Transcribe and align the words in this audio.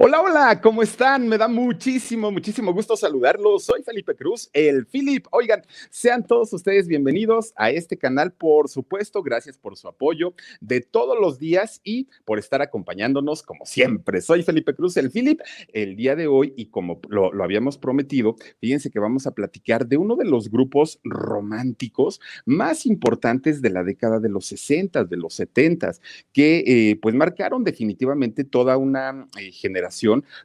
Hola, 0.00 0.20
hola, 0.20 0.60
¿cómo 0.60 0.80
están? 0.80 1.26
Me 1.26 1.36
da 1.36 1.48
muchísimo, 1.48 2.30
muchísimo 2.30 2.72
gusto 2.72 2.96
saludarlos. 2.96 3.64
Soy 3.64 3.82
Felipe 3.82 4.14
Cruz, 4.14 4.48
el 4.52 4.86
Philip. 4.86 5.26
Oigan, 5.32 5.64
sean 5.90 6.24
todos 6.24 6.52
ustedes 6.52 6.86
bienvenidos 6.86 7.52
a 7.56 7.72
este 7.72 7.98
canal, 7.98 8.30
por 8.30 8.68
supuesto. 8.68 9.24
Gracias 9.24 9.58
por 9.58 9.76
su 9.76 9.88
apoyo 9.88 10.34
de 10.60 10.82
todos 10.82 11.18
los 11.20 11.40
días 11.40 11.80
y 11.82 12.06
por 12.24 12.38
estar 12.38 12.62
acompañándonos 12.62 13.42
como 13.42 13.66
siempre. 13.66 14.20
Soy 14.20 14.44
Felipe 14.44 14.72
Cruz, 14.72 14.96
el 14.98 15.10
Philip. 15.10 15.40
El 15.72 15.96
día 15.96 16.14
de 16.14 16.28
hoy, 16.28 16.54
y 16.56 16.66
como 16.66 17.00
lo, 17.08 17.32
lo 17.32 17.42
habíamos 17.42 17.76
prometido, 17.76 18.36
fíjense 18.60 18.92
que 18.92 19.00
vamos 19.00 19.26
a 19.26 19.32
platicar 19.32 19.88
de 19.88 19.96
uno 19.96 20.14
de 20.14 20.26
los 20.26 20.48
grupos 20.48 21.00
románticos 21.02 22.20
más 22.46 22.86
importantes 22.86 23.60
de 23.62 23.70
la 23.70 23.82
década 23.82 24.20
de 24.20 24.28
los 24.28 24.46
60, 24.46 25.02
de 25.02 25.16
los 25.16 25.34
70, 25.34 25.90
que 26.32 26.62
eh, 26.64 26.96
pues 27.02 27.16
marcaron 27.16 27.64
definitivamente 27.64 28.44
toda 28.44 28.76
una 28.76 29.26
eh, 29.36 29.50
generación 29.50 29.87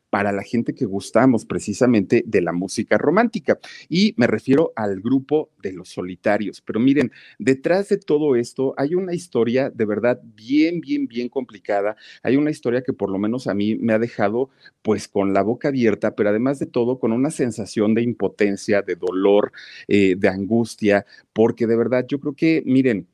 para 0.10 0.32
la 0.32 0.44
gente 0.44 0.74
que 0.74 0.86
gustamos 0.86 1.46
precisamente 1.46 2.24
de 2.26 2.42
la 2.42 2.52
música 2.52 2.98
romántica. 2.98 3.60
Y 3.90 4.14
me 4.18 4.28
refiero 4.28 4.74
al 4.76 5.00
grupo 5.02 5.50
de 5.62 5.74
los 5.74 5.90
solitarios. 5.90 6.62
Pero 6.62 6.80
miren, 6.80 7.12
detrás 7.40 7.90
de 7.90 7.98
todo 7.98 8.36
esto 8.36 8.74
hay 8.78 8.96
una 8.96 9.14
historia 9.14 9.70
de 9.70 9.86
verdad 9.86 10.20
bien, 10.24 10.82
bien, 10.82 11.08
bien 11.08 11.30
complicada. 11.30 11.96
Hay 12.22 12.38
una 12.38 12.52
historia 12.52 12.82
que 12.82 12.94
por 12.94 13.10
lo 13.10 13.18
menos 13.18 13.48
a 13.48 13.54
mí 13.54 13.76
me 13.76 13.94
ha 13.94 14.00
dejado 14.00 14.50
pues 14.82 15.08
con 15.08 15.34
la 15.34 15.42
boca 15.42 15.70
abierta, 15.70 16.16
pero 16.16 16.30
además 16.30 16.60
de 16.60 16.66
todo 16.66 17.00
con 17.00 17.12
una 17.12 17.32
sensación 17.32 17.94
de 17.94 18.04
impotencia, 18.04 18.82
de 18.82 18.96
dolor, 18.96 19.52
eh, 19.88 20.16
de 20.18 20.28
angustia, 20.28 21.06
porque 21.34 21.68
de 21.68 21.76
verdad 21.76 22.06
yo 22.08 22.20
creo 22.20 22.34
que, 22.36 22.64
miren, 22.66 23.08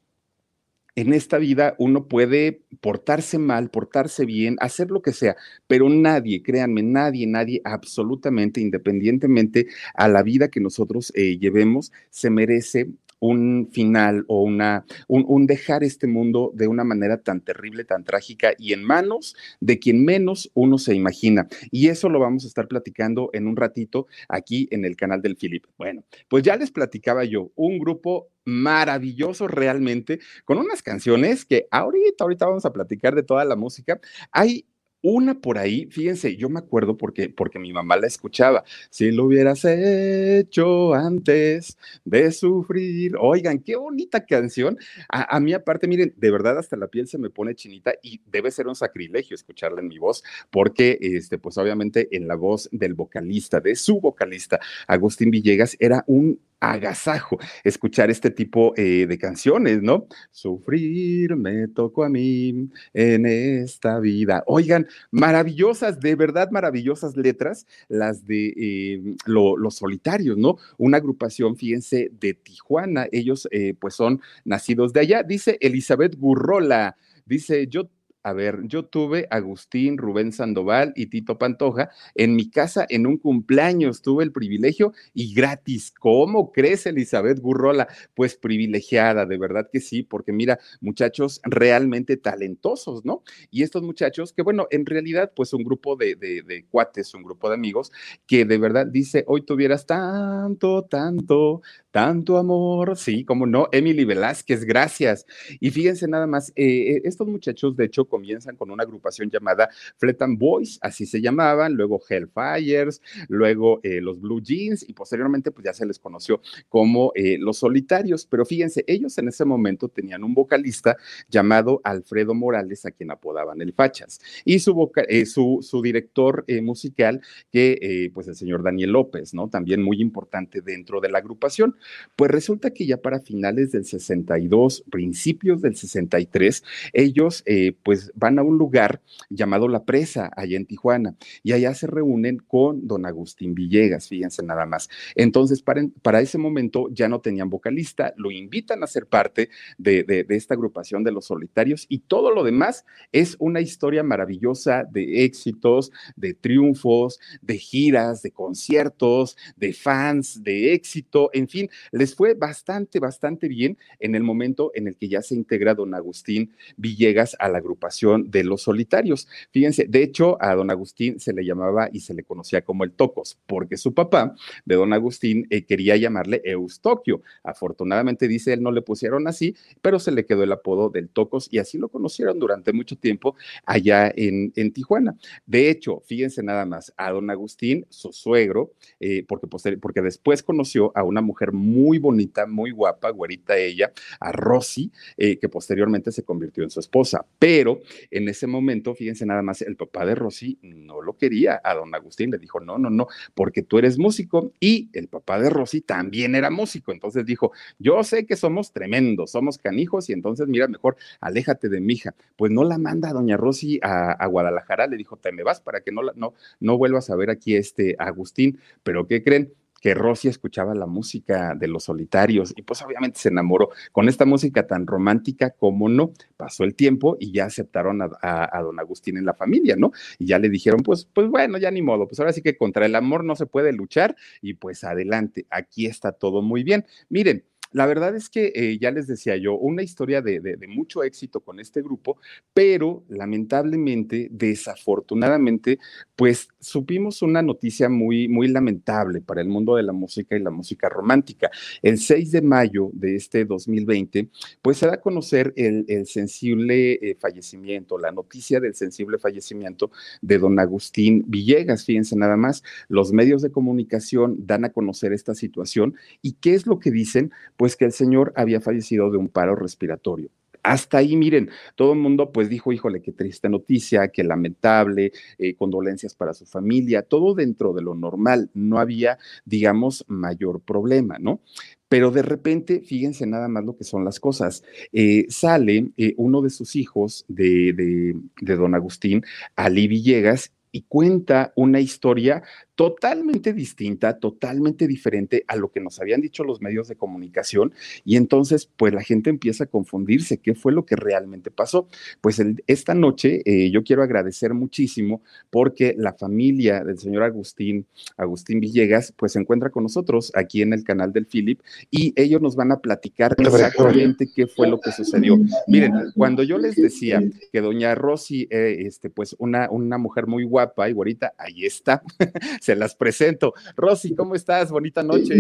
en 1.00 1.14
esta 1.14 1.38
vida 1.38 1.76
uno 1.78 2.08
puede 2.08 2.62
portarse 2.82 3.38
mal, 3.38 3.70
portarse 3.70 4.26
bien, 4.26 4.58
hacer 4.60 4.92
lo 4.92 5.02
que 5.02 5.14
sea, 5.14 5.38
pero 5.68 5.90
nadie, 5.90 6.44
créanme, 6.44 6.84
nadie, 6.84 7.26
nadie, 7.26 7.62
absolutamente, 7.64 8.60
independientemente 8.60 9.68
a 9.94 10.08
la 10.10 10.24
vida 10.24 10.50
que 10.50 10.60
nosotros 10.60 11.14
eh, 11.16 11.38
llevemos, 11.40 11.92
se 12.10 12.30
merece 12.30 12.90
un 13.20 13.70
final 13.72 14.26
o 14.28 14.42
una, 14.42 14.86
un, 15.08 15.48
dejar 15.48 15.84
este 15.84 16.08
mundo 16.08 16.52
de 16.54 16.68
una 16.68 16.84
manera 16.84 17.22
tan 17.22 17.42
terrible, 17.42 17.84
tan 17.84 18.04
trágica 18.04 18.54
y 18.58 18.74
en 18.74 18.84
manos 18.84 19.36
de 19.60 19.80
quien 19.80 20.04
menos 20.04 20.50
uno 20.54 20.78
se 20.78 20.96
imagina. 20.96 21.48
Y 21.72 21.88
eso 21.88 22.10
lo 22.10 22.20
vamos 22.20 22.46
a 22.46 22.48
estar 22.48 22.68
platicando 22.68 23.30
en 23.34 23.48
un 23.48 23.56
ratito 23.56 24.08
aquí 24.28 24.68
en 24.72 24.86
el 24.86 24.96
canal 24.96 25.22
del 25.22 25.36
Philip. 25.36 25.66
Bueno, 25.78 26.04
pues 26.28 26.44
ya 26.44 26.56
les 26.56 26.72
platicaba 26.72 27.24
yo, 27.26 27.52
un 27.56 27.80
grupo 27.80 28.30
maravilloso 28.46 29.48
realmente, 29.48 30.20
con 30.46 30.58
unas 30.58 30.82
canciones 30.82 31.46
que 31.46 31.68
ahorita, 31.72 32.24
ahorita 32.24 32.48
vamos 32.48 32.66
a 32.66 32.74
platicar 32.74 33.16
de 33.16 33.24
toda 33.24 33.46
la 33.46 33.56
música. 33.56 34.00
Hay 34.32 34.66
una 35.02 35.40
por 35.40 35.58
ahí, 35.58 35.88
fíjense, 35.92 36.36
yo 36.36 36.50
me 36.50 36.60
acuerdo 36.60 36.98
porque, 36.98 37.30
porque 37.30 37.60
mi 37.60 37.72
mamá 37.72 37.98
la 37.98 38.08
escuchaba. 38.08 38.64
Si 38.90 39.12
lo 39.12 39.26
hubieras 39.26 39.64
hecho 39.66 40.94
antes 40.94 41.78
de 42.06 42.32
sufrir. 42.32 43.16
Oigan, 43.20 43.60
qué 43.60 43.76
bonita 43.76 44.26
canción. 44.26 44.78
A, 45.10 45.40
mí, 45.40 45.54
aparte, 45.54 45.88
miren, 45.88 46.14
de 46.18 46.32
verdad 46.32 46.58
hasta 46.58 46.76
la 46.76 46.88
piel 46.88 47.08
se 47.08 47.18
me 47.18 47.30
pone 47.30 47.56
chinita 47.56 47.94
y 48.02 48.22
debe 48.26 48.52
ser 48.52 48.68
un 48.68 48.76
sacrilegio 48.76 49.36
escucharla 49.36 49.82
en 49.82 49.88
mi 49.88 50.00
voz, 50.00 50.24
porque, 50.50 50.98
este, 51.02 51.38
pues 51.38 51.58
obviamente, 51.58 52.10
en 52.12 52.28
la 52.28 52.36
voz 52.36 52.70
del 52.72 52.94
vocalista, 52.94 53.60
de 53.60 53.76
su 53.76 54.00
vocalista, 54.02 54.60
Agustín 54.88 55.32
Villegas, 55.32 55.76
era 55.80 56.04
un 56.08 56.40
agasajo 56.60 57.38
escuchar 57.64 58.10
este 58.10 58.32
tipo 58.32 58.74
eh, 58.76 59.06
de 59.08 59.18
canciones, 59.18 59.82
¿no? 59.82 60.08
Sufrir 60.32 61.36
me 61.36 61.68
tocó 61.68 62.04
a 62.04 62.10
mí 62.10 62.70
en 62.94 63.26
esta 63.26 64.00
vida. 64.00 64.44
Oigan, 64.48 64.88
maravillosas, 65.12 66.00
de 66.00 66.16
verdad 66.16 66.50
maravillosas 66.52 67.16
letras, 67.16 67.66
las 67.88 68.26
de 68.26 68.54
eh, 68.58 69.16
Los 69.26 69.76
Solitarios, 69.76 70.38
¿no? 70.38 70.58
Una 70.78 70.98
agrupación, 70.98 71.56
fíjense, 71.56 72.12
de 72.20 72.34
Tijuana. 72.34 73.08
Ellos, 73.12 73.48
eh, 73.52 73.74
pues, 73.80 73.96
son 73.96 74.22
nacidos 74.46 74.94
de 74.94 75.02
allá. 75.02 75.24
Dice 75.24 75.58
Elizabeth 75.62 76.16
Gurrola. 76.18 76.98
Dice, 77.26 77.68
yo 77.68 77.90
a 78.24 78.34
ver, 78.34 78.60
yo 78.64 78.86
tuve 78.86 79.28
Agustín, 79.32 79.98
Rubén 79.98 80.34
Sandoval 80.34 80.94
y 80.96 81.08
Tito 81.08 81.38
Pantoja 81.38 81.90
en 82.16 82.36
mi 82.36 82.50
casa 82.50 82.86
en 82.90 83.08
un 83.08 83.18
cumpleaños. 83.18 84.02
Tuve 84.02 84.24
el 84.24 84.32
privilegio 84.32 84.94
y 85.14 85.34
gratis. 85.34 85.92
¿Cómo 85.92 86.52
crees, 86.52 86.86
Elizabeth 86.86 87.40
Gurrola? 87.40 87.88
Pues 88.16 88.36
privilegiada, 88.36 89.26
de 89.26 89.38
verdad 89.38 89.70
que 89.72 89.80
sí, 89.80 90.04
porque 90.04 90.34
mira, 90.34 90.60
muchachos 90.82 91.40
realmente 91.44 92.18
talentosos, 92.18 93.06
¿no? 93.06 93.24
Y 93.52 93.64
estos 93.64 93.84
muchachos, 93.84 94.34
que 94.34 94.42
bueno, 94.42 94.68
en 94.72 94.86
realidad, 94.86 95.32
pues 95.36 95.54
un 95.54 95.64
grupo 95.64 95.96
de 95.96 96.66
cuates, 96.70 97.14
un 97.14 97.24
grupo 97.24 97.50
de 97.50 97.56
amigos, 97.56 97.92
que 98.28 98.46
de 98.46 98.58
verdad 98.58 98.86
dice, 98.86 99.24
hoy 99.28 99.44
tuvieras 99.44 99.86
tanto, 99.86 100.84
tanto, 100.84 101.62
tanto 101.92 102.38
amor, 102.38 102.98
sí, 102.98 103.24
como 103.26 103.46
no, 103.46 103.68
Emily 103.72 104.06
Velázquez, 104.06 104.64
gracias. 104.66 105.26
Y 105.60 105.72
fíjense 105.72 106.08
nada 106.08 106.28
más, 106.28 106.50
eh, 106.56 106.96
eh, 106.96 107.02
estos 107.06 107.28
muchachos 107.28 107.76
de 107.76 107.86
hecho 107.86 108.06
comienzan 108.10 108.58
con 108.58 108.72
una 108.72 108.84
agrupación 108.84 109.30
llamada 109.30 109.70
Fletan 109.98 110.38
Boys, 110.38 110.80
así 110.82 111.06
se 111.06 111.22
llamaban, 111.22 111.76
luego 111.76 112.02
Hellfires, 112.08 113.02
luego 113.30 113.80
eh, 113.84 114.02
los 114.02 114.20
Blue 114.20 114.42
Jeans 114.42 114.88
y 114.88 114.94
posteriormente 114.94 115.52
pues 115.52 115.66
ya 115.66 115.74
se 115.74 115.86
les 115.86 116.00
conoció 116.00 116.42
como 116.68 117.14
los 117.40 117.58
Solitarios, 117.58 118.26
pero 118.26 118.46
fíjense, 118.46 118.84
ellos 118.88 119.18
en 119.18 119.28
ese 119.28 119.46
momento 119.46 119.88
tenían 119.90 120.24
un 120.24 120.34
vocalista 120.34 120.98
llamado 121.30 121.82
Alfredo 121.84 122.34
Morales, 122.34 122.86
a 122.86 122.92
quien 122.92 123.12
apodaban 123.12 123.62
el 123.62 123.74
Fachas, 123.74 124.20
y 124.46 124.60
su, 124.60 124.92
su, 125.26 125.60
su, 125.62 125.82
director 125.82 126.46
musical, 126.62 127.22
que 127.52 128.10
pues 128.14 128.28
el 128.28 128.36
señor 128.36 128.64
Daniel 128.64 128.92
López, 128.92 129.34
¿no? 129.34 129.50
También 129.50 129.82
muy 129.84 130.02
importante 130.02 130.62
dentro 130.62 131.00
de 131.02 131.10
la 131.10 131.20
agrupación. 131.20 131.76
Pues 132.16 132.32
resulta 132.32 132.72
que 132.72 132.86
ya 132.86 132.98
para 132.98 133.20
finales 133.20 133.72
del 133.72 133.86
62, 133.86 134.84
principios 134.90 135.62
del 135.62 135.76
63, 135.76 136.64
ellos 136.94 137.44
eh, 137.46 137.74
pues 138.00 138.12
van 138.16 138.40
a 138.40 138.44
un 138.44 138.58
lugar 138.58 139.02
llamado 139.30 139.68
La 139.68 139.84
Presa, 139.84 140.32
allá 140.36 140.56
en 140.58 140.66
Tijuana, 140.66 141.16
y 141.44 141.52
allá 141.52 141.74
se 141.74 141.88
reúnen 141.88 142.38
con 142.38 142.88
don 142.88 143.06
Agustín 143.06 143.54
Villegas, 143.54 144.08
fíjense 144.08 144.42
nada 144.44 144.66
más. 144.66 144.90
Entonces, 145.16 145.62
para, 145.62 145.86
para 146.02 146.22
ese 146.22 146.38
momento 146.38 146.88
ya 146.92 147.10
no 147.10 147.20
tenían 147.20 147.50
vocalista, 147.50 148.14
lo 148.16 148.32
invitan 148.32 148.84
a 148.84 148.88
ser 148.88 149.08
parte 149.08 149.50
de, 149.78 150.04
de, 150.04 150.24
de 150.24 150.36
esta 150.36 150.54
agrupación 150.54 151.04
de 151.04 151.12
los 151.12 151.26
solitarios 151.26 151.86
y 151.90 152.00
todo 152.00 152.32
lo 152.32 152.44
demás 152.44 152.86
es 153.12 153.36
una 153.40 153.60
historia 153.60 154.04
maravillosa 154.04 154.86
de 154.90 155.26
éxitos, 155.26 155.92
de 156.16 156.34
triunfos, 156.34 157.20
de 157.42 157.58
giras, 157.58 158.22
de 158.22 158.32
conciertos, 158.32 159.36
de 159.58 159.74
fans, 159.74 160.42
de 160.44 160.74
éxito, 160.74 161.30
en 161.34 161.48
fin, 161.48 161.70
les 161.92 162.16
fue 162.16 162.34
bastante, 162.34 163.00
bastante 163.00 163.48
bien 163.48 163.78
en 164.00 164.16
el 164.16 164.24
momento 164.24 164.72
en 164.74 164.88
el 164.88 164.96
que 164.96 165.10
ya 165.10 165.22
se 165.22 165.36
integra 165.36 165.76
don 165.76 165.94
Agustín 165.94 166.54
Villegas 166.78 167.36
a 167.40 167.50
la 167.50 167.58
agrupación 167.58 167.89
de 168.26 168.44
los 168.44 168.62
solitarios. 168.62 169.28
Fíjense, 169.52 169.86
de 169.86 170.04
hecho, 170.04 170.38
a 170.42 170.56
don 170.56 170.72
Agustín 170.72 171.20
se 171.20 171.34
le 171.34 171.44
llamaba 171.44 171.90
y 171.92 172.02
se 172.02 172.14
le 172.14 172.24
conocía 172.24 172.62
como 172.62 172.84
el 172.84 172.92
Tocos, 172.92 173.38
porque 173.46 173.78
su 173.78 173.94
papá 173.94 174.36
de 174.66 174.76
don 174.76 174.94
Agustín 174.94 175.48
eh, 175.50 175.66
quería 175.66 175.98
llamarle 175.98 176.42
Eustoquio. 176.44 177.22
Afortunadamente, 177.44 178.28
dice 178.28 178.54
él, 178.54 178.62
no 178.62 178.72
le 178.72 178.82
pusieron 178.82 179.28
así, 179.28 179.56
pero 179.82 180.00
se 180.00 180.12
le 180.12 180.26
quedó 180.26 180.44
el 180.44 180.52
apodo 180.52 180.90
del 180.90 181.10
Tocos 181.10 181.48
y 181.52 181.60
así 181.60 181.78
lo 181.78 181.90
conocieron 181.90 182.40
durante 182.40 182.74
mucho 182.74 182.96
tiempo 182.96 183.36
allá 183.66 184.12
en, 184.16 184.54
en 184.56 184.72
Tijuana. 184.72 185.16
De 185.46 185.70
hecho, 185.70 186.02
fíjense 186.06 186.44
nada 186.44 186.66
más, 186.66 186.94
a 186.98 187.12
don 187.12 187.30
Agustín, 187.30 187.86
su 187.90 188.12
suegro, 188.12 188.74
eh, 189.00 189.26
porque, 189.28 189.48
porque 189.48 190.02
después 190.02 190.44
conoció 190.44 190.92
a 190.96 191.04
una 191.04 191.22
mujer 191.22 191.52
muy 191.52 191.98
bonita, 191.98 192.46
muy 192.46 192.72
guapa, 192.72 193.10
güerita 193.10 193.58
ella, 193.58 193.92
a 194.20 194.32
Rosy, 194.32 194.92
eh, 195.18 195.38
que 195.38 195.50
posteriormente 195.50 196.12
se 196.12 196.24
convirtió 196.24 196.64
en 196.64 196.70
su 196.70 196.80
esposa. 196.80 197.26
Pero 197.38 197.79
en 198.12 198.30
ese 198.30 198.48
momento, 198.48 198.96
fíjense 198.96 199.26
nada 199.26 199.42
más, 199.42 199.62
el 199.62 199.76
papá 199.76 200.06
de 200.06 200.16
Rosy 200.16 200.58
no 200.62 201.02
lo 201.02 201.18
quería 201.18 201.60
a 201.64 201.74
don 201.76 201.94
Agustín, 201.94 202.32
le 202.32 202.38
dijo, 202.38 202.60
no, 202.60 202.78
no, 202.78 202.90
no, 202.90 203.08
porque 203.34 203.62
tú 203.62 203.78
eres 203.78 203.98
músico 203.98 204.52
y 204.60 204.90
el 204.94 205.08
papá 205.08 205.40
de 205.40 205.50
Rosy 205.50 205.82
también 205.82 206.36
era 206.36 206.50
músico. 206.50 206.92
Entonces 206.92 207.26
dijo, 207.26 207.52
yo 207.78 208.04
sé 208.04 208.26
que 208.26 208.36
somos 208.36 208.72
tremendos, 208.72 209.32
somos 209.32 209.58
canijos 209.58 210.10
y 210.10 210.14
entonces 210.14 210.48
mira, 210.48 210.68
mejor 210.68 210.98
aléjate 211.20 211.70
de 211.70 211.80
mi 211.80 211.94
hija. 211.94 212.16
Pues 212.36 212.52
no 212.52 212.64
la 212.64 212.78
manda 212.78 213.10
a 213.10 213.14
doña 213.14 213.38
Rosy 213.38 213.80
a, 213.82 214.26
Guadalajara, 214.28 214.88
le 214.88 214.98
dijo, 214.98 215.18
te 215.18 215.32
me 215.32 215.44
vas 215.44 215.62
para 215.62 215.82
que 215.82 215.92
no, 215.92 216.02
no, 216.16 216.34
no 216.60 216.78
vuelvas 216.78 217.10
a 217.10 217.16
ver 217.16 217.30
aquí 217.30 217.56
este 217.56 217.96
Agustín. 217.98 218.60
Pero 218.84 219.08
¿qué 219.08 219.24
creen? 219.24 219.54
Que 219.80 219.94
Rosy 219.94 220.28
escuchaba 220.28 220.76
la 220.76 220.86
música 220.86 221.56
de 221.56 221.68
los 221.68 221.86
solitarios 221.86 222.54
y 222.56 222.62
pues 222.62 222.82
obviamente 222.82 223.20
se 223.20 223.30
enamoró 223.30 223.70
con 223.92 224.10
esta 224.10 224.26
música 224.26 224.68
tan 224.68 224.88
romántica 224.88 225.52
como 225.52 225.90
no. 225.90 226.14
Pasó 226.38 226.64
el 226.64 226.76
tiempo 226.76 227.18
y 227.20 227.32
ya 227.32 227.46
aceptaron 227.46 228.02
a, 228.02 228.62
don 228.62 228.80
Agustín 228.80 229.18
en 229.18 229.26
la 229.26 229.34
familia, 229.34 229.76
¿no? 229.76 229.92
Y 230.18 230.28
ya 230.28 230.40
le 230.40 230.50
dijeron, 230.50 230.82
pues, 230.82 231.06
pues 231.06 231.28
bueno, 231.28 231.58
ya 231.58 231.72
ni 231.72 231.82
modo, 231.82 232.08
pues 232.08 232.20
ahora 232.20 232.34
sí 232.34 232.42
que 232.42 232.58
contra 232.58 232.86
el 232.86 232.96
amor 232.96 233.24
no 233.24 233.36
se 233.36 233.46
puede 233.46 233.74
luchar 233.74 234.16
y 234.42 234.54
pues 234.54 234.84
adelante, 234.84 235.46
aquí 235.50 235.86
está 235.86 236.12
todo 236.12 236.42
muy 236.42 236.64
bien. 236.64 236.86
Miren, 237.10 237.44
la 237.72 237.86
verdad 237.86 238.16
es 238.16 238.30
que 238.30 238.52
eh, 238.56 238.78
ya 238.80 238.92
les 238.92 239.08
decía 239.08 239.38
yo, 239.38 239.56
una 239.56 239.84
historia 239.84 240.22
de, 240.22 240.58
mucho 240.68 241.04
éxito 241.04 241.40
con 241.42 241.60
este 241.60 241.82
grupo, 241.82 242.18
pero 242.54 243.04
lamentablemente, 243.10 244.28
desafortunadamente, 244.32 245.80
pues 246.16 246.50
supimos 246.60 247.22
una 247.22 247.42
noticia 247.42 247.90
muy, 247.90 248.28
muy 248.28 248.48
lamentable 248.48 249.22
para 249.22 249.42
el 249.42 249.48
mundo 249.48 249.76
de 249.76 249.84
la 249.84 249.94
música 249.94 250.36
y 250.36 250.40
la 250.40 250.50
música 250.50 250.90
romántica. 250.90 251.50
El 251.82 252.00
6 252.00 252.32
de 252.32 252.42
mayo 252.42 252.90
de 252.94 253.16
este 253.16 253.46
2020, 253.46 254.30
pues 254.62 254.78
se 254.78 254.88
da 254.88 254.96
a 254.96 255.02
conocer 255.02 255.54
el, 255.56 255.86
el 255.88 256.08
sensible 256.08 256.94
eh, 256.94 257.18
fallecimiento, 257.20 257.98
la 257.98 258.12
noticia 258.12 258.60
del 258.60 258.76
sensible 258.76 259.18
fallecimiento 259.20 259.92
de 260.22 260.40
don 260.40 260.60
Agustín 260.60 261.24
Villegas. 261.28 261.86
Fíjense 261.86 262.16
nada 262.16 262.38
más, 262.38 262.64
los 262.88 263.12
medios 263.12 263.42
de 263.42 263.52
comunicación 263.52 264.38
dan 264.46 264.66
a 264.66 264.72
conocer 264.72 265.14
esta 265.14 265.36
situación 265.36 265.96
y 266.22 266.34
qué 266.34 266.56
es 266.56 266.66
lo 266.66 266.80
que 266.80 266.92
dicen 266.92 267.32
pues 267.60 267.76
que 267.76 267.84
el 267.84 267.92
señor 267.92 268.32
había 268.38 268.62
fallecido 268.62 269.12
de 269.12 269.18
un 269.18 269.28
paro 269.28 269.54
respiratorio. 269.54 270.30
Hasta 270.64 271.00
ahí, 271.00 271.18
miren, 271.18 271.50
todo 271.76 271.92
el 271.92 272.00
mundo 272.00 272.32
pues 272.32 272.48
dijo, 272.48 272.72
híjole, 272.72 273.02
qué 273.02 273.12
triste 273.12 273.50
noticia, 273.50 274.08
qué 274.08 274.24
lamentable, 274.24 275.12
eh, 275.38 275.56
condolencias 275.56 276.16
para 276.16 276.34
su 276.34 276.46
familia, 276.46 277.02
todo 277.02 277.36
dentro 277.36 277.74
de 277.74 277.82
lo 277.82 277.96
normal, 277.96 278.50
no 278.54 278.80
había, 278.80 279.18
digamos, 279.44 280.06
mayor 280.08 280.62
problema, 280.62 281.18
¿no? 281.20 281.42
Pero 281.90 282.12
de 282.12 282.22
repente, 282.22 282.80
fíjense 282.80 283.28
nada 283.28 283.50
más 283.50 283.66
lo 283.66 283.76
que 283.76 283.84
son 283.84 284.06
las 284.06 284.22
cosas. 284.22 284.64
Eh, 284.94 285.26
sale 285.28 285.92
eh, 285.98 286.14
uno 286.16 286.42
de 286.42 286.52
sus 286.52 286.78
hijos 286.78 287.26
de, 287.28 287.74
de, 287.74 288.16
de, 288.40 288.56
don 288.56 288.74
Agustín, 288.74 289.26
Ali 289.58 289.90
Villegas, 289.90 290.54
y 290.72 290.84
cuenta 290.84 291.52
una 291.56 291.80
historia 291.80 292.44
totalmente 292.80 293.52
distinta, 293.52 294.20
totalmente 294.20 294.88
diferente 294.88 295.44
a 295.50 295.58
lo 295.58 295.70
que 295.70 295.82
nos 295.82 296.00
habían 296.00 296.22
dicho 296.22 296.46
los 296.46 296.62
medios 296.62 296.88
de 296.88 296.96
comunicación 296.96 297.74
y 298.06 298.16
entonces 298.16 298.70
pues 298.78 298.94
la 298.94 299.02
gente 299.02 299.30
empieza 299.30 299.66
a 299.66 299.68
confundirse 299.68 300.38
qué 300.38 300.56
fue 300.56 300.72
lo 300.72 300.86
que 300.86 300.96
realmente 300.96 301.52
pasó. 301.52 301.90
Pues 302.22 302.42
esta 302.68 302.94
noche 302.94 303.42
eh, 303.44 303.70
yo 303.70 303.84
quiero 303.84 304.02
agradecer 304.02 304.54
muchísimo 304.54 305.22
porque 305.50 305.94
la 305.98 306.14
familia 306.14 306.82
del 306.86 306.98
señor 306.98 307.24
Agustín, 307.24 307.86
Agustín 308.16 308.62
Villegas, 308.62 309.14
pues 309.18 309.34
se 309.34 309.40
encuentra 309.40 309.72
con 309.72 309.84
nosotros 309.84 310.32
aquí 310.34 310.62
en 310.62 310.72
el 310.72 310.86
canal 310.86 311.12
del 311.12 311.26
Philip 311.26 311.60
y 311.92 312.14
ellos 312.16 312.42
nos 312.42 312.56
van 312.56 312.72
a 312.72 312.80
platicar 312.80 313.36
exactamente 313.38 314.30
qué 314.34 314.48
fue 314.48 314.70
lo 314.70 314.80
que 314.80 314.94
sucedió. 314.94 315.38
Miren, 315.68 316.14
cuando 316.16 316.44
yo 316.44 316.58
les 316.58 316.78
decía 316.78 317.22
que 317.52 317.60
doña 317.60 317.94
Rosy, 317.94 318.48
eh, 318.50 318.84
este, 318.86 319.10
pues 319.10 319.36
una, 319.38 319.70
una 319.70 319.98
mujer 319.98 320.28
muy 320.28 320.46
guapa 320.46 320.90
y 320.90 320.94
ahorita 320.94 321.34
ahí 321.38 321.66
está. 321.66 322.02
se 322.70 322.76
las 322.76 322.94
presento. 322.94 323.56
Rosy, 323.76 324.14
¿cómo 324.14 324.36
estás? 324.36 324.70
Bonita 324.70 325.02
noche. 325.02 325.34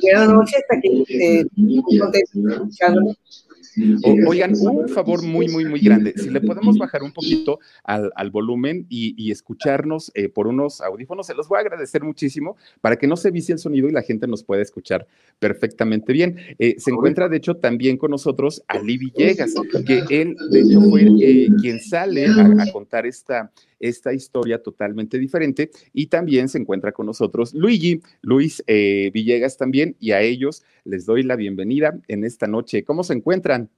Buenas 0.00 0.28
noches, 0.28 0.62
aquí 0.70 1.04
eh, 1.08 1.44
oigan, 4.26 4.52
un 4.60 4.88
favor 4.88 5.22
muy, 5.22 5.48
muy, 5.48 5.64
muy 5.64 5.80
grande. 5.80 6.14
Si 6.16 6.30
le 6.30 6.40
podemos 6.40 6.78
bajar 6.78 7.02
un 7.02 7.12
poquito 7.12 7.58
al, 7.84 8.30
volumen 8.30 8.86
y, 8.88 9.30
escucharnos 9.30 10.10
eh, 10.14 10.28
por 10.28 10.46
unos 10.46 10.80
audífonos, 10.80 11.26
se 11.26 11.34
los 11.34 11.48
voy 11.48 11.58
a 11.58 11.60
agradecer 11.60 12.02
muchísimo 12.02 12.56
para 12.80 12.96
que 12.96 13.06
no 13.06 13.16
se 13.16 13.30
vicie 13.30 13.52
el 13.52 13.58
sonido 13.58 13.88
y 13.88 13.92
la 13.92 14.02
gente 14.02 14.26
nos 14.26 14.42
pueda 14.42 14.62
escuchar 14.62 15.06
perfectamente 15.38 16.12
bien. 16.12 16.36
Eh, 16.58 16.76
se 16.78 16.90
encuentra, 16.90 17.28
de 17.28 17.36
hecho, 17.36 17.56
también 17.56 17.96
con 17.96 18.10
nosotros 18.10 18.62
Ali 18.68 18.98
Villegas, 18.98 19.54
que 19.86 20.04
él, 20.10 20.36
de 20.50 20.60
hecho, 20.60 20.80
fue 20.80 21.02
eh, 21.20 21.48
quien 21.60 21.80
sale 21.80 22.26
a, 22.26 22.72
contar 22.72 23.06
esta, 23.06 23.50
esta 23.80 24.12
historia 24.12 24.62
totalmente 24.62 25.18
diferente. 25.18 25.70
Y 25.92 26.06
también 26.06 26.48
se 26.48 26.58
encuentra 26.58 26.92
con 26.92 27.06
nosotros 27.06 27.54
Luigi, 27.54 28.00
Luis 28.22 28.62
Villegas 28.66 29.56
también, 29.56 29.96
y 30.00 30.12
a 30.12 30.20
ellos 30.20 30.64
les 30.84 31.06
doy 31.06 31.22
la 31.22 31.36
bienvenida 31.36 31.98
en 32.08 32.24
esta 32.24 32.46
noche. 32.46 32.84
¿Cómo 32.84 33.04
se 33.04 33.14
encuentran? 33.14 33.70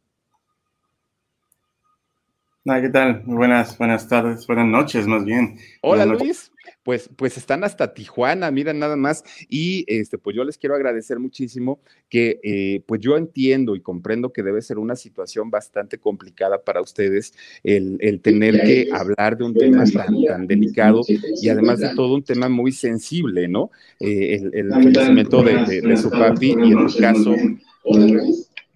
¿qué 2.65 2.89
tal? 2.89 3.23
Buenas, 3.27 3.77
buenas 3.79 4.07
tardes, 4.07 4.47
buenas 4.47 4.67
noches 4.67 5.07
más 5.07 5.25
bien. 5.25 5.59
Hola 5.83 6.07
Luis, 6.07 6.50
pues, 6.83 7.11
pues 7.17 7.37
están 7.37 7.65
hasta 7.65 7.95
Tijuana, 7.95 8.51
miren 8.51 8.79
nada 8.79 8.97
más. 8.97 9.25
Y 9.49 9.85
este, 9.87 10.19
pues 10.19 10.35
yo 10.35 10.45
les 10.45 10.59
quiero 10.59 10.75
agradecer 10.75 11.19
muchísimo 11.19 11.81
que 12.09 12.41
eh, 12.43 12.83
pues 12.87 13.01
yo 13.01 13.17
entiendo 13.17 13.77
y 13.77 13.81
comprendo 13.81 14.33
que 14.33 14.43
debe 14.43 14.63
ser 14.63 14.79
una 14.79 14.97
situación 14.97 15.51
bastante 15.51 15.99
complicada 15.99 16.63
para 16.63 16.81
ustedes 16.81 17.35
el, 17.63 17.99
tener 18.23 18.63
que 18.63 18.89
hablar 18.93 19.37
de 19.37 19.45
un 19.45 19.55
tema 19.55 19.85
tan, 19.85 20.25
tan, 20.25 20.47
delicado 20.47 21.03
y 21.41 21.49
además 21.49 21.79
de 21.81 21.95
todo 21.95 22.15
un 22.15 22.25
tema 22.25 22.49
muy 22.49 22.73
sensible, 22.73 23.49
¿no? 23.49 23.71
Eh, 23.99 24.37
el, 24.37 24.51
el 24.55 24.71
fallecimiento 24.71 25.43
de, 25.43 25.81
de, 25.81 25.97
su 25.97 26.11
papi 26.11 26.49
y 26.49 26.73
en 26.73 26.79
el 26.79 26.97
caso 26.97 27.35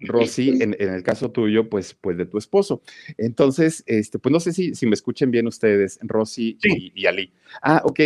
Rosy, 0.05 0.61
en, 0.61 0.75
el 0.79 1.03
caso 1.03 1.31
tuyo, 1.31 1.69
pues, 1.69 1.93
pues 1.93 2.17
de 2.17 2.25
tu 2.25 2.37
esposo. 2.37 2.81
Entonces, 3.17 3.83
este, 3.85 4.19
pues 4.19 4.31
no 4.31 4.39
sé 4.39 4.53
si, 4.53 4.75
si 4.75 4.85
me 4.85 4.93
escuchen 4.93 5.31
bien 5.31 5.47
ustedes, 5.47 5.99
Rosy 6.01 6.57
y, 6.63 7.05
Ali. 7.05 7.33
Ah, 7.61 7.81
ok. 7.83 7.99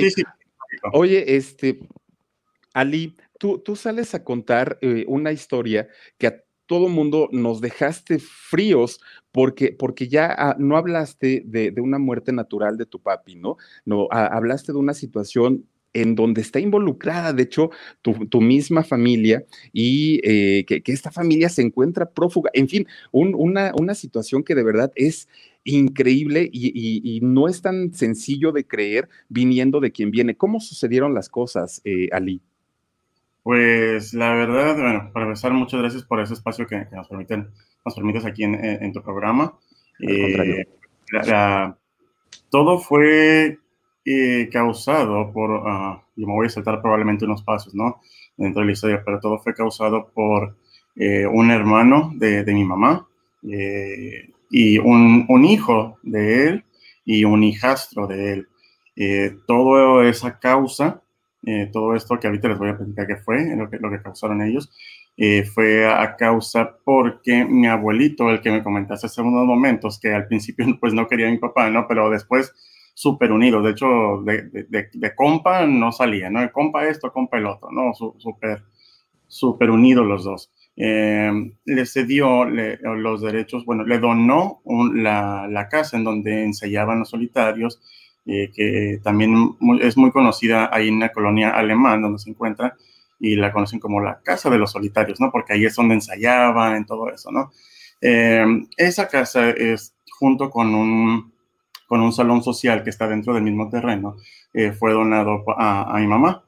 Oye, 0.93 1.35
este, 1.35 1.79
Ali, 2.73 3.15
tú, 3.37 3.59
tú 3.59 3.75
sales 3.75 4.13
a 4.13 4.23
contar 4.23 4.77
eh, 4.81 5.05
una 5.07 5.31
historia 5.31 5.87
que 6.17 6.27
a 6.27 6.43
todo 6.65 6.87
mundo 6.87 7.29
nos 7.31 7.61
dejaste 7.61 8.19
fríos 8.19 9.01
porque, 9.31 9.75
porque 9.77 10.07
ya 10.07 10.35
ah, 10.37 10.55
no 10.59 10.77
hablaste 10.77 11.41
de, 11.45 11.71
de, 11.71 11.81
una 11.81 11.97
muerte 11.97 12.31
natural 12.31 12.77
de 12.77 12.85
tu 12.85 12.99
papi, 12.99 13.35
¿no? 13.35 13.57
No, 13.85 14.07
hablaste 14.11 14.71
de 14.71 14.77
una 14.77 14.93
situación 14.93 15.65
en 15.93 16.15
donde 16.15 16.41
está 16.41 16.59
involucrada, 16.59 17.33
de 17.33 17.43
hecho, 17.43 17.71
tu, 18.01 18.41
misma 18.41 18.83
familia 18.83 19.43
y 19.73 20.19
eh, 20.23 20.65
que, 20.65 20.81
esta 20.85 21.11
familia 21.11 21.49
se 21.49 21.61
encuentra 21.61 22.09
prófuga. 22.09 22.51
En 22.53 22.67
fin, 22.67 22.87
una, 23.11 23.73
una, 23.75 23.95
situación 23.95 24.43
que 24.43 24.55
de 24.55 24.63
verdad 24.63 24.91
es 24.95 25.27
increíble 25.63 26.49
y, 26.51 27.19
no 27.21 27.47
es 27.47 27.61
tan 27.61 27.93
sencillo 27.93 28.51
de 28.51 28.65
creer 28.65 29.09
viniendo 29.29 29.79
de 29.79 29.91
quien 29.91 30.11
viene. 30.11 30.35
¿Cómo 30.35 30.59
sucedieron 30.59 31.13
las 31.13 31.29
cosas, 31.29 31.81
eh, 31.83 32.09
Ali? 32.11 32.41
Pues 33.43 34.13
la 34.13 34.33
verdad, 34.33 34.75
bueno, 34.75 35.11
para 35.13 35.25
empezar, 35.25 35.51
muchas 35.53 35.79
gracias 35.79 36.03
por 36.03 36.19
ese 36.19 36.33
espacio 36.33 36.67
que, 36.67 36.85
nos, 36.91 37.07
permiten, 37.07 37.49
nos 37.85 37.95
permites 37.95 38.25
aquí 38.25 38.43
en, 38.43 38.93
tu 38.93 39.01
programa. 39.01 39.57
Eh, 39.99 40.65
todo 42.49 42.79
fue 42.79 43.59
causado 44.51 45.31
por, 45.31 45.51
uh, 45.51 46.01
yo 46.15 46.27
me 46.27 46.33
voy 46.33 46.47
a 46.47 46.49
saltar 46.49 46.81
probablemente 46.81 47.25
unos 47.25 47.43
pasos, 47.43 47.75
¿no? 47.75 48.01
Dentro 48.37 48.61
de 48.61 48.67
la 48.67 48.71
historia, 48.71 49.01
pero 49.05 49.19
todo 49.19 49.39
fue 49.39 49.53
causado 49.53 50.09
por 50.13 50.55
eh, 50.95 51.25
un 51.27 51.51
hermano 51.51 52.11
de, 52.15 52.43
de 52.43 52.53
mi 52.53 52.63
mamá 52.63 53.07
eh, 53.43 54.29
y 54.49 54.77
un, 54.79 55.25
un, 55.29 55.45
hijo 55.45 55.99
de 56.03 56.47
él 56.47 56.63
y 57.05 57.23
un 57.25 57.43
hijastro 57.43 58.07
de 58.07 58.33
él. 58.33 58.47
Eh, 58.95 59.35
todo 59.47 60.03
esa 60.03 60.39
causa, 60.39 61.01
todo 61.71 61.95
esto 61.95 62.19
que 62.19 62.27
ahorita 62.27 62.49
les 62.49 62.59
voy 62.59 62.69
a 62.69 62.77
platicar 62.77 63.07
que 63.07 63.15
fue, 63.15 63.55
lo 63.55 63.69
que, 63.69 63.77
lo 63.77 63.89
que 63.89 64.01
causaron 64.01 64.41
ellos, 64.41 64.69
eh, 65.21 65.43
fue 65.43 65.85
a 65.85 66.15
causa 66.15 66.77
porque 66.85 67.43
mi 67.43 67.67
abuelito, 67.67 68.29
el 68.29 68.39
que 68.39 68.51
me 68.51 68.63
comentaste 68.63 69.07
hace 69.07 69.21
unos 69.21 69.45
momentos, 69.45 69.99
que 69.99 70.13
al 70.13 70.27
principio 70.27 70.65
pues 70.79 70.93
no 70.93 71.07
quería 71.07 71.27
a 71.27 71.31
mi 71.31 71.37
papá, 71.37 71.69
¿no? 71.69 71.85
Pero 71.89 72.09
después 72.09 72.53
súper 72.99 73.31
unidos, 73.31 73.63
de 73.63 73.71
hecho, 73.71 73.87
de, 74.25 74.67
de, 74.67 75.15
compa 75.15 75.65
no 75.65 75.89
salía, 75.93 76.29
¿no? 76.29 76.51
Compa 76.51 76.85
esto, 76.85 77.13
compa 77.13 77.37
el 77.37 77.45
otro, 77.45 77.71
¿no? 77.71 77.93
Súper, 77.93 78.63
súper 79.25 79.69
unidos 79.69 80.05
los 80.05 80.25
dos. 80.25 80.51
Eh, 80.75 81.31
le 81.63 81.85
cedió 81.85 82.43
los 82.43 83.21
derechos, 83.21 83.63
bueno, 83.63 83.85
le 83.85 83.99
donó 83.99 84.61
la, 84.93 85.47
la, 85.49 85.69
casa 85.69 85.95
en 85.95 86.03
donde 86.03 86.43
ensayaban 86.43 86.99
los 86.99 87.11
solitarios, 87.11 87.79
eh, 88.25 88.51
que 88.53 88.99
también 89.01 89.55
es 89.79 89.95
muy 89.95 90.11
conocida 90.11 90.69
ahí 90.69 90.89
en 90.89 90.99
la 90.99 91.13
colonia 91.13 91.51
alemán 91.51 92.01
donde 92.01 92.19
se 92.19 92.31
encuentra, 92.31 92.75
y 93.17 93.37
la 93.37 93.53
conocen 93.53 93.79
como 93.79 94.01
la 94.01 94.19
casa 94.21 94.49
de 94.49 94.57
los 94.57 94.73
solitarios, 94.73 95.21
¿no? 95.21 95.31
Porque 95.31 95.53
ahí 95.53 95.63
es 95.63 95.75
donde 95.75 95.95
ensayaban, 95.95 96.75
en 96.75 96.85
todo 96.85 97.09
eso, 97.09 97.31
¿no? 97.31 97.53
Eh, 98.01 98.43
esa 98.75 99.07
casa 99.07 99.51
es 99.51 99.95
junto 100.09 100.49
con 100.49 100.75
un, 100.75 101.38
con 101.89 102.01
un 102.01 102.13
salón 102.13 102.43
social 102.43 102.83
que 102.83 102.91
está 102.91 103.07
dentro 103.07 103.33
del 103.33 103.43
mismo 103.43 103.67
terreno, 103.67 104.15
eh, 104.53 104.71
fue 104.71 104.93
donado 104.93 105.43
a, 105.57 105.95
a 105.97 105.99
mi 105.99 106.07
mamá. 106.07 106.43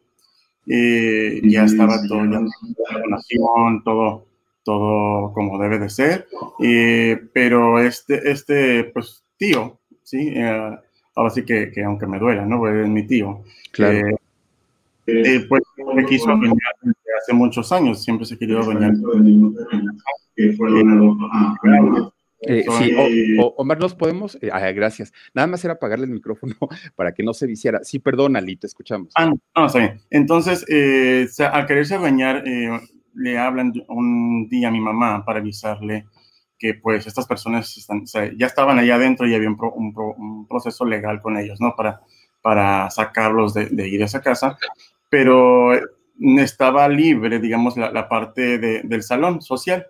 Eh, 0.67 1.41
ya 1.43 1.65
estaba 1.65 1.98
todo, 2.07 2.24
ya, 2.25 2.39
la 2.39 3.00
donación, 3.00 3.83
todo, 3.83 4.27
todo 4.63 5.33
como 5.33 5.60
debe 5.60 5.79
de 5.79 5.89
ser. 5.89 6.27
pero 7.33 7.79
este, 7.79 8.31
este, 8.31 8.83
pues, 8.86 9.24
tío, 9.38 9.79
¿sí? 10.03 10.36
ahora 11.15 11.31
sí 11.31 11.43
que, 11.43 11.71
que, 11.71 11.83
aunque 11.83 12.05
me 12.05 12.19
duela, 12.19 12.45
¿no? 12.45 12.60
Pues 12.60 12.75
es 12.75 12.88
mi 12.88 13.07
tío. 13.07 13.41
Claro. 13.71 14.17
Eh, 15.07 15.45
pues 15.50 15.63
me 15.95 16.05
quiso 16.05 16.29
adueñar 16.29 16.75
desde 16.83 17.17
hace 17.19 17.33
muchos 17.33 17.71
años, 17.71 18.03
siempre 18.03 18.25
se 18.25 18.36
ha 18.36 18.38
querido 18.38 18.60
adueñar. 18.60 18.93
Eh, 22.41 22.65
sí, 22.79 22.95
Omar, 23.57 23.79
¿nos 23.79 23.93
podemos? 23.93 24.38
Eh, 24.41 24.50
ah, 24.51 24.71
gracias. 24.71 25.13
Nada 25.33 25.48
más 25.48 25.63
era 25.63 25.75
apagarle 25.75 26.05
el 26.05 26.12
micrófono 26.12 26.55
para 26.95 27.13
que 27.13 27.24
no 27.24 27.33
se 27.33 27.48
viciara. 27.48 27.83
Sí, 27.83 28.00
perdón, 28.00 28.36
Ali, 28.36 28.55
te 28.55 28.67
escuchamos. 28.67 29.13
Ah, 29.15 29.31
no, 29.55 29.65
está 29.65 29.79
bien. 29.79 30.01
Entonces, 30.10 30.65
eh, 30.67 31.27
al 31.51 31.65
quererse 31.65 31.95
adueñar, 31.95 32.43
le 33.13 33.38
hablan 33.38 33.74
un 33.88 34.48
día 34.50 34.69
a 34.69 34.71
mi 34.71 34.79
mamá 34.79 35.24
para 35.25 35.39
avisarle 35.39 36.05
que 36.57 36.75
pues 36.75 37.07
estas 37.07 37.25
personas 37.25 37.75
están, 37.75 38.05
ya 38.38 38.45
estaban 38.45 38.77
allá 38.77 38.95
adentro 38.95 39.27
y 39.27 39.33
había 39.33 39.50
un, 39.50 39.57
un, 39.60 40.48
proceso 40.48 40.86
legal 40.86 41.19
con 41.19 41.38
ellos, 41.38 41.60
¿no? 41.60 41.75
Para, 41.75 42.01
para 42.41 42.89
sacarlos 42.91 43.55
de, 43.55 43.65
de 43.65 43.88
ir 43.88 44.03
a 44.03 44.05
esa 44.05 44.21
casa 44.21 44.57
pero 45.12 45.74
estaba 46.38 46.88
libre, 46.88 47.38
digamos, 47.39 47.75
la, 47.75 48.07
parte 48.07 48.57
del 48.57 49.03
salón 49.03 49.41
social. 49.41 49.86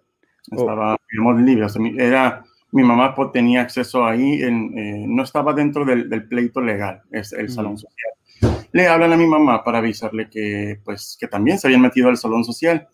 Oh. 0.49 0.59
Estaba, 0.59 0.97
digamos, 1.11 1.41
libre. 1.41 1.67
era, 2.03 2.43
mi 2.71 2.83
mamá 2.83 3.13
tenía 3.31 3.61
acceso 3.61 4.05
ahí, 4.05 4.41
en, 4.41 4.77
eh, 4.77 5.05
no 5.07 5.23
estaba 5.23 5.53
dentro 5.53 5.85
del, 5.85 6.27
pleito 6.27 6.61
legal, 6.61 7.01
es 7.11 7.33
el 7.33 7.49
salón 7.49 7.77
social. 7.77 8.61
Le 8.71 8.87
hablan 8.87 9.13
a 9.13 9.17
mi 9.17 9.27
mamá 9.27 9.63
para 9.63 9.79
avisarle 9.79 10.29
que, 10.29 10.79
pues, 10.83 11.17
que 11.19 11.27
también 11.27 11.59
se 11.59 11.67
habían 11.67 11.81
metido 11.81 12.09
al 12.09 12.17
salón 12.17 12.43
social. 12.43 12.87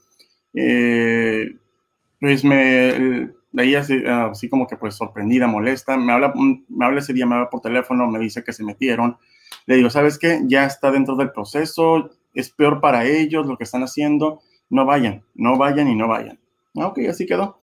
Eh, 0.53 1.55
pues 2.19 2.43
me, 2.43 3.29
ahí 3.55 3.75
así, 3.75 4.03
así, 4.05 4.49
como 4.49 4.67
que 4.67 4.77
pues 4.77 4.95
sorprendida, 4.95 5.47
molesta, 5.47 5.97
me 5.97 6.11
habla, 6.11 6.33
me 6.35 6.85
habla 6.85 6.99
ese 6.99 7.13
día, 7.13 7.25
me 7.25 7.35
habla 7.35 7.49
por 7.49 7.61
teléfono, 7.61 8.07
me 8.07 8.19
dice 8.19 8.43
que 8.43 8.53
se 8.53 8.63
metieron. 8.63 9.17
Le 9.65 9.75
digo, 9.75 9.89
¿sabes 9.89 10.17
qué? 10.17 10.41
Ya 10.45 10.65
está 10.65 10.91
dentro 10.91 11.15
del 11.15 11.31
proceso, 11.31 12.09
es 12.33 12.49
peor 12.49 12.81
para 12.81 13.05
ellos 13.05 13.45
lo 13.45 13.57
que 13.57 13.63
están 13.63 13.83
haciendo, 13.83 14.41
no 14.69 14.85
vayan, 14.85 15.23
no 15.35 15.57
vayan 15.57 15.87
y 15.87 15.95
no 15.95 16.07
vayan. 16.07 16.39
Ok, 16.85 16.99
así 17.09 17.25
quedó. 17.25 17.63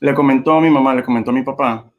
le 0.00 0.14
comentó 0.14 0.52
a 0.52 0.60
mi 0.60 0.70
mamá, 0.70 0.94
le 0.94 1.04
comentó 1.04 1.30
a 1.30 1.34
mi 1.34 1.42
papá, 1.42 1.90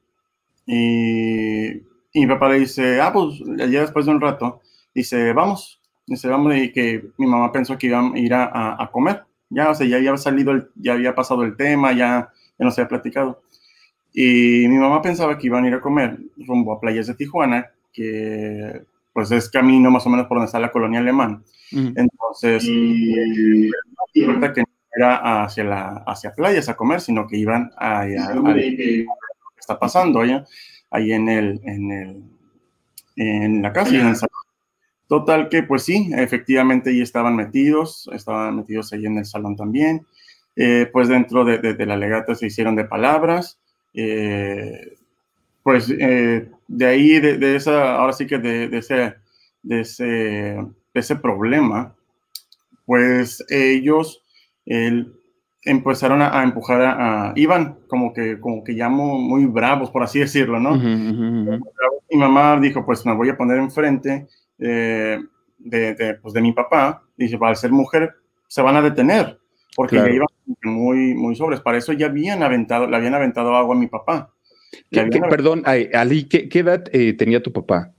y, 0.65 1.81
mi 2.13 2.27
papá 2.27 2.49
le 2.49 2.59
dice, 2.59 2.99
ah, 2.99 3.11
pues 3.13 3.41
ya 3.57 3.81
después 3.81 4.05
de 4.05 4.11
un 4.11 4.21
rato, 4.21 4.61
dice, 4.93 5.33
vamos, 5.33 5.81
dice, 6.05 6.27
vamos, 6.27 6.55
y 6.55 6.71
que 6.71 7.09
mi 7.17 7.27
mamá 7.27 7.51
pensó 7.51 7.77
que 7.77 7.87
iban 7.87 8.13
a 8.13 8.19
ir 8.19 8.33
a, 8.33 8.89
comer, 8.91 9.23
ya, 9.49 9.69
o 9.69 9.75
sea, 9.75 9.87
ya 9.87 9.97
había 9.97 10.17
salido, 10.17 10.67
ya 10.75 10.93
había 10.93 11.15
pasado 11.15 11.43
el 11.43 11.55
tema, 11.55 11.93
ya, 11.93 12.29
ya 12.59 12.65
no 12.65 12.71
se 12.71 12.81
había 12.81 12.89
platicado. 12.89 13.41
Y 14.13 14.67
mi 14.67 14.77
mamá 14.77 15.01
pensaba 15.01 15.37
que 15.37 15.47
iban 15.47 15.63
a 15.63 15.67
ir 15.69 15.73
a 15.73 15.81
comer 15.81 16.19
rumbo 16.37 16.73
a 16.73 16.79
playas 16.79 17.07
de 17.07 17.15
Tijuana, 17.15 17.71
que 17.93 18.83
pues 19.13 19.31
es 19.31 19.49
camino 19.49 19.91
más 19.91 20.05
o 20.05 20.09
menos 20.09 20.27
por 20.27 20.37
donde 20.37 20.47
está 20.47 20.59
la 20.59 20.71
colonia 20.71 20.99
alemán. 20.99 21.43
Entonces, 21.71 22.63
y, 22.65 23.69
que 24.13 24.63
hacia, 25.03 25.63
la, 25.63 26.03
hacia 26.05 26.33
playas 26.33 26.69
a 26.69 26.75
comer, 26.75 27.01
sino 27.01 27.27
que 27.27 27.37
iban 27.37 27.71
a, 27.77 28.05
lo 28.05 28.43
que 28.43 29.05
está 29.59 29.77
pasando 29.77 30.21
allá, 30.21 30.45
ahí 30.89 31.13
en, 31.13 31.29
el, 31.29 31.61
en, 31.63 31.91
el, 31.91 32.23
en 33.15 33.61
la 33.61 33.73
casa 33.73 33.93
y 33.93 33.97
en 33.99 34.07
el 34.07 34.15
salón. 34.15 34.31
Total 35.07 35.49
que, 35.49 35.63
pues 35.63 35.83
sí, 35.83 36.09
efectivamente 36.15 36.89
ahí 36.89 37.01
estaban 37.01 37.35
metidos, 37.35 38.09
estaban 38.13 38.55
metidos 38.55 38.93
ahí 38.93 39.05
en 39.05 39.17
el 39.17 39.25
salón 39.25 39.57
también. 39.57 40.05
Eh, 40.55 40.89
pues 40.91 41.07
dentro 41.07 41.43
de, 41.43 41.57
de, 41.57 41.85
la 41.85 41.97
legata 41.97 42.35
se 42.35 42.47
hicieron 42.47 42.75
de 42.75 42.85
palabras. 42.85 43.59
Eh, 43.93 44.97
pues 45.63 45.89
eh, 45.89 46.49
de 46.67 46.85
ahí, 46.85 47.19
de, 47.19 47.37
de, 47.37 47.55
esa, 47.55 47.95
ahora 47.95 48.13
sí 48.13 48.25
que 48.25 48.37
de, 48.37 48.69
de 48.69 48.77
ese, 48.77 49.15
de, 49.63 49.81
ese, 49.81 50.03
de 50.03 50.65
ese 50.93 51.15
problema, 51.17 51.93
pues 52.85 53.43
ellos 53.49 54.23
él, 54.65 55.13
empezaron 55.63 56.21
a, 56.21 56.43
empujar 56.43 56.81
a, 56.81 57.33
Iván, 57.35 57.79
como 57.87 58.13
que, 58.13 58.39
como 58.39 58.63
que 58.63 58.73
llamo 58.73 59.17
muy 59.17 59.45
bravos, 59.45 59.91
por 59.91 60.03
así 60.03 60.19
decirlo, 60.19 60.59
¿no? 60.59 60.75
Mi 60.75 62.17
mamá 62.17 62.59
dijo, 62.59 62.85
pues 62.85 63.05
me 63.05 63.13
voy 63.13 63.29
a 63.29 63.37
poner 63.37 63.57
enfrente 63.57 64.27
eh, 64.59 65.19
de, 65.59 66.17
pues, 66.21 66.33
de 66.33 66.41
mi 66.41 66.51
papá, 66.51 67.03
dice, 67.15 67.37
al 67.39 67.55
ser 67.55 67.71
mujer, 67.71 68.13
se 68.47 68.61
van 68.61 68.75
a 68.75 68.81
detener, 68.81 69.39
porque 69.75 69.95
ya 69.95 70.09
iban 70.09 70.27
muy, 70.63 71.13
muy 71.13 71.35
sobres. 71.35 71.61
Para 71.61 71.77
eso 71.77 71.93
ya 71.93 72.07
habían 72.07 72.43
aventado, 72.43 72.87
le 72.87 72.97
habían 72.97 73.13
aventado 73.13 73.55
agua 73.55 73.75
a 73.75 73.79
mi 73.79 73.87
papá. 73.87 74.33
perdón, 75.29 75.63
Ali, 75.65 76.25
¿qué, 76.25 76.49
edad 76.59 76.83
eh, 76.91 77.13
tenía 77.13 77.41
tu 77.41 77.53
papá? 77.53 77.93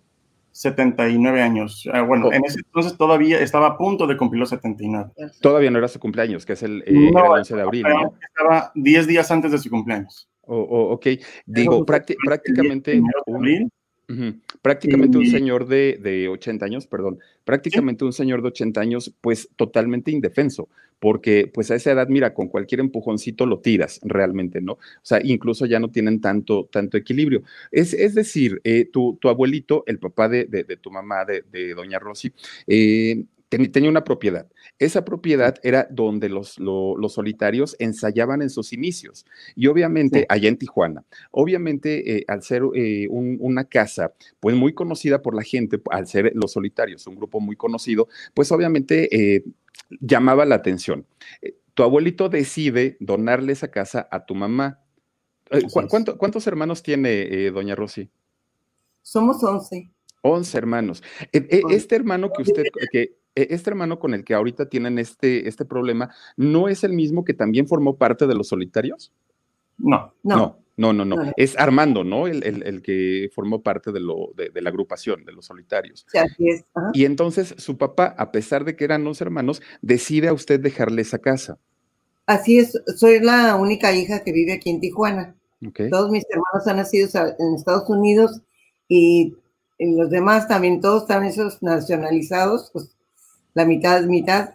79 0.52 1.42
años. 1.42 1.88
Ah, 1.92 2.02
bueno, 2.02 2.28
oh. 2.28 2.32
en 2.32 2.44
ese 2.44 2.60
entonces 2.60 2.96
todavía 2.96 3.40
estaba 3.40 3.68
a 3.68 3.78
punto 3.78 4.06
de 4.06 4.16
cumplir 4.16 4.40
los 4.40 4.50
79. 4.50 5.10
Todavía 5.40 5.70
no 5.70 5.78
era 5.78 5.88
su 5.88 5.98
cumpleaños, 5.98 6.46
que 6.46 6.52
es 6.52 6.62
el, 6.62 6.82
eh, 6.86 7.10
11 7.14 7.56
de 7.56 7.62
abril, 7.62 7.84
¿no? 7.88 8.14
Estaba 8.20 8.72
10 8.74 9.06
días 9.06 9.30
antes 9.30 9.52
de 9.52 9.58
su 9.58 9.70
cumpleaños. 9.70 10.28
Oh, 10.42 10.56
oh, 10.56 10.92
ok, 10.94 11.06
digo, 11.46 11.84
prácticamente... 11.84 13.00
Un, 13.26 13.70
Prácticamente 14.60 15.18
un 15.18 15.26
señor 15.26 15.66
de, 15.66 15.98
de, 16.02 16.28
80 16.28 16.64
años, 16.64 16.86
perdón, 16.86 17.18
prácticamente 17.44 18.04
un 18.04 18.12
señor 18.12 18.42
de 18.42 18.48
80 18.48 18.80
años, 18.80 19.12
pues 19.20 19.48
totalmente 19.56 20.10
indefenso, 20.10 20.68
porque 20.98 21.50
pues 21.52 21.70
a 21.70 21.74
esa 21.74 21.92
edad, 21.92 22.08
mira, 22.08 22.32
con 22.32 22.48
cualquier 22.48 22.80
empujoncito 22.80 23.44
lo 23.44 23.58
tiras 23.58 24.00
realmente, 24.04 24.60
¿no? 24.60 24.74
O 24.74 24.78
sea, 25.02 25.20
incluso 25.22 25.66
ya 25.66 25.80
no 25.80 25.90
tienen 25.90 26.20
tanto, 26.20 26.68
tanto 26.70 26.96
equilibrio. 26.96 27.42
Es, 27.70 27.92
es 27.92 28.14
decir, 28.14 28.60
eh, 28.64 28.84
tu, 28.84 29.18
tu, 29.20 29.28
abuelito, 29.28 29.82
el 29.86 29.98
papá 29.98 30.28
de, 30.28 30.44
de, 30.44 30.76
tu 30.76 30.90
mamá, 30.90 31.24
de, 31.24 31.74
doña 31.74 31.98
Rosy, 31.98 32.32
eh, 32.66 33.24
tenía 33.58 33.90
una 33.90 34.04
propiedad. 34.04 34.46
Esa 34.78 35.04
propiedad 35.04 35.56
era 35.62 35.86
donde 35.90 36.28
los, 36.28 36.58
los, 36.58 37.12
solitarios 37.12 37.76
ensayaban 37.78 38.42
en 38.42 38.50
sus 38.50 38.72
inicios. 38.72 39.26
Y 39.54 39.66
obviamente, 39.66 40.26
allá 40.28 40.48
en 40.48 40.56
Tijuana, 40.56 41.04
obviamente, 41.30 42.16
eh, 42.16 42.24
al 42.28 42.42
ser 42.42 42.62
eh, 42.74 43.06
una 43.10 43.64
casa, 43.64 44.14
pues 44.40 44.56
muy 44.56 44.72
conocida 44.72 45.22
por 45.22 45.34
la 45.34 45.42
gente, 45.42 45.80
al 45.90 46.06
ser 46.06 46.32
los 46.34 46.52
solitarios, 46.52 47.06
un 47.06 47.16
grupo 47.16 47.40
muy 47.40 47.56
conocido, 47.56 48.08
pues 48.34 48.50
obviamente 48.52 49.08
eh, 49.14 49.44
llamaba 50.00 50.44
la 50.44 50.54
atención. 50.54 51.06
tu 51.74 51.82
abuelito 51.82 52.28
decide 52.28 52.96
donarle 53.00 53.52
esa 53.52 53.70
casa 53.70 54.08
a 54.10 54.24
tu 54.24 54.34
mamá. 54.34 54.80
¿Cuántos 56.18 56.46
hermanos 56.46 56.82
tiene 56.82 57.50
doña 57.50 57.74
Rosy? 57.74 58.08
Somos 59.02 59.42
once. 59.42 59.90
11 60.22 60.56
hermanos. 60.56 61.02
Este 61.32 61.96
hermano 61.96 62.30
que 62.32 62.42
usted, 62.42 62.62
que 62.90 63.21
este 63.34 63.70
hermano 63.70 63.98
con 63.98 64.14
el 64.14 64.24
que 64.24 64.34
ahorita 64.34 64.68
tienen 64.68 64.98
este, 64.98 65.48
este 65.48 65.64
problema, 65.64 66.14
¿no 66.36 66.68
es 66.68 66.84
el 66.84 66.92
mismo 66.92 67.24
que 67.24 67.34
también 67.34 67.66
formó 67.66 67.96
parte 67.96 68.26
de 68.26 68.34
los 68.34 68.48
solitarios? 68.48 69.12
No. 69.78 70.12
No. 70.22 70.58
No, 70.74 70.92
no, 70.92 71.04
no. 71.04 71.16
Es 71.36 71.56
Armando, 71.58 72.02
¿no? 72.02 72.26
El, 72.26 72.42
el, 72.42 72.82
que 72.82 73.30
formó 73.34 73.62
parte 73.62 73.92
de, 73.92 74.00
lo, 74.00 74.32
de, 74.34 74.50
la 74.60 74.70
agrupación 74.70 75.24
de 75.24 75.32
los 75.32 75.44
solitarios. 75.46 76.06
Sí, 76.10 76.18
así 76.18 76.48
es. 76.48 76.64
Y 76.94 77.04
entonces 77.04 77.54
su 77.58 77.76
papá, 77.76 78.14
a 78.16 78.32
pesar 78.32 78.64
de 78.64 78.74
que 78.74 78.84
eran 78.84 79.04
los 79.04 79.20
hermanos, 79.20 79.60
decide 79.82 80.28
a 80.28 80.32
usted 80.32 80.60
dejarle 80.60 81.02
esa 81.02 81.18
casa. 81.18 81.58
Así 82.26 82.58
es, 82.58 82.80
soy 82.96 83.20
la 83.20 83.56
única 83.56 83.92
hija 83.92 84.24
que 84.24 84.32
vive 84.32 84.52
aquí 84.52 84.70
en 84.70 84.80
Tijuana. 84.80 85.34
Todos 85.90 86.10
mis 86.10 86.24
hermanos 86.30 86.66
han 86.66 86.76
nacido 86.78 87.08
en 87.38 87.54
Estados 87.54 87.88
Unidos 87.88 88.40
y 88.88 89.36
los 89.78 90.10
demás 90.10 90.48
también, 90.48 90.80
todos 90.80 91.02
están 91.02 91.24
esos 91.24 91.62
nacionalizados, 91.62 92.70
pues 92.72 92.96
la 93.54 93.64
mitad 93.64 93.98
es 93.98 94.06
mitad, 94.06 94.50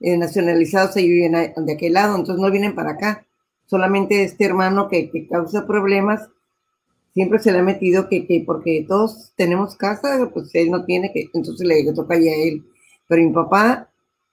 eh, 0.00 0.16
nacionalizados 0.16 0.94
se 0.94 1.02
viven 1.02 1.32
de 1.32 1.72
aquel 1.72 1.94
lado, 1.94 2.16
entonces 2.16 2.42
no 2.42 2.50
vienen 2.50 2.74
para 2.74 2.92
acá. 2.92 3.26
Solamente 3.66 4.22
este 4.22 4.44
hermano 4.44 4.88
que, 4.88 5.10
causa 5.28 5.66
problemas, 5.66 6.28
siempre 7.14 7.38
se 7.38 7.50
le 7.50 7.58
ha 7.58 7.62
metido 7.62 8.08
que, 8.08 8.26
que, 8.26 8.42
porque 8.46 8.84
todos 8.86 9.32
tenemos 9.36 9.76
casa, 9.76 10.30
pues 10.32 10.54
él 10.54 10.70
no 10.70 10.84
tiene, 10.84 11.12
que 11.12 11.28
entonces 11.34 11.66
le, 11.66 11.92
toca 11.92 12.16
ya 12.16 12.30
a 12.30 12.36
él. 12.36 12.64
Pero 13.08 13.22
mi 13.22 13.32
papá 13.32 13.88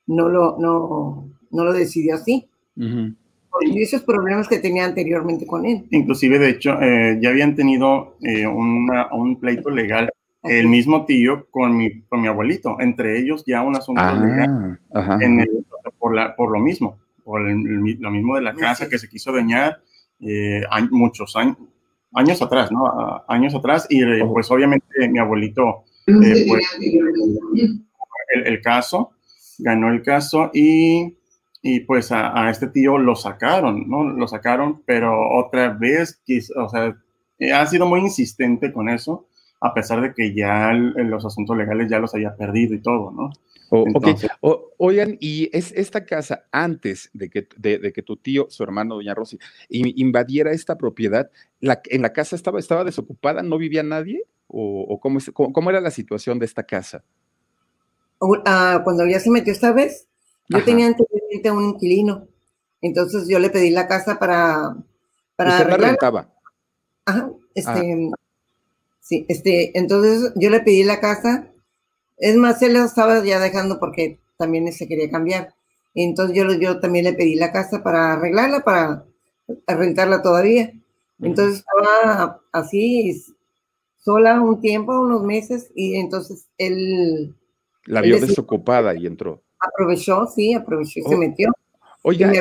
no 0.06 0.30
lo, 0.30 0.58
no, 0.60 1.30
no 1.50 1.64
lo 1.64 1.74
decidió 1.74 2.16
así. 2.16 2.48
Por 2.76 3.66
esos 3.66 4.02
problemas 4.02 4.48
que 4.48 4.60
tenía 4.60 4.86
anteriormente 4.86 5.46
con 5.46 5.66
él. 5.66 5.86
Inclusive, 5.92 6.40
de 6.40 6.50
hecho, 6.50 6.82
eh, 6.82 7.20
ya 7.22 7.30
habían 7.30 7.56
tenido 7.56 8.18
eh, 8.22 8.48
un 8.48 9.38
pleito 9.40 9.70
legal 9.70 10.10
el 10.44 10.68
mismo 10.68 11.06
tío 11.06 11.48
con 11.50 11.78
mi, 11.78 12.02
con 12.04 12.22
mi 12.22 12.28
abuelito, 12.28 12.78
entre 12.80 13.20
ellos 13.20 13.44
ya 13.46 13.62
un 13.62 13.76
asunto 13.76 14.02
ah, 14.04 14.14
legal 14.14 14.80
por, 15.98 16.14
la, 16.14 16.36
por 16.36 16.52
lo 16.52 16.60
mismo, 16.60 17.00
por 17.24 17.42
lo 17.42 18.12
mismo 18.12 18.36
de 18.36 18.42
la 18.42 18.54
casa 18.54 18.90
que 18.90 19.00
se 19.00 19.10
quiso 19.10 19.32
dañar 19.32 19.82
eh, 20.20 20.64
muchos 20.92 21.36
años, 21.36 21.58
años 22.14 22.42
atrás, 22.42 22.72
¿no? 22.72 23.24
años 23.28 23.56
atrás, 23.56 23.88
y 23.90 24.04
pues 24.26 24.52
obviamente 24.52 25.08
mi 25.10 25.20
abuelito 25.20 25.86
pues, 26.06 26.78
el, 26.80 28.48
el, 28.48 28.62
caso, 28.62 29.12
ganó 29.60 29.90
el 29.90 30.02
caso 30.02 30.52
y 30.54 31.16
y 31.66 31.80
pues 31.80 32.12
a, 32.12 32.50
este 32.50 32.68
tío 32.68 32.98
lo 32.98 33.16
sacaron, 33.16 33.88
¿no? 33.88 34.04
Lo 34.04 34.28
sacaron, 34.28 34.84
pero 34.86 35.14
otra 35.40 35.70
vez, 35.70 36.22
o 36.58 36.68
sea, 36.68 36.94
eh, 37.40 37.54
ha 37.54 37.66
sido 37.66 37.86
muy 37.86 38.02
insistente 38.02 38.74
con 38.74 38.90
eso, 38.90 39.28
a 39.64 39.74
pesar 39.74 40.02
de 40.02 40.14
que 40.14 40.36
ya 40.36 40.74
los 40.74 41.26
asuntos 41.26 41.56
legales 41.56 41.90
ya 41.90 41.98
los 41.98 42.14
había 42.14 42.36
perdido 42.36 42.76
y 42.76 42.82
todo, 42.82 43.12
¿no? 43.12 43.32
oigan, 44.78 45.18
y 45.22 45.50
es 45.52 45.72
esta 45.72 46.06
casa, 46.06 46.46
antes 46.52 47.10
de 47.14 47.30
que, 47.30 47.48
de, 47.56 47.94
que 47.94 48.04
tu 48.04 48.18
tío, 48.18 48.48
su 48.50 48.62
hermano, 48.62 48.96
doña 48.96 49.16
Rosy, 49.16 49.40
invadiera 49.70 50.52
esta 50.52 50.78
propiedad, 50.78 51.32
la, 51.62 51.82
¿en 51.86 52.02
la 52.02 52.12
casa 52.12 52.36
estaba, 52.36 52.60
estaba 52.60 52.84
desocupada? 52.84 53.42
¿No 53.42 53.58
vivía 53.58 53.84
nadie? 53.84 54.26
¿O, 54.48 55.00
cómo, 55.00 55.20
cómo, 55.34 55.70
era 55.70 55.80
la 55.80 55.92
situación 55.92 56.38
de 56.40 56.46
esta 56.46 56.64
casa? 56.64 57.04
Ah, 58.46 58.82
cuando 58.84 59.08
ya 59.08 59.20
se 59.22 59.32
metió 59.32 59.54
esta 59.54 59.72
vez, 59.72 60.08
yo 60.50 60.62
tenía 60.64 60.88
anteriormente 60.88 61.52
un 61.52 61.64
inquilino, 61.70 62.28
entonces 62.82 63.30
yo 63.30 63.40
le 63.40 63.50
pedí 63.50 63.72
la 63.72 63.88
casa 63.88 64.20
para... 64.20 64.76
para 65.38 65.52
¿Usted 65.52 65.70
la 65.70 65.78
rentaba? 65.78 66.30
Ajá, 67.06 67.32
este... 67.56 68.10
Ah. 68.12 68.18
Sí, 69.04 69.26
este, 69.28 69.78
entonces 69.78 70.32
yo 70.38 70.50
le 70.50 70.62
pedí 70.62 70.84
la 70.84 71.02
casa, 71.02 71.52
es 72.18 72.38
más, 72.38 72.62
él 72.62 72.74
la 72.74 72.86
estaba 72.86 73.22
ya 73.24 73.38
dejando 73.38 73.78
porque 73.78 74.22
también 74.38 74.72
se 74.72 74.88
quería 74.88 75.12
cambiar. 75.12 75.54
Entonces 75.94 76.38
yo, 76.38 76.50
yo 76.54 76.80
también 76.80 77.04
le 77.04 77.14
pedí 77.14 77.36
la 77.36 77.52
casa 77.52 77.84
para 77.84 78.14
arreglarla, 78.14 78.62
para 78.62 79.06
rentarla 79.68 80.22
todavía. 80.22 80.72
Entonces 81.20 81.60
estaba 81.60 82.42
así, 82.54 83.22
sola 83.98 84.42
un 84.42 84.62
tiempo, 84.62 84.98
unos 85.02 85.24
meses, 85.24 85.70
y 85.76 85.96
entonces 85.96 86.48
él... 86.58 87.36
La 87.86 88.00
vio 88.00 88.22
desocupada 88.22 88.96
y 88.96 89.06
entró. 89.06 89.44
Aprovechó, 89.60 90.28
sí, 90.28 90.54
aprovechó 90.54 91.02
y 91.02 91.04
se 91.04 91.16
oh, 91.16 91.18
metió. 91.18 91.52
Oiga, 92.04 92.32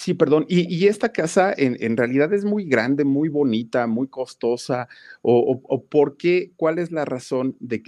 sí, 0.00 0.14
perdón, 0.14 0.46
y, 0.48 0.86
esta 0.86 1.12
casa 1.12 1.52
en, 1.54 1.94
realidad 1.94 2.32
es 2.32 2.46
muy 2.46 2.64
grande, 2.64 3.04
muy 3.04 3.28
bonita, 3.28 3.86
muy 3.86 4.08
costosa, 4.08 4.88
o, 5.20 5.84
por 5.90 6.16
qué, 6.16 6.52
cuál 6.56 6.78
es 6.78 6.90
la 6.90 7.04
razón 7.04 7.54
de, 7.60 7.82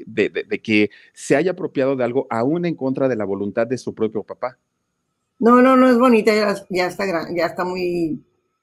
que 0.62 0.90
se 1.14 1.36
haya 1.36 1.52
apropiado 1.52 1.96
de 1.96 2.04
algo 2.04 2.26
aún 2.28 2.66
en 2.66 2.74
contra 2.74 3.08
de 3.08 3.16
la 3.16 3.24
voluntad 3.24 3.66
de 3.66 3.78
su 3.78 3.94
propio 3.94 4.22
papá? 4.24 4.58
No, 5.38 5.62
no, 5.62 5.74
no 5.74 5.88
es 5.88 5.98
bonita, 5.98 6.34
ya, 6.68 6.86
está 6.86 7.06
ya 7.34 7.46
está 7.46 7.64
muy 7.64 8.22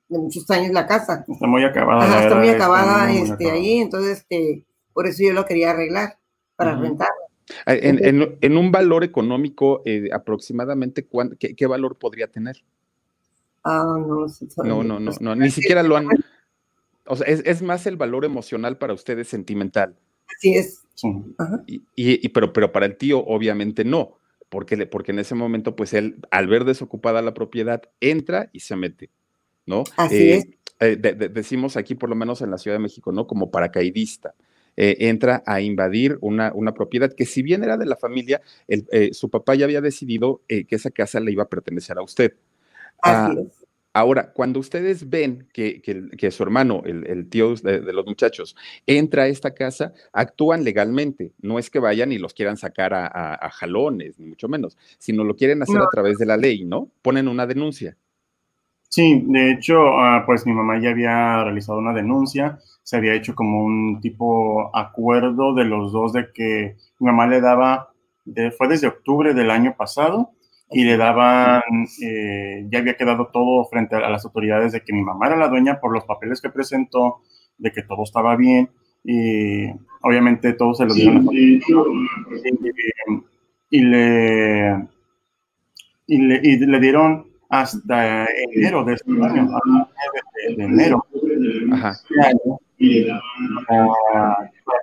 de 0.09 0.19
muchos 0.19 0.47
años 0.51 0.71
la 0.71 0.85
casa. 0.85 1.25
Está 1.27 1.47
muy 1.47 1.63
acabada. 1.63 2.21
está 2.21 2.35
muy 2.35 2.49
acabada 2.49 3.11
este, 3.11 3.49
ahí, 3.49 3.79
entonces 3.79 4.19
este, 4.19 4.63
por 4.93 5.07
eso 5.07 5.23
yo 5.23 5.33
lo 5.33 5.45
quería 5.45 5.71
arreglar, 5.71 6.19
para 6.55 6.75
rentar. 6.75 7.09
Ah, 7.65 7.73
en, 7.73 8.57
un 8.57 8.71
valor 8.71 9.03
económico, 9.03 9.81
eh, 9.85 10.09
aproximadamente, 10.13 11.07
qué, 11.39 11.65
valor 11.65 11.97
podría 11.97 12.27
tener? 12.27 12.63
Ah, 13.63 13.83
no, 13.83 14.83
no, 14.83 14.83
no, 14.83 14.99
no, 14.99 15.11
no, 15.19 15.35
ni 15.35 15.51
siquiera 15.51 15.83
lo 15.83 15.97
han. 15.97 16.07
O 17.05 17.15
sea, 17.15 17.27
es, 17.27 17.61
más 17.61 17.85
el 17.87 17.97
valor 17.97 18.25
emocional 18.25 18.77
para 18.77 18.93
ustedes 18.93 19.27
sentimental. 19.27 19.95
Así 20.37 20.55
es. 20.55 20.83
Y, 21.95 22.29
pero, 22.29 22.53
pero 22.53 22.71
para 22.71 22.85
el 22.85 22.97
tío, 22.97 23.19
obviamente 23.19 23.83
no, 23.83 24.17
porque, 24.49 24.85
porque 24.85 25.11
en 25.11 25.19
ese 25.19 25.35
momento, 25.35 25.75
pues 25.75 25.93
él, 25.93 26.17
al 26.31 26.47
ver 26.47 26.65
desocupada 26.65 27.21
la 27.21 27.33
propiedad, 27.33 27.81
entra 27.99 28.49
y 28.53 28.59
se 28.59 28.75
mete, 28.75 29.09
¿no? 29.65 29.83
Así 29.97 30.15
eh, 30.15 30.35
es. 30.35 30.47
Eh, 30.81 30.95
decimos 30.95 31.75
aquí, 31.77 31.95
por 31.95 32.09
lo 32.09 32.15
menos 32.15 32.41
en 32.41 32.51
la 32.51 32.57
Ciudad 32.57 32.77
de 32.77 32.83
México, 32.83 33.11
¿no? 33.11 33.27
Como 33.27 33.51
paracaidista. 33.51 34.35
Eh, 34.81 35.09
entra 35.09 35.43
a 35.45 35.59
invadir 35.59 36.17
una, 36.21 36.53
una, 36.55 36.73
propiedad 36.73 37.11
que 37.11 37.25
si 37.25 37.41
bien 37.41 37.65
era 37.65 37.75
de 37.75 37.85
la 37.85 37.97
familia, 37.97 38.41
eh, 38.69 39.09
su 39.11 39.29
papá 39.29 39.53
ya 39.55 39.65
había 39.65 39.81
decidido 39.81 40.41
eh, 40.47 40.63
que 40.63 40.77
esa 40.77 40.89
casa 40.89 41.19
le 41.19 41.33
iba 41.33 41.43
a 41.43 41.49
pertenecer 41.49 41.97
a 41.97 42.01
usted. 42.01 42.33
Ah, 43.03 43.33
ahora, 43.93 44.31
cuando 44.31 44.59
ustedes 44.59 45.09
ven 45.09 45.47
que, 45.53 45.81
que, 45.81 46.31
su 46.31 46.43
hermano, 46.43 46.83
el, 46.85 47.27
tío 47.29 47.55
de, 47.55 47.93
los 47.93 48.05
muchachos, 48.05 48.55
entra 48.85 49.23
a 49.23 49.27
esta 49.27 49.53
casa, 49.53 49.93
actúan 50.13 50.63
legalmente. 50.63 51.33
No 51.41 51.59
es 51.59 51.69
que 51.69 51.79
vayan 51.79 52.11
y 52.11 52.17
los 52.17 52.33
quieran 52.33 52.57
sacar 52.57 52.93
a, 52.93 53.49
jalones, 53.51 54.19
ni 54.19 54.27
mucho 54.27 54.47
menos, 54.47 54.77
sino 54.97 55.23
lo 55.23 55.35
quieren 55.35 55.61
hacer 55.61 55.81
a 55.81 55.89
través 55.91 56.17
de 56.17 56.25
la 56.25 56.37
ley, 56.37 56.65
¿no? 56.65 56.89
Ponen 57.01 57.27
una 57.27 57.45
denuncia. 57.45 57.97
Sí, 58.89 59.23
de 59.27 59.51
hecho, 59.51 59.99
ah, 59.99 60.23
pues 60.25 60.47
mi 60.47 60.53
mamá 60.53 60.81
ya 60.81 60.89
había 60.89 61.43
realizado 61.43 61.77
una 61.77 61.93
denuncia, 61.93 62.57
se 62.81 62.97
había 62.97 63.13
hecho 63.13 63.35
como 63.35 63.63
un 63.63 64.01
tipo 64.01 64.75
acuerdo 64.75 65.53
de 65.53 65.63
los 65.65 65.91
dos 65.91 66.11
de 66.11 66.31
que 66.33 66.75
mi 66.97 67.05
mamá 67.05 67.27
le 67.27 67.39
daba, 67.39 67.91
fue 68.57 68.67
desde 68.67 68.87
octubre 68.87 69.35
del 69.35 69.51
año 69.51 69.75
pasado, 69.77 70.31
y 70.71 70.83
le 70.83 70.97
daban, 70.97 71.61
eh, 72.01 72.67
ya 72.69 72.79
había 72.79 72.95
quedado 72.95 73.29
todo 73.33 73.65
frente 73.65 73.95
a, 73.95 74.09
las 74.09 74.23
autoridades 74.25 74.71
de 74.71 74.81
que 74.81 74.93
mi 74.93 75.01
mamá 75.01 75.27
era 75.27 75.35
la 75.35 75.47
dueña 75.47 75.79
por 75.79 75.91
los 75.93 76.05
papeles 76.05 76.41
que 76.41 76.49
presentó, 76.49 77.21
de 77.57 77.71
que 77.71 77.83
todo 77.83 78.03
estaba 78.03 78.35
bien, 78.35 78.69
y 79.03 79.67
obviamente 80.01 80.53
todo 80.53 80.73
se 80.75 80.85
lo 80.85 80.93
dieron. 80.93 81.27
y, 81.31 81.59
le, 83.81 84.87
y, 86.07 86.17
le, 86.17 86.41
y 86.43 86.57
le 86.57 86.79
dieron 86.79 87.27
hasta 87.49 88.25
enero 88.53 88.83
de 88.83 88.93
este 88.93 89.11
año, 89.11 89.49
de, 90.55 90.63
enero. 90.63 91.05
Ajá. 91.71 91.93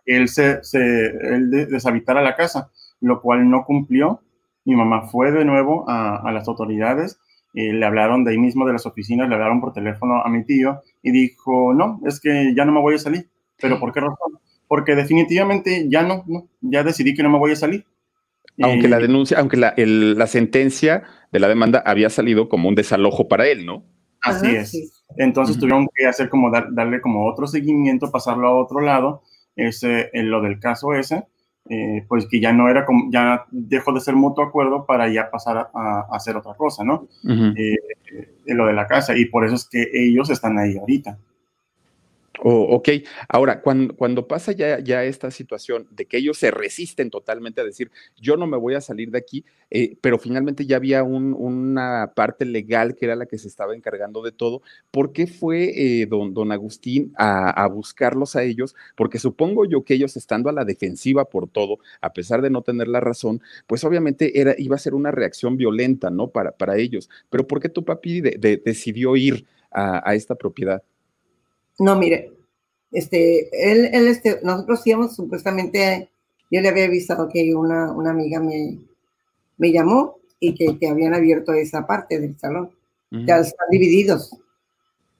que 0.05 0.16
él 0.16 0.29
se, 0.29 0.62
se 0.64 1.07
él 1.07 1.51
deshabitara 1.51 2.22
la 2.22 2.35
casa, 2.35 2.70
lo 3.01 3.22
cual 3.22 3.49
no 3.49 3.64
cumplió. 3.64 4.20
Mi 4.66 4.76
mamá 4.76 5.09
fue 5.09 5.33
de 5.33 5.46
nuevo 5.46 5.88
a, 5.88 6.16
a 6.16 6.33
las 6.33 6.46
autoridades 6.46 7.18
y 7.55 7.72
le 7.72 7.87
hablaron 7.87 8.22
de 8.22 8.33
ahí 8.33 8.38
mismo 8.38 8.66
de 8.66 8.74
las 8.74 8.85
oficinas, 8.85 9.29
le 9.31 9.35
hablaron 9.35 9.62
por 9.62 9.72
teléfono 9.72 10.20
a 10.22 10.29
mi 10.29 10.44
tío 10.44 10.83
y 11.02 11.11
dijo, 11.11 11.72
no, 11.72 12.00
es 12.07 12.20
que 12.20 12.52
ya 12.55 12.66
no 12.66 12.72
me 12.72 12.81
voy 12.81 12.96
a 12.96 12.98
salir. 12.98 13.31
¿Pero 13.59 13.81
por 13.81 13.92
qué 13.92 14.00
razón? 14.00 14.38
Porque 14.68 14.94
definitivamente 14.94 15.87
ya 15.88 16.02
no, 16.02 16.24
no 16.26 16.48
ya 16.61 16.83
decidí 16.83 17.14
que 17.14 17.22
no 17.22 17.31
me 17.31 17.38
voy 17.38 17.52
a 17.52 17.57
salir. 17.57 17.87
Aunque 18.61 18.88
la 18.88 18.98
denuncia, 18.98 19.38
aunque 19.38 19.57
la, 19.57 19.74
la 19.76 20.26
sentencia 20.26 21.05
de 21.33 21.40
la 21.40 21.48
demanda 21.48 21.83
había 21.85 22.11
salido 22.11 22.48
como 22.48 22.68
un 22.68 22.74
desalojo 22.74 23.29
para 23.29 23.46
él, 23.46 23.64
¿no? 23.64 23.85
Así 24.20 24.55
es. 24.55 25.05
Entonces 25.16 25.59
tuvieron 25.59 25.88
que 25.94 26.07
hacer 26.07 26.29
como 26.29 26.50
darle 26.50 27.00
como 27.00 27.26
otro 27.26 27.46
seguimiento, 27.46 28.11
pasarlo 28.11 28.48
a 28.48 28.62
otro 28.62 28.81
lado, 28.81 29.22
ese, 29.55 30.11
en 30.12 30.31
lo 30.31 30.42
del 30.42 30.59
caso 30.59 30.94
ese, 30.94 31.26
eh, 31.68 32.05
pues 32.09 32.26
que 32.26 32.40
ya 32.40 32.52
no 32.52 32.68
era 32.68 32.85
como, 32.85 33.11
ya 33.11 33.44
dejó 33.50 33.92
de 33.92 34.00
ser 34.00 34.14
mutuo 34.14 34.44
acuerdo 34.44 34.87
para 34.87 35.09
ya 35.09 35.31
pasar 35.31 35.70
a, 35.74 36.07
hacer 36.11 36.37
otra 36.37 36.55
cosa, 36.55 36.85
¿no? 36.85 37.09
Eh, 37.24 37.76
en 38.46 38.57
lo 38.57 38.66
de 38.66 38.72
la 38.72 38.87
casa, 38.87 39.16
y 39.16 39.26
por 39.26 39.44
eso 39.44 39.57
es 39.57 39.68
que 39.68 39.88
ellos 39.92 40.31
están 40.31 40.59
ahí 40.59 40.76
ahorita. 40.76 41.18
Oh, 42.40 42.75
ok, 42.77 42.88
ahora, 43.29 43.62
cuando, 43.62 43.96
cuando 43.96 44.29
pasa 44.29 44.53
ya, 44.53 44.77
esta 45.05 45.31
situación 45.31 45.88
de 45.90 46.07
que 46.07 46.18
ellos 46.18 46.37
se 46.37 46.51
resisten 46.51 47.09
totalmente 47.11 47.62
a 47.62 47.64
decir, 47.64 47.90
yo 48.16 48.37
no 48.37 48.46
me 48.46 48.59
voy 48.59 48.75
a 48.75 48.81
salir 48.83 49.11
de 49.11 49.18
aquí, 49.18 49.44
eh, 49.70 49.96
pero 50.03 50.18
finalmente 50.18 50.66
ya 50.66 50.77
había 50.77 51.03
una 51.03 52.12
parte 52.14 52.44
legal 52.44 52.94
que 52.94 53.07
era 53.07 53.16
la 53.16 53.25
que 53.27 53.38
se 53.38 53.49
estaba 53.49 53.75
encargando 53.75 54.20
de 54.22 54.33
todo, 54.33 54.61
¿por 54.90 55.12
qué 55.12 55.27
fue 55.27 56.03
eh, 56.03 56.07
don 56.07 56.53
Agustín 56.53 57.12
a, 57.16 57.66
buscarlos 57.68 58.37
a 58.37 58.42
ellos? 58.42 58.75
Porque 58.96 59.18
supongo 59.18 59.64
yo 59.64 59.83
que 59.85 59.94
ellos 59.94 60.16
estando 60.16 60.51
a 60.51 60.53
la 60.53 60.64
defensiva 60.66 61.25
por 61.25 61.49
todo, 61.49 61.79
a 62.03 62.12
pesar 62.12 62.42
de 62.42 62.51
no 62.51 62.61
tener 62.62 62.88
la 62.88 63.01
razón, 63.01 63.40
pues 63.66 63.83
obviamente 63.85 64.40
era, 64.40 64.55
iba 64.59 64.77
a 64.77 64.79
ser 64.79 64.94
una 64.94 65.11
reacción 65.11 65.57
violenta, 65.57 66.11
¿no? 66.11 66.29
Para, 66.29 66.53
para 66.53 66.77
ellos. 66.77 67.09
Pero 67.31 67.46
¿por 67.46 67.61
qué 67.61 67.68
tu 67.70 67.85
papi 67.85 68.20
decidió 68.20 69.16
ir 69.16 69.46
a 69.70 70.14
esta 70.14 70.35
propiedad? 70.37 70.83
No, 71.78 71.96
mire, 71.96 72.32
este, 72.92 73.48
él, 73.52 73.90
él, 73.92 74.06
este, 74.06 74.40
nosotros 74.42 74.86
íbamos 74.86 75.14
supuestamente, 75.14 76.08
yo 76.50 76.60
le 76.60 76.68
había 76.68 76.84
avisado 76.84 77.28
que 77.28 77.54
una, 77.54 77.92
una 77.92 78.10
amiga 78.10 78.40
me, 78.40 78.78
me 79.58 79.72
llamó 79.72 80.16
y 80.40 80.54
que, 80.54 80.78
que, 80.78 80.88
habían 80.88 81.14
abierto 81.14 81.52
esa 81.52 81.86
parte 81.86 82.18
del 82.18 82.38
salón. 82.38 82.70
Ya 83.10 83.38
están 83.38 83.68
divididos. 83.70 84.36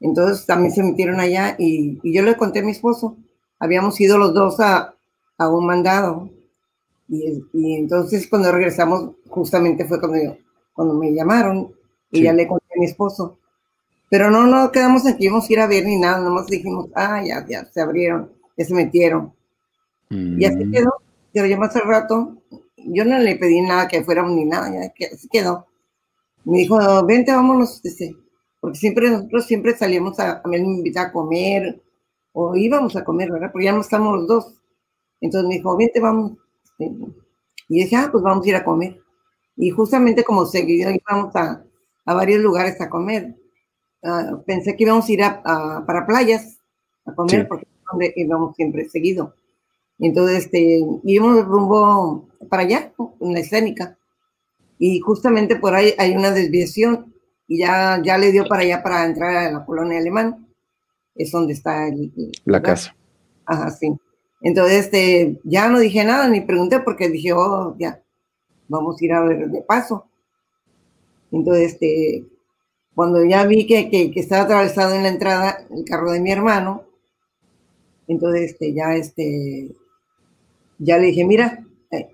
Entonces 0.01 0.45
también 0.45 0.73
se 0.73 0.83
metieron 0.83 1.21
allá 1.21 1.57
y, 1.59 1.99
y, 2.03 2.13
yo 2.13 2.23
le 2.23 2.37
conté 2.37 2.59
a 2.59 2.63
mi 2.63 2.73
esposo. 2.73 3.17
Habíamos 3.59 3.99
ido 4.01 4.19
los 4.19 4.35
dos 4.35 4.61
a, 4.61 4.95
a 5.39 5.49
un 5.49 5.67
mandado. 5.67 6.29
Y, 7.09 7.45
y, 7.53 7.75
entonces 7.77 8.27
cuando 8.29 8.53
regresamos, 8.53 9.13
justamente 9.29 9.87
fue 9.87 10.01
cuando, 10.01 10.37
cuando 10.75 10.95
me 10.95 11.15
llamaron 11.15 11.73
y 12.11 12.23
ya 12.23 12.33
le 12.33 12.47
conté 12.47 12.67
a 12.77 12.81
mi 12.81 12.87
esposo. 12.87 13.39
Pero 14.09 14.31
no, 14.31 14.47
no 14.47 14.71
quedamos 14.71 15.07
aquí, 15.07 15.25
íbamos 15.25 15.49
a 15.49 15.53
ir 15.53 15.61
a 15.61 15.67
ver 15.67 15.85
ni 15.85 15.99
nada, 15.99 16.21
nomás 16.21 16.47
dijimos, 16.47 16.89
ah, 16.95 17.23
ya, 17.25 17.45
ya, 17.49 17.65
se 17.65 17.81
abrieron, 17.81 18.31
ya 18.57 18.65
se 18.65 18.75
metieron. 18.75 19.33
Y 20.11 20.45
así 20.45 20.65
mm. 20.65 20.73
quedó, 20.73 20.95
pero 21.33 21.47
ya 21.47 21.57
más 21.57 21.75
al 21.75 21.89
rato, 21.89 22.37
yo 22.77 23.05
no 23.05 23.19
le 23.19 23.35
pedí 23.37 23.61
nada 23.61 23.89
que 23.89 24.05
fuéramos 24.05 24.33
ni 24.33 24.45
nada, 24.45 24.71
ya 24.71 25.09
así 25.13 25.29
quedó. 25.29 25.67
Me 26.45 26.59
dijo, 26.59 27.05
vente, 27.05 27.33
vámonos, 27.33 27.83
dice, 27.83 28.15
porque 28.61 28.79
siempre 28.79 29.11
nosotros 29.11 29.47
siempre 29.47 29.77
salíamos 29.77 30.21
a, 30.21 30.41
a 30.45 30.49
mí 30.49 30.61
me 30.61 30.77
invitaba 30.79 31.09
a 31.09 31.13
comer, 31.13 31.83
o 32.39 32.55
íbamos 32.55 32.95
a 32.97 33.03
comer, 33.03 33.33
¿verdad? 33.33 33.51
Porque 33.51 33.65
ya 33.65 33.73
no 33.73 33.81
estamos 33.81 34.15
los 34.15 34.29
dos. 34.29 34.55
Entonces 35.23 35.49
me 35.49 35.55
dijo, 35.55 35.75
vente, 35.77 36.01
vamos. 36.01 36.33
Y 36.79 37.83
dije, 37.83 37.97
ah, 37.97 38.11
pues 38.13 38.23
vamos 38.23 38.45
a 38.45 38.49
ir 38.49 38.57
a 38.57 38.63
comer. 38.65 39.01
Y 39.57 39.71
justamente 39.71 40.23
como 40.23 40.45
seguido 40.45 40.91
íbamos 40.91 41.35
a, 41.35 41.65
a 42.05 42.15
varios 42.15 42.43
lugares 42.43 42.79
a 42.81 42.91
comer. 42.91 43.35
Ah, 44.07 44.41
pensé 44.47 44.77
que 44.77 44.85
íbamos 44.85 45.09
a 45.09 45.13
ir 45.13 45.23
a, 45.23 45.85
para 45.85 46.07
playas 46.07 46.59
a 47.05 47.15
comer, 47.15 47.49
porque 47.49 47.65
es 47.65 47.85
donde 47.91 48.13
íbamos 48.17 48.55
siempre 48.55 48.89
seguido. 48.89 49.35
Entonces, 49.99 50.45
este, 50.45 50.81
íbamos 51.05 51.45
rumbo 51.45 52.29
para 52.49 52.63
allá, 52.63 52.93
en 53.21 53.33
la 53.33 53.41
escénica. 53.41 53.99
Y 54.79 55.01
justamente 55.01 55.57
por 55.57 55.75
ahí 55.75 55.95
hay 55.99 56.15
una 56.15 56.31
desviación 56.31 57.15
y 57.49 57.59
ya, 57.59 58.01
ya 58.05 58.19
le 58.19 58.31
dio 58.31 58.47
para 58.47 58.63
allá 58.63 58.83
para 58.83 59.07
entrar 59.07 59.37
a 59.37 59.51
la 59.51 59.65
colonia 59.65 59.99
alemán. 59.99 60.47
Es 61.15 61.33
donde 61.33 61.55
está 61.55 61.89
el, 61.89 62.13
la 62.45 62.63
casa. 62.63 62.95
Ajá, 63.47 63.71
sí. 63.71 63.93
Entonces, 64.43 64.85
este, 64.85 65.41
ya 65.45 65.69
no 65.69 65.81
dije 65.81 66.05
nada 66.05 66.29
ni 66.29 66.43
pregunté 66.43 66.81
porque 66.81 67.09
dije, 67.09 67.33
oh, 67.33 67.75
ya, 67.79 68.03
vamos 68.69 69.01
a 69.01 69.05
ir 69.05 69.13
a 69.13 69.23
ver 69.23 69.49
de 69.49 69.63
paso. 69.63 70.07
Entonces, 71.33 71.73
este, 71.73 72.25
cuando 72.97 73.23
ya 73.23 73.45
vi 73.45 73.67
que, 73.67 73.91
que, 73.91 74.11
estaba 74.19 74.45
atravesado 74.45 74.95
en 74.95 75.03
la 75.03 75.11
entrada 75.11 75.59
el 75.71 75.85
carro 75.85 76.13
de 76.13 76.21
mi 76.21 76.33
hermano, 76.33 76.85
entonces 78.09 78.53
este, 78.53 78.73
ya, 78.73 78.97
este, 78.97 79.71
ya 80.79 80.97
le 80.97 81.09
dije, 81.09 81.27
mira, 81.27 81.63
eh, 81.91 82.09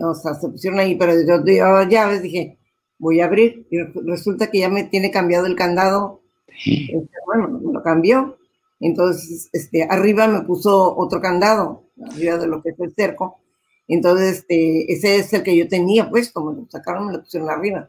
o 0.00 0.14
sea, 0.14 0.34
se 0.34 0.48
pusieron 0.48 0.78
ahí, 0.78 0.94
pero 0.94 1.12
yo, 1.26 1.44
yo 1.44 1.82
llaves, 1.88 2.22
dije, 2.22 2.56
voy 3.00 3.20
a 3.20 3.24
abrir, 3.24 3.66
y 3.68 3.78
resulta 4.06 4.48
que 4.48 4.60
ya 4.60 4.68
me 4.68 4.84
tiene 4.84 5.10
cambiado 5.10 5.46
el 5.46 5.56
candado, 5.56 6.20
este, 6.64 7.10
bueno, 7.26 7.48
me 7.48 7.72
lo 7.72 7.82
cambió, 7.82 8.38
entonces, 8.78 9.48
este, 9.52 9.88
arriba 9.90 10.28
me 10.28 10.42
puso 10.42 10.96
otro 10.96 11.20
candado, 11.20 11.82
arriba 12.12 12.38
de 12.38 12.46
lo 12.46 12.62
que 12.62 12.70
es 12.70 12.78
el 12.78 12.94
cerco, 12.94 13.40
entonces, 13.88 14.38
este, 14.38 14.92
ese 14.92 15.16
es 15.16 15.32
el 15.32 15.42
que 15.42 15.56
yo 15.56 15.66
tenía 15.66 16.08
puesto, 16.08 16.44
me 16.44 16.54
lo 16.54 16.70
sacaron, 16.70 17.06
me 17.08 17.14
lo 17.14 17.22
pusieron 17.22 17.50
arriba. 17.50 17.88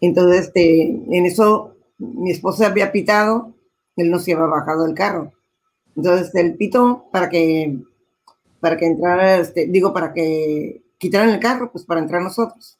Entonces, 0.00 0.46
este, 0.46 0.82
en 0.82 1.26
eso 1.26 1.76
mi 1.98 2.30
esposa 2.30 2.66
había 2.66 2.92
pitado, 2.92 3.54
él 3.96 4.10
no 4.10 4.18
se 4.18 4.32
había 4.32 4.46
bajado 4.46 4.86
del 4.86 4.94
carro. 4.94 5.32
Entonces, 5.96 6.34
el 6.34 6.56
pito 6.56 7.06
para 7.12 7.28
que, 7.28 7.78
para 8.60 8.76
que 8.76 8.86
entrara, 8.86 9.38
este, 9.38 9.66
digo, 9.66 9.92
para 9.92 10.12
que 10.12 10.82
quitaran 10.98 11.30
el 11.30 11.40
carro, 11.40 11.70
pues 11.70 11.84
para 11.84 12.00
entrar 12.00 12.22
nosotros. 12.22 12.79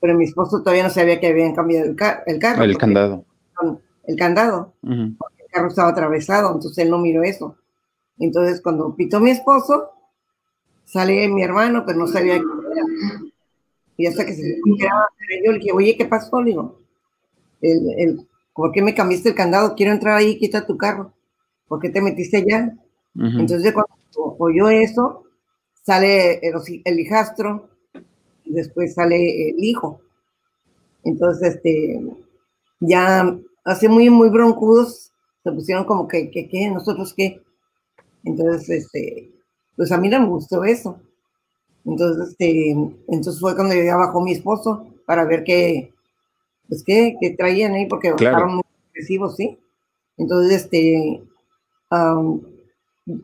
pero 0.00 0.16
mi 0.16 0.24
esposo 0.24 0.62
todavía 0.62 0.82
no 0.82 0.90
sabía 0.90 1.20
que 1.20 1.28
habían 1.28 1.54
cambiado 1.54 1.86
el, 1.86 1.96
carro. 1.96 2.64
El 2.64 2.78
candado. 2.78 3.24
El 4.04 4.16
candado. 4.16 4.74
porque 4.80 5.42
el 5.42 5.50
carro 5.50 5.68
estaba 5.68 5.90
atravesado, 5.90 6.54
entonces 6.54 6.84
él 6.84 6.90
no 6.90 6.98
miró 6.98 7.22
eso. 7.22 7.56
Entonces, 8.18 8.60
cuando 8.60 8.94
pitó 8.96 9.20
mi 9.20 9.30
esposo, 9.30 9.90
sale 10.84 11.28
mi 11.28 11.42
hermano, 11.42 11.84
pero 11.86 11.98
no 11.98 12.06
sabía 12.06 12.38
qué 12.38 12.44
era. 12.72 12.84
Y 13.96 14.06
hasta 14.06 14.24
que 14.24 14.32
se 14.32 14.56
yo 14.66 15.52
le 15.52 15.58
dije, 15.58 15.72
oye, 15.72 15.96
¿qué 15.96 16.06
pasó? 16.06 16.40
Le 16.40 16.50
digo, 16.50 16.80
el, 17.60 17.90
el, 17.98 18.28
¿por 18.54 18.72
qué 18.72 18.82
me 18.82 18.94
cambiaste 18.94 19.30
el 19.30 19.34
candado? 19.34 19.74
Quiero 19.74 19.92
entrar 19.92 20.16
ahí, 20.16 20.38
quita 20.38 20.66
tu 20.66 20.76
carro. 20.76 21.12
¿Por 21.68 21.80
qué 21.80 21.90
te 21.90 22.00
metiste 22.00 22.38
allá? 22.38 22.74
Entonces, 23.14 23.72
cuando 23.72 24.36
oyó 24.38 24.68
eso, 24.70 25.24
sale 25.82 26.40
el, 26.42 26.54
el 26.84 27.00
hijastro 27.00 27.69
después 28.52 28.94
sale 28.94 29.50
el 29.50 29.64
hijo. 29.64 30.00
Entonces, 31.04 31.56
este, 31.56 32.00
ya 32.80 33.38
hace 33.64 33.88
muy, 33.88 34.10
muy 34.10 34.28
broncudos, 34.28 35.12
se 35.42 35.52
pusieron 35.52 35.84
como 35.84 36.08
que, 36.08 36.30
que, 36.30 36.48
¿qué? 36.48 36.68
¿Nosotros 36.70 37.14
qué? 37.14 37.40
Entonces, 38.24 38.68
este, 38.68 39.30
pues 39.76 39.90
a 39.92 39.98
mí 39.98 40.08
no 40.08 40.20
me 40.20 40.28
gustó 40.28 40.64
eso. 40.64 41.00
Entonces, 41.84 42.30
este, 42.30 42.70
entonces 43.08 43.40
fue 43.40 43.54
cuando 43.54 43.74
ya 43.74 43.96
bajó 43.96 44.20
mi 44.20 44.32
esposo 44.32 44.86
para 45.06 45.24
ver 45.24 45.44
qué, 45.44 45.92
pues 46.68 46.84
qué, 46.84 47.16
qué 47.20 47.30
traían 47.30 47.72
ahí, 47.72 47.86
porque 47.86 48.12
bajaron 48.12 48.56
muy 48.56 48.62
agresivos, 48.90 49.36
¿sí? 49.36 49.58
Entonces, 50.18 50.64
este, 50.64 51.22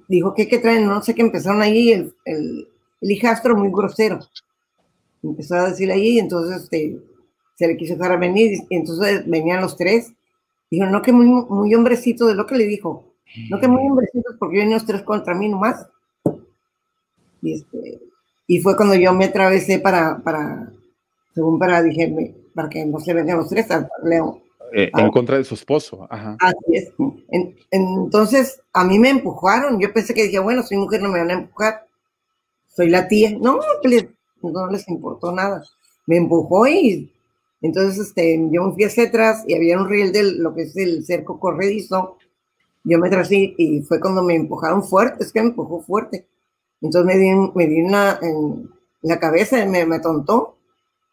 dijo, 0.08 0.34
¿qué, 0.34 0.48
¿qué 0.48 0.58
traen? 0.58 0.86
No 0.86 1.02
sé 1.02 1.14
qué 1.14 1.22
empezaron 1.22 1.60
ahí, 1.60 1.92
el, 1.92 2.14
el, 2.24 2.68
el 3.02 3.10
hijastro 3.10 3.54
muy 3.54 3.70
grosero 3.70 4.20
empezó 5.30 5.54
a 5.54 5.70
decirle 5.70 5.94
ahí, 5.94 6.08
y 6.16 6.18
entonces 6.18 6.62
este, 6.62 6.98
se 7.54 7.66
le 7.66 7.76
quiso 7.76 7.94
dejar 7.94 8.12
a 8.12 8.16
venir, 8.16 8.58
y 8.68 8.76
entonces 8.76 9.26
venían 9.26 9.60
los 9.60 9.76
tres. 9.76 10.12
Dijo, 10.70 10.86
no 10.86 11.02
que 11.02 11.12
muy, 11.12 11.26
muy 11.26 11.74
hombrecito, 11.74 12.26
de 12.26 12.34
lo 12.34 12.46
que 12.46 12.56
le 12.56 12.66
dijo, 12.66 13.04
no 13.50 13.60
que 13.60 13.68
muy 13.68 13.88
hombrecitos, 13.88 14.36
porque 14.38 14.56
vienen 14.56 14.74
los 14.74 14.86
tres 14.86 15.02
contra 15.02 15.34
mí 15.34 15.48
nomás. 15.48 15.86
Y, 17.42 17.54
este, 17.54 18.00
y 18.46 18.60
fue 18.60 18.76
cuando 18.76 18.94
yo 18.94 19.12
me 19.12 19.26
atravesé 19.26 19.78
para, 19.78 20.18
para 20.18 20.72
según 21.36 21.58
para, 21.58 21.82
dije, 21.82 22.34
para 22.54 22.70
que 22.70 22.86
no 22.86 22.98
se 22.98 23.12
vengan 23.12 23.36
los 23.36 23.50
tres, 23.50 23.66
Leo. 24.02 24.40
Eh, 24.72 24.90
en 24.96 25.10
contra 25.10 25.36
de 25.36 25.44
su 25.44 25.54
esposo. 25.54 26.06
Ajá. 26.10 26.36
Así 26.40 26.56
es. 26.72 26.92
entonces, 27.70 28.62
a 28.72 28.84
mí 28.84 28.98
me 28.98 29.10
empujaron. 29.10 29.78
Yo 29.78 29.92
pensé 29.92 30.14
que 30.14 30.24
dije, 30.24 30.38
bueno, 30.38 30.62
soy 30.62 30.78
mujer, 30.78 31.02
no 31.02 31.10
me 31.10 31.18
van 31.18 31.30
a 31.30 31.34
empujar. 31.34 31.86
Soy 32.74 32.88
la 32.88 33.06
tía. 33.06 33.36
No, 33.38 33.60
que 33.82 34.08
no 34.52 34.66
les 34.68 34.88
importó 34.88 35.32
nada. 35.32 35.62
Me 36.06 36.16
empujó 36.16 36.66
y 36.66 37.12
entonces 37.62 38.08
este, 38.08 38.48
yo 38.50 38.64
me 38.64 38.72
fui 38.72 38.84
hacia 38.84 39.04
atrás 39.04 39.44
y 39.46 39.54
había 39.54 39.78
un 39.78 39.88
riel 39.88 40.12
de 40.12 40.34
lo 40.34 40.54
que 40.54 40.62
es 40.62 40.76
el 40.76 41.04
cerco 41.04 41.40
corredizo. 41.40 42.16
Yo 42.84 42.98
me 42.98 43.10
trasí 43.10 43.54
y 43.58 43.82
fue 43.82 44.00
cuando 44.00 44.22
me 44.22 44.34
empujaron 44.34 44.84
fuerte, 44.84 45.24
es 45.24 45.32
que 45.32 45.40
me 45.40 45.48
empujó 45.48 45.80
fuerte. 45.80 46.26
Entonces 46.80 47.06
me 47.06 47.18
di, 47.18 47.50
me 47.54 47.66
di 47.66 47.80
una 47.82 48.18
en 48.22 48.70
la 49.02 49.18
cabeza, 49.18 49.64
me, 49.66 49.84
me 49.86 50.00
tontó. 50.00 50.56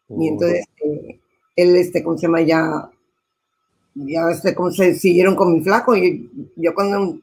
Y 0.08 0.28
entonces 0.28 0.66
este, 0.76 1.20
él, 1.56 1.76
este, 1.76 2.04
¿cómo 2.04 2.16
se 2.16 2.26
llama? 2.26 2.42
Ya 2.42 2.90
ya 3.94 4.26
ves 4.26 4.42
cómo 4.56 4.70
se 4.70 4.94
siguieron 4.94 5.36
con 5.36 5.52
mi 5.52 5.62
flaco 5.62 5.96
y 5.96 6.28
yo 6.56 6.74
cuando 6.74 7.18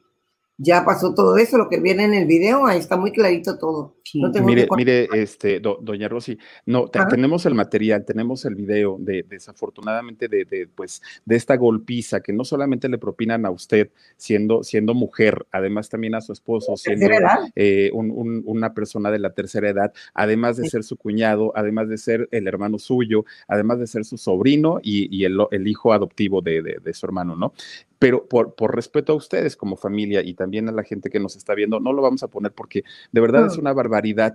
ya 0.62 0.84
pasó 0.84 1.12
todo 1.12 1.36
eso, 1.38 1.58
lo 1.58 1.68
que 1.68 1.80
viene 1.80 2.04
en 2.04 2.14
el 2.14 2.26
video, 2.26 2.66
ahí 2.66 2.78
está 2.78 2.96
muy 2.96 3.10
clarito 3.10 3.58
todo. 3.58 3.96
mire, 4.44 4.68
mire, 4.76 5.08
este, 5.12 5.60
doña 5.60 6.08
Rosy, 6.08 6.38
no, 6.66 6.86
tenemos 6.88 7.44
el 7.46 7.54
material, 7.54 8.04
tenemos 8.04 8.44
el 8.44 8.54
video 8.54 8.96
de, 9.00 9.24
desafortunadamente, 9.28 10.28
de, 10.28 10.68
pues, 10.72 11.02
de 11.24 11.36
esta 11.36 11.56
golpiza 11.56 12.20
que 12.20 12.32
no 12.32 12.44
solamente 12.44 12.88
le 12.88 12.98
propinan 12.98 13.44
a 13.44 13.50
usted 13.50 13.90
siendo, 14.16 14.62
siendo 14.62 14.94
mujer, 14.94 15.46
además 15.50 15.88
también 15.88 16.14
a 16.14 16.20
su 16.20 16.32
esposo, 16.32 16.76
siendo 16.76 17.08
eh, 17.56 17.90
una 17.92 18.72
persona 18.72 19.10
de 19.10 19.18
la 19.18 19.30
tercera 19.30 19.68
edad, 19.68 19.92
además 20.14 20.58
de 20.58 20.68
ser 20.68 20.84
su 20.84 20.96
cuñado, 20.96 21.52
además 21.56 21.88
de 21.88 21.98
ser 21.98 22.28
el 22.30 22.46
hermano 22.46 22.78
suyo, 22.78 23.24
además 23.48 23.80
de 23.80 23.88
ser 23.88 24.04
su 24.04 24.16
sobrino 24.16 24.78
y, 24.82 25.24
el, 25.24 25.38
el, 25.50 25.66
hijo 25.66 25.92
adoptivo 25.92 26.40
de, 26.40 26.80
su 26.92 27.06
hermano, 27.06 27.34
¿no? 27.34 27.52
pero 27.98 28.26
por, 28.26 28.56
por, 28.56 28.74
respeto 28.74 29.12
a 29.12 29.16
ustedes 29.16 29.56
como 29.56 29.76
familia 29.76 30.22
y 30.24 30.34
también 30.34 30.51
a 30.58 30.72
la 30.72 30.84
gente 30.84 31.10
que 31.10 31.20
nos 31.20 31.36
está 31.36 31.54
viendo, 31.54 31.80
no 31.80 31.92
lo 31.92 32.02
vamos 32.02 32.22
a 32.22 32.28
poner 32.28 32.52
porque 32.52 32.84
de 33.10 33.20
verdad 33.20 33.46
es 33.46 33.56
una 33.56 33.72
barbaridad 33.72 34.34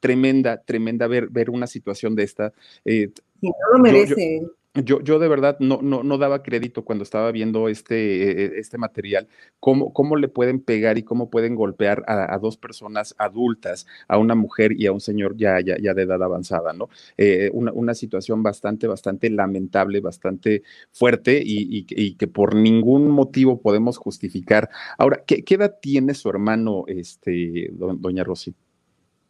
tremenda, 0.00 0.62
tremenda 0.62 1.06
ver, 1.06 1.28
ver 1.28 1.50
una 1.50 1.66
situación 1.66 2.14
de 2.14 2.22
esta. 2.22 2.52
Eh, 2.84 3.10
no 3.48 3.76
lo 3.76 3.82
merece. 3.82 4.42
Yo, 4.82 5.00
yo 5.00 5.20
de 5.20 5.28
verdad 5.28 5.56
no, 5.60 5.78
no, 5.82 6.02
no 6.02 6.18
daba 6.18 6.42
crédito 6.42 6.84
cuando 6.84 7.04
estaba 7.04 7.30
viendo 7.30 7.68
este, 7.68 8.44
eh, 8.46 8.52
este 8.56 8.76
material, 8.76 9.28
cómo, 9.60 9.92
cómo 9.92 10.16
le 10.16 10.26
pueden 10.26 10.58
pegar 10.58 10.98
y 10.98 11.04
cómo 11.04 11.30
pueden 11.30 11.54
golpear 11.54 12.02
a, 12.08 12.36
dos 12.38 12.56
personas 12.56 13.14
adultas, 13.16 13.86
a 14.08 14.18
una 14.18 14.34
mujer 14.34 14.72
y 14.72 14.86
a 14.86 14.92
un 14.92 15.00
señor 15.00 15.36
ya, 15.36 15.60
ya, 15.60 15.76
ya 15.80 15.94
de 15.94 16.02
edad 16.02 16.20
avanzada, 16.20 16.72
¿no? 16.72 16.88
Eh, 17.16 17.50
una, 17.52 17.70
una, 17.72 17.94
situación 17.94 18.42
bastante, 18.42 18.88
bastante 18.88 19.30
lamentable, 19.30 20.00
bastante 20.00 20.64
fuerte 20.90 21.40
y, 21.40 21.86
y, 21.88 22.14
que 22.16 22.26
por 22.26 22.56
ningún 22.56 23.08
motivo 23.08 23.60
podemos 23.60 23.96
justificar. 23.96 24.68
Ahora, 24.98 25.22
¿qué, 25.24 25.44
qué 25.44 25.54
edad 25.54 25.76
tiene 25.80 26.14
su 26.14 26.28
hermano, 26.28 26.82
este, 26.88 27.70
doña 27.74 28.24
Rosy? 28.24 28.52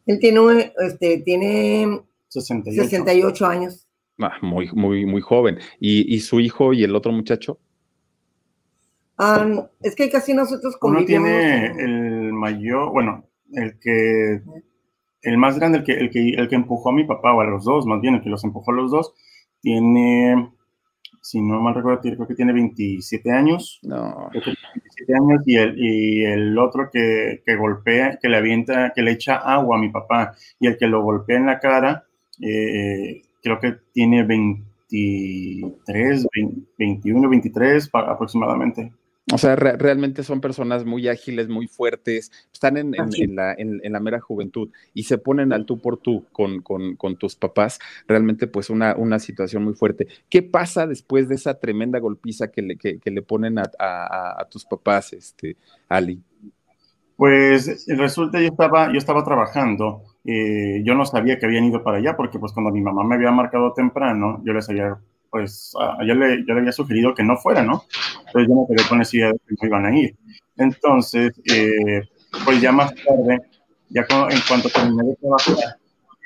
Él 0.07 0.19
tiene, 0.19 0.73
este, 0.79 1.19
tiene 1.19 2.03
68. 2.29 2.83
68 2.83 3.47
años. 3.47 3.87
Ah, 4.19 4.37
muy, 4.43 4.71
muy, 4.73 5.07
muy 5.07 5.21
joven. 5.21 5.59
¿Y, 5.81 6.21
su 6.21 6.41
hijo 6.41 6.73
y 6.73 6.85
el 6.85 6.95
otro 6.95 7.13
muchacho? 7.13 7.59
es 9.81 9.95
que 9.95 10.11
casi 10.11 10.35
nosotros 10.35 10.77
convivimos. 10.77 11.21
Uno 11.21 11.29
tiene 11.29 11.67
el 11.67 12.33
mayor, 12.33 12.91
bueno, 12.91 13.25
el 13.53 13.79
que, 13.79 14.41
el 15.23 15.39
más 15.39 15.59
grande, 15.59 15.79
el 15.79 15.85
que, 15.85 15.93
el 15.93 16.11
que, 16.11 16.31
el 16.31 16.49
que 16.49 16.55
empujó 16.55 16.91
a 16.91 16.93
mi 16.93 17.05
papá, 17.05 17.33
o 17.33 17.41
a 17.41 17.45
los 17.45 17.65
dos, 17.65 17.87
más 17.87 18.01
bien, 18.01 18.17
el 18.17 18.23
que 18.23 18.31
los 18.31 18.45
empujó 18.45 18.73
a 18.73 18.75
los 18.75 18.91
dos, 18.91 19.15
tiene, 19.61 20.51
si 21.21 21.41
no 21.41 21.61
mal 21.61 21.75
recuerdo, 21.75 22.01
creo 22.01 22.27
que 22.27 22.35
tiene 22.35 22.53
27 22.53 23.31
años. 23.31 23.81
No. 23.83 24.31
27 24.33 25.15
años 25.15 25.43
y 25.47 25.57
el, 25.57 25.79
y 25.79 26.25
el 26.25 26.59
otro 26.59 26.91
que, 26.93 27.43
que 27.45 27.57
golpea, 27.57 28.19
que 28.21 28.29
le 28.29 28.37
avienta, 28.37 28.93
que 28.95 29.03
le 29.03 29.13
echa 29.13 29.37
agua 29.37 29.77
a 29.77 29.81
mi 29.81 29.91
papá 29.91 30.35
y 30.61 30.67
el 30.67 30.77
que 30.77 30.87
lo 30.87 31.03
golpea 31.03 31.39
en 31.39 31.47
la 31.47 31.59
cara, 31.61 32.05
eh, 32.43 33.23
creo 33.45 33.61
que 33.61 33.77
tiene 33.93 34.25
23, 34.25 36.27
21, 36.79 37.29
23 37.29 37.91
aproximadamente. 37.93 38.91
O 39.33 39.39
sea, 39.39 39.57
realmente 39.57 40.23
son 40.23 40.43
personas 40.43 40.85
muy 40.85 41.09
ágiles, 41.09 41.49
muy 41.49 41.67
fuertes, 41.67 42.31
están 42.53 42.77
en, 42.77 42.91
la, 43.35 43.55
en, 43.57 43.93
la, 43.93 44.01
mera 44.01 44.21
juventud 44.21 44.69
y 44.93 45.05
se 45.05 45.17
ponen 45.17 45.55
al 45.55 45.65
tú 45.65 45.81
por 45.81 45.97
tú 45.97 46.27
con, 46.31 46.61
con, 46.61 47.17
tus 47.17 47.35
papás, 47.35 47.79
realmente 48.07 48.47
pues 48.47 48.69
una, 48.69 48.95
una, 48.97 49.19
situación 49.19 49.65
muy 49.65 49.73
fuerte. 49.73 50.09
¿Qué 50.29 50.43
pasa 50.43 50.87
después 50.87 51.27
de 51.29 51.37
esa 51.37 51.59
tremenda 51.59 52.01
golpiza 52.01 52.53
que 52.53 52.61
le, 52.61 52.77
que, 52.77 53.01
le 53.03 53.23
ponen 53.23 53.59
a, 53.59 53.65
a, 53.79 54.47
tus 54.51 54.67
papás, 54.67 55.15
este, 55.15 55.57
Ali? 55.89 56.23
Pues 57.17 57.87
resulta 57.89 58.43
yo 58.43 58.49
estaba, 58.49 58.93
yo 58.93 58.99
estaba 58.99 59.25
trabajando 59.25 60.03
eh, 60.25 60.83
yo 60.85 60.95
no 60.95 61.05
sabía 61.05 61.39
que 61.39 61.47
habían 61.47 61.65
ido 61.65 61.83
para 61.83 61.99
allá 61.99 62.17
porque 62.17 62.39
pues 62.39 62.53
cuando 62.53 62.71
mi 62.73 62.81
mamá 62.81 63.05
me 63.05 63.17
había 63.17 63.31
marcado 63.31 63.73
temprano, 63.73 64.41
yo 64.45 64.53
les 64.53 64.69
había, 64.69 64.97
pues, 65.31 65.75
yo, 66.07 66.15
le, 66.15 66.45
yo 66.47 66.55
le 66.55 66.61
había 66.61 66.73
sugerido 66.73 67.15
que 67.15 67.23
no 67.25 67.37
fuera, 67.37 67.63
¿no? 67.63 67.85
Entonces 68.27 68.49
yo 68.49 68.55
me 68.55 68.67
quedé 68.77 68.89
con 68.89 68.99
de 69.33 69.39
que 69.47 69.57
no 69.61 69.69
iban 69.69 69.87
a 69.87 69.97
ir. 69.97 70.17
Entonces, 70.57 71.33
eh, 71.53 72.03
pues 72.45 72.61
ya 72.61 72.73
más 72.73 72.95
tarde, 72.95 73.41
ya 73.91 74.03
en 74.31 74.39
cuanto 74.49 74.69
terminé 74.71 75.05
de 75.05 75.17
trabajar, 75.17 75.77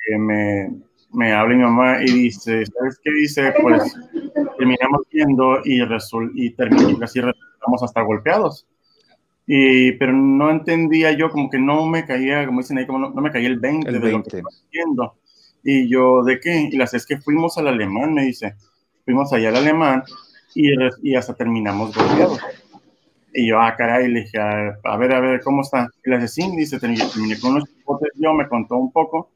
eh, 0.08 0.18
me, 0.18 0.70
me 1.12 1.32
habla 1.32 1.54
mi 1.56 1.62
mamá 1.62 2.02
y 2.02 2.10
dice, 2.10 2.64
¿sabes 2.66 3.00
qué 3.02 3.10
dice? 3.12 3.52
Pues 3.62 3.94
terminamos 4.58 5.02
viendo 5.12 5.58
y, 5.64 5.82
y 6.34 6.50
terminamos 6.50 7.02
así 7.02 7.20
resultamos 7.20 7.82
hasta 7.82 8.02
golpeados. 8.02 8.66
Y, 9.50 9.92
pero 9.92 10.12
no 10.12 10.50
entendía 10.50 11.10
yo, 11.12 11.30
como 11.30 11.48
que 11.48 11.58
no 11.58 11.86
me 11.86 12.04
caía, 12.04 12.44
como 12.44 12.60
dicen 12.60 12.76
ahí, 12.76 12.86
como 12.86 12.98
no, 12.98 13.10
me 13.22 13.30
caía 13.30 13.48
el 13.48 13.58
20, 13.58 13.90
de 13.90 13.98
lo 13.98 14.22
que 14.22 14.36
estaba 14.36 14.48
haciendo. 14.50 15.14
Y 15.64 15.88
yo, 15.88 16.22
¿de 16.22 16.38
qué? 16.38 16.68
Y 16.70 16.76
las 16.76 16.92
es 16.92 17.06
que 17.06 17.16
fuimos 17.16 17.56
al 17.56 17.68
alemán, 17.68 18.12
me 18.12 18.24
dice. 18.24 18.56
Fuimos 19.06 19.32
allá 19.32 19.48
al 19.48 19.56
alemán 19.56 20.02
y, 20.54 20.68
y 21.02 21.14
hasta 21.14 21.32
terminamos 21.32 21.96
golpeados. 21.96 22.38
Y 23.32 23.48
yo, 23.48 23.58
ah, 23.58 23.74
caray, 23.74 24.08
le 24.08 24.20
dije, 24.20 24.38
a 24.38 24.96
ver, 24.98 25.12
a 25.14 25.20
ver, 25.20 25.40
¿cómo 25.42 25.62
está? 25.62 25.88
Y 26.04 26.10
le 26.10 26.18
dice, 26.18 26.78
terminé 26.78 27.40
con 27.40 27.52
unos 27.52 27.64
chipotes, 27.64 28.10
yo 28.16 28.34
me 28.34 28.48
contó 28.48 28.76
un 28.76 28.92
poco 28.92 29.30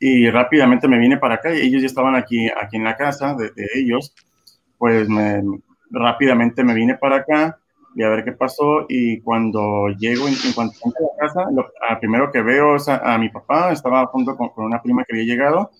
y 0.00 0.30
rápidamente 0.30 0.88
me 0.88 0.98
vine 0.98 1.18
para 1.18 1.34
acá 1.34 1.54
y 1.54 1.60
ellos 1.60 1.82
ya 1.82 1.88
estaban 1.88 2.14
aquí, 2.14 2.48
aquí 2.48 2.78
en 2.78 2.84
la 2.84 2.96
casa 2.96 3.34
de, 3.34 3.50
de 3.50 3.68
ellos. 3.74 4.14
Pues 4.78 5.10
me, 5.10 5.42
rápidamente 5.90 6.64
me 6.64 6.72
vine 6.72 6.96
para 6.96 7.16
acá 7.16 7.58
y 7.94 8.02
a 8.02 8.08
ver 8.08 8.24
qué 8.24 8.32
pasó. 8.32 8.86
Y 8.88 9.20
cuando 9.20 9.88
llego, 9.98 10.28
en, 10.28 10.34
cuanto 10.54 10.74
a 10.84 10.88
la 10.88 11.28
casa, 11.28 11.50
lo 11.50 11.70
primero 12.00 12.30
que 12.30 12.42
veo 12.42 12.76
es 12.76 12.88
a, 12.88 13.18
mi 13.18 13.28
papá, 13.28 13.72
estaba 13.72 14.06
junto 14.06 14.36
con, 14.36 14.50
con, 14.50 14.64
una 14.64 14.82
prima 14.82 15.04
que 15.04 15.14
había 15.14 15.34
llegado 15.34 15.70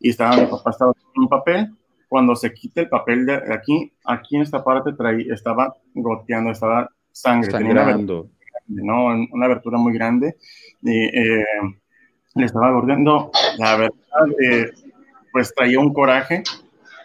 y 0.00 0.10
estaba 0.10 0.36
mi 0.36 0.46
papá 0.46 0.70
estaba 0.70 0.92
en 0.92 1.22
un 1.22 1.28
papel. 1.28 1.70
Cuando 2.08 2.36
se 2.36 2.52
quita 2.52 2.82
el 2.82 2.88
papel 2.88 3.26
de 3.26 3.40
aquí, 3.52 3.92
aquí 4.04 4.36
en 4.36 4.42
esta 4.42 4.62
parte 4.62 4.92
traí, 4.92 5.26
estaba 5.30 5.74
goteando, 5.94 6.50
estaba 6.50 6.88
sangre. 7.10 7.50
Sangrando. 7.50 8.28
¿no? 8.66 9.06
Una 9.06 9.46
abertura 9.46 9.78
muy 9.78 9.94
grande. 9.94 10.36
Y, 10.82 11.06
eh, 11.06 11.44
le 12.34 12.46
estaba 12.46 12.70
goteando. 12.72 13.30
La 13.58 13.76
verdad, 13.76 13.94
eh, 14.42 14.70
pues 15.32 15.54
traía 15.54 15.80
un 15.80 15.92
coraje, 15.92 16.42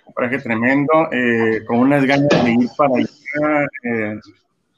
un 0.05 0.13
coraje 0.13 0.39
tremendo, 0.39 1.09
eh, 1.11 1.63
con 1.65 1.79
unas 1.79 2.05
ganas 2.05 2.29
de 2.43 2.51
ir 2.51 2.69
para 2.77 2.93
allá 2.95 4.19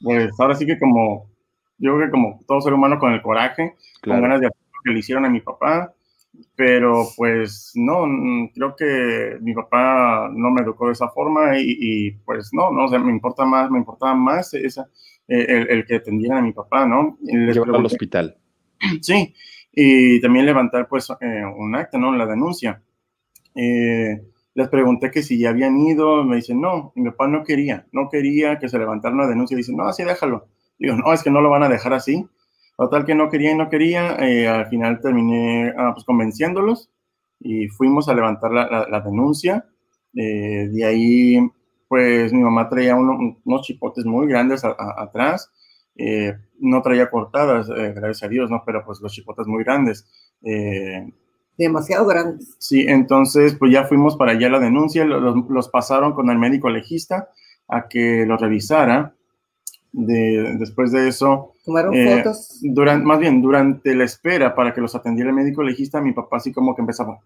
pues 0.03 0.31
ahora 0.39 0.55
sí 0.55 0.65
que 0.65 0.79
como, 0.79 1.29
yo 1.77 1.95
creo 1.95 2.07
que 2.07 2.11
como 2.11 2.39
todo 2.47 2.61
ser 2.61 2.73
humano 2.73 2.99
con 2.99 3.13
el 3.13 3.21
coraje, 3.21 3.75
con 4.03 4.21
ganas 4.21 4.41
de 4.41 4.47
hacer 4.47 4.61
lo 4.73 4.79
que 4.83 4.91
le 4.91 4.99
hicieron 4.99 5.25
a 5.25 5.29
mi 5.29 5.41
papá, 5.41 5.93
pero 6.55 7.07
pues 7.17 7.71
no, 7.75 8.05
creo 8.53 8.75
que 8.75 9.37
mi 9.41 9.53
papá 9.53 10.29
no 10.33 10.51
me 10.51 10.61
educó 10.61 10.87
de 10.87 10.93
esa 10.93 11.09
forma 11.09 11.57
y, 11.57 12.11
pues 12.25 12.49
no, 12.53 12.71
no, 12.71 12.85
o 12.85 12.99
me 12.99 13.11
importa 13.11 13.45
más, 13.45 13.69
me 13.69 13.79
importaba 13.79 14.15
más 14.15 14.53
esa, 14.53 14.87
el, 15.27 15.69
el, 15.69 15.85
que 15.85 15.95
atendieran 15.95 16.39
a 16.39 16.41
mi 16.41 16.53
papá, 16.53 16.85
¿no? 16.85 17.17
Llevarlo 17.21 17.77
al 17.77 17.85
hospital. 17.85 18.37
Sí, 19.01 19.35
y 19.71 20.19
también 20.21 20.45
levantar 20.45 20.87
pues 20.87 21.07
eh, 21.21 21.43
un 21.45 21.75
acta, 21.75 21.99
¿no? 21.99 22.15
La 22.15 22.25
denuncia. 22.25 22.81
Eh, 23.55 24.21
les 24.53 24.67
pregunté 24.67 25.11
que 25.11 25.23
si 25.23 25.39
ya 25.39 25.49
habían 25.49 25.77
ido, 25.77 26.23
me 26.23 26.37
dicen, 26.37 26.59
no, 26.59 26.91
mi 26.95 27.09
papá 27.11 27.27
no 27.27 27.43
quería, 27.43 27.87
no 27.91 28.09
quería 28.09 28.59
que 28.59 28.67
se 28.67 28.77
levantara 28.77 29.15
una 29.15 29.27
denuncia. 29.27 29.55
Dicen, 29.55 29.77
no, 29.77 29.87
así 29.87 30.03
déjalo. 30.03 30.47
Digo, 30.77 30.95
no, 30.95 31.13
es 31.13 31.23
que 31.23 31.31
no 31.31 31.41
lo 31.41 31.49
van 31.49 31.63
a 31.63 31.69
dejar 31.69 31.93
así. 31.93 32.27
Total 32.77 33.05
que 33.05 33.15
no 33.15 33.29
quería 33.29 33.51
y 33.51 33.55
no 33.55 33.69
quería. 33.69 34.15
Eh, 34.19 34.47
al 34.47 34.67
final 34.67 34.99
terminé 34.99 35.73
ah, 35.77 35.91
pues, 35.93 36.05
convenciéndolos 36.05 36.89
y 37.39 37.67
fuimos 37.67 38.09
a 38.09 38.13
levantar 38.13 38.51
la, 38.51 39.01
denuncia. 39.01 39.65
Eh, 40.15 40.67
de 40.69 40.85
ahí, 40.85 41.39
pues 41.87 42.33
mi 42.33 42.41
mamá 42.41 42.67
traía 42.67 42.95
unos 42.95 43.61
chipotes 43.61 44.05
muy 44.05 44.27
grandes 44.27 44.63
atrás. 44.65 45.49
Eh, 45.95 46.33
no 46.59 46.81
traía 46.81 47.09
cortadas, 47.09 47.67
gracias 47.69 48.23
a 48.23 48.27
Dios, 48.27 48.49
¿no? 48.49 48.63
Pero 48.65 48.83
pues 48.85 48.99
los 49.01 49.13
chipotes 49.13 49.47
muy 49.47 49.63
grandes 49.63 50.05
demasiado 51.61 52.05
grandes. 52.05 52.55
Sí, 52.59 52.85
entonces 52.87 53.55
pues 53.55 53.71
ya 53.71 53.85
fuimos 53.85 54.15
para 54.15 54.33
allá 54.33 54.49
la 54.49 54.59
denuncia, 54.59 55.05
los, 55.05 55.69
pasaron 55.69 56.13
con 56.13 56.29
el 56.29 56.37
médico 56.37 56.69
legista 56.69 57.29
a 57.67 57.87
que 57.87 58.25
lo 58.25 58.37
revisara. 58.37 59.15
De, 59.93 60.55
después 60.57 60.93
de 60.93 61.09
eso, 61.09 61.51
tomaron 61.65 61.93
eh, 61.93 62.17
fotos. 62.17 62.59
Durante, 62.61 63.05
más 63.05 63.19
bien, 63.19 63.41
durante 63.41 63.93
la 63.93 64.05
espera 64.05 64.55
para 64.55 64.73
que 64.73 64.79
los 64.79 64.95
atendiera 64.95 65.29
el 65.29 65.35
médico 65.35 65.63
legista, 65.63 65.99
mi 65.99 66.13
papá 66.13 66.37
así 66.37 66.53
como 66.53 66.73
que 66.73 66.81
empezaba, 66.81 67.19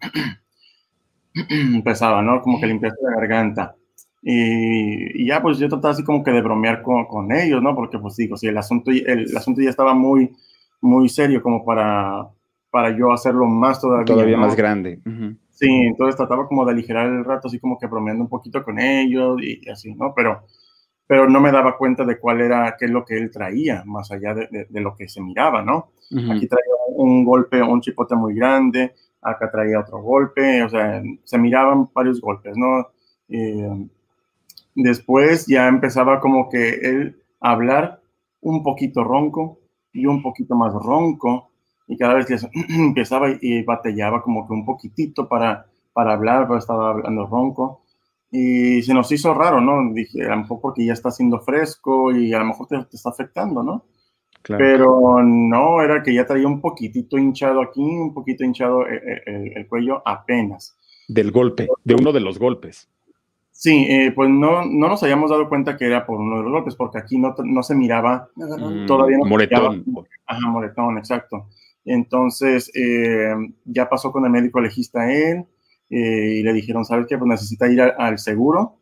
empezaba, 1.50 2.24
¿no? 2.24 2.42
Como 2.42 2.60
que 2.60 2.66
limpiarse 2.66 2.98
la 3.04 3.18
garganta. 3.18 3.76
Y, 4.24 5.28
ya 5.28 5.44
pues 5.44 5.60
yo 5.60 5.70
trataba 5.70 5.94
así 5.94 6.04
como 6.04 6.24
que 6.24 6.32
de 6.32 6.42
bromear 6.42 6.82
con, 6.82 7.06
con 7.06 7.32
ellos, 7.32 7.62
¿no? 7.62 7.76
Porque 7.76 8.00
pues 8.00 8.16
digo, 8.16 8.36
si 8.36 8.48
el 8.48 8.58
asunto, 8.58 8.90
el 8.90 9.38
asunto 9.38 9.62
ya 9.62 9.70
estaba 9.70 9.94
muy, 9.94 10.36
muy 10.82 11.08
serio 11.10 11.44
como 11.44 11.64
para, 11.64 12.28
para 12.76 12.90
yo 12.90 13.14
hacerlo 13.14 13.46
más 13.46 13.80
todavía. 13.80 14.04
Todavía 14.04 14.36
más 14.36 14.54
grande. 14.54 15.00
Sí, 15.50 15.70
entonces 15.70 16.18
trataba 16.18 16.46
como 16.46 16.66
de 16.66 16.74
aligerar 16.74 17.08
el 17.08 17.24
rato, 17.24 17.48
así 17.48 17.58
como 17.58 17.80
que 17.80 17.88
bromeando 17.88 18.22
un 18.22 18.28
poquito 18.28 18.62
con 18.66 18.78
ellos 18.80 19.42
y, 19.42 19.62
así, 19.70 19.96
¿no? 19.96 20.14
Pero 20.14 20.44
pero 21.08 21.30
no 21.30 21.40
me 21.40 21.54
daba 21.54 21.78
cuenta 21.78 22.04
de 22.04 22.20
cuál 22.20 22.42
era, 22.42 22.76
qué 22.78 22.86
es 22.86 22.92
lo 22.92 23.06
que 23.06 23.16
él 23.16 23.32
traía, 23.32 23.84
más 23.86 24.12
allá 24.12 24.34
de, 24.34 24.68
lo 24.82 24.94
que 24.94 25.08
se 25.08 25.22
miraba, 25.22 25.62
¿no? 25.62 25.92
Aquí 26.30 26.48
traía 26.48 26.74
un 26.90 27.24
golpe, 27.24 27.62
un 27.62 27.80
chipote 27.80 28.14
muy 28.14 28.36
grande, 28.36 28.94
acá 29.22 29.50
traía 29.50 29.80
otro 29.80 30.02
golpe, 30.02 30.62
o 30.62 30.68
sea, 30.68 31.02
se 31.24 31.38
miraban 31.38 31.90
varios 31.94 32.20
golpes, 32.20 32.58
¿no? 32.58 32.90
Eh, 33.30 33.88
después 34.76 35.48
ya 35.48 35.70
empezaba 35.70 36.20
como 36.20 36.50
que 36.50 36.72
él 36.72 37.22
a 37.40 37.52
hablar 37.52 38.02
un 38.42 38.64
poquito 38.64 39.02
ronco 39.02 39.60
y 39.94 40.08
un 40.08 40.22
poquito 40.22 40.56
más 40.56 40.74
ronco, 40.74 41.52
y 41.88 41.98
cada 41.98 42.16
vez 42.16 42.28
empezaba 42.70 43.30
y 43.40 43.64
batallaba 43.64 44.22
como 44.22 44.48
que 44.48 44.54
un 44.54 44.66
poquitito 44.66 45.28
para, 45.28 45.66
para 45.94 46.14
hablar, 46.14 46.48
pero 46.48 46.60
estaba 46.60 46.92
hablando 46.92 47.26
ronco. 47.28 47.82
Y 48.32 48.82
se 48.82 48.94
nos 48.94 49.12
hizo 49.12 49.34
raro, 49.34 49.62
¿no? 49.62 49.94
Dije, 49.94 50.26
a 50.26 50.30
lo 50.30 50.38
mejor 50.38 50.60
porque 50.62 50.86
ya 50.86 50.94
está 50.94 51.10
haciendo 51.10 51.40
fresco 51.40 52.12
y 52.12 52.34
a 52.34 52.40
lo 52.40 52.46
mejor 52.46 52.68
te, 52.68 52.76
está 52.92 53.10
afectando, 53.10 53.64
¿no? 53.64 53.86
Pero 54.48 55.24
no, 55.24 55.82
era 55.82 56.04
que 56.04 56.14
ya 56.14 56.26
traía 56.26 56.48
un 56.48 56.62
poquitito 56.62 57.18
hinchado 57.18 57.62
aquí, 57.62 57.82
un 57.82 58.14
poquito 58.14 58.44
hinchado 58.44 58.86
eh, 58.88 59.24
eh, 59.26 59.54
el, 59.56 59.68
cuello 59.68 60.04
apenas. 60.06 60.78
Del 61.08 61.32
golpe, 61.32 61.68
de 61.84 61.96
uno 61.96 62.12
de 62.12 62.20
los 62.20 62.38
golpes. 62.38 62.88
Sí, 63.52 63.88
eh, 63.90 64.12
pues 64.14 64.30
no, 64.30 64.66
no 64.66 64.90
nos 64.90 65.02
habíamos 65.02 65.32
dado 65.32 65.48
cuenta 65.48 65.78
que 65.78 65.86
era 65.86 66.06
por 66.06 66.20
uno 66.20 66.38
de 66.38 66.44
los 66.44 66.52
golpes, 66.52 66.76
porque 66.76 67.00
aquí 67.00 67.18
no, 67.18 67.34
no 67.44 67.64
se 67.64 67.74
miraba 67.74 68.30
mm, 68.36 68.86
todavía. 68.86 69.18
No 69.18 69.26
moretón. 69.26 69.84
ajá, 70.28 70.48
moretón, 70.50 70.98
exacto. 70.98 71.48
Entonces, 71.86 72.72
ya 73.64 73.88
pasó 73.88 74.12
con 74.12 74.26
el 74.26 74.32
médico 74.32 74.60
legista 74.60 75.12
él, 75.12 75.46
y 75.90 76.42
le 76.42 76.54
dijeron, 76.54 76.84
¿sabes 76.84 77.06
qué? 77.08 77.18
Pues 77.18 77.30
necesita 77.30 77.68
ir 77.68 77.82
al 77.82 78.18
seguro 78.18 78.80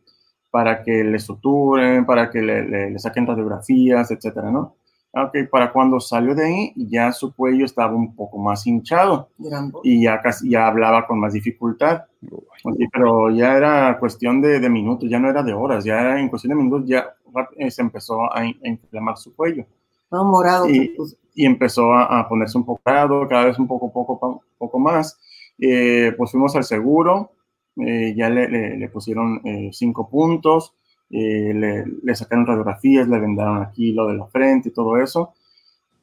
para 0.50 0.82
que 0.82 1.04
le 1.04 1.18
suturen, 1.18 2.06
para 2.06 2.30
que 2.30 2.40
le, 2.40 2.90
le, 2.90 2.98
saquen 2.98 3.26
radiografías, 3.26 4.10
etcétera, 4.10 4.50
¿no? 4.50 4.76
Ok, 5.16 5.48
para 5.50 5.72
cuando 5.72 6.00
salió 6.00 6.34
de 6.34 6.44
ahí, 6.44 6.72
ya 6.76 7.12
su 7.12 7.34
cuello 7.34 7.64
estaba 7.64 7.94
un 7.94 8.16
poco 8.16 8.38
más 8.38 8.66
hinchado 8.66 9.30
y 9.84 10.02
ya 10.02 10.20
casi 10.20 10.50
ya 10.50 10.66
hablaba 10.66 11.06
con 11.06 11.20
más 11.20 11.32
dificultad. 11.32 12.02
pero 12.92 13.30
ya 13.30 13.56
era 13.56 13.96
cuestión 14.00 14.40
de, 14.40 14.58
de, 14.58 14.68
minutos, 14.68 15.08
ya 15.08 15.20
no 15.20 15.30
era 15.30 15.44
de 15.44 15.52
horas, 15.52 15.84
ya 15.84 16.00
era 16.00 16.20
en 16.20 16.28
cuestión 16.28 16.50
de 16.56 16.64
minutos 16.64 16.88
ya 16.88 17.14
eh, 17.56 17.70
se 17.70 17.82
empezó 17.82 18.22
a, 18.32 18.44
inflamar 18.44 19.16
su 19.16 19.34
cuello. 19.34 19.66
Morado. 20.10 20.68
Y, 20.68 20.94
y 21.34 21.46
empezó 21.46 21.92
a, 21.92 22.20
a, 22.20 22.28
ponerse 22.28 22.56
un 22.58 22.64
poco 22.64 22.80
morado, 22.86 23.26
cada 23.28 23.46
vez 23.46 23.58
un 23.58 23.66
poco, 23.66 23.92
poco, 23.92 24.42
poco 24.58 24.78
más. 24.78 25.18
Eh, 25.58 26.12
pues 26.16 26.32
fuimos 26.32 26.56
al 26.56 26.64
seguro, 26.64 27.32
eh, 27.76 28.14
ya 28.16 28.28
le, 28.28 28.88
pusieron 28.88 29.40
eh, 29.44 29.70
cinco 29.72 30.08
puntos, 30.08 30.74
le, 31.10 31.84
le, 32.02 32.14
sacaron 32.16 32.46
radiografías, 32.46 33.06
le 33.08 33.20
vendaron 33.20 33.62
aquí 33.62 33.92
lo 33.92 34.08
de 34.08 34.14
la 34.16 34.26
frente 34.26 34.68
y 34.70 34.72
todo 34.72 34.96
eso, 34.98 35.34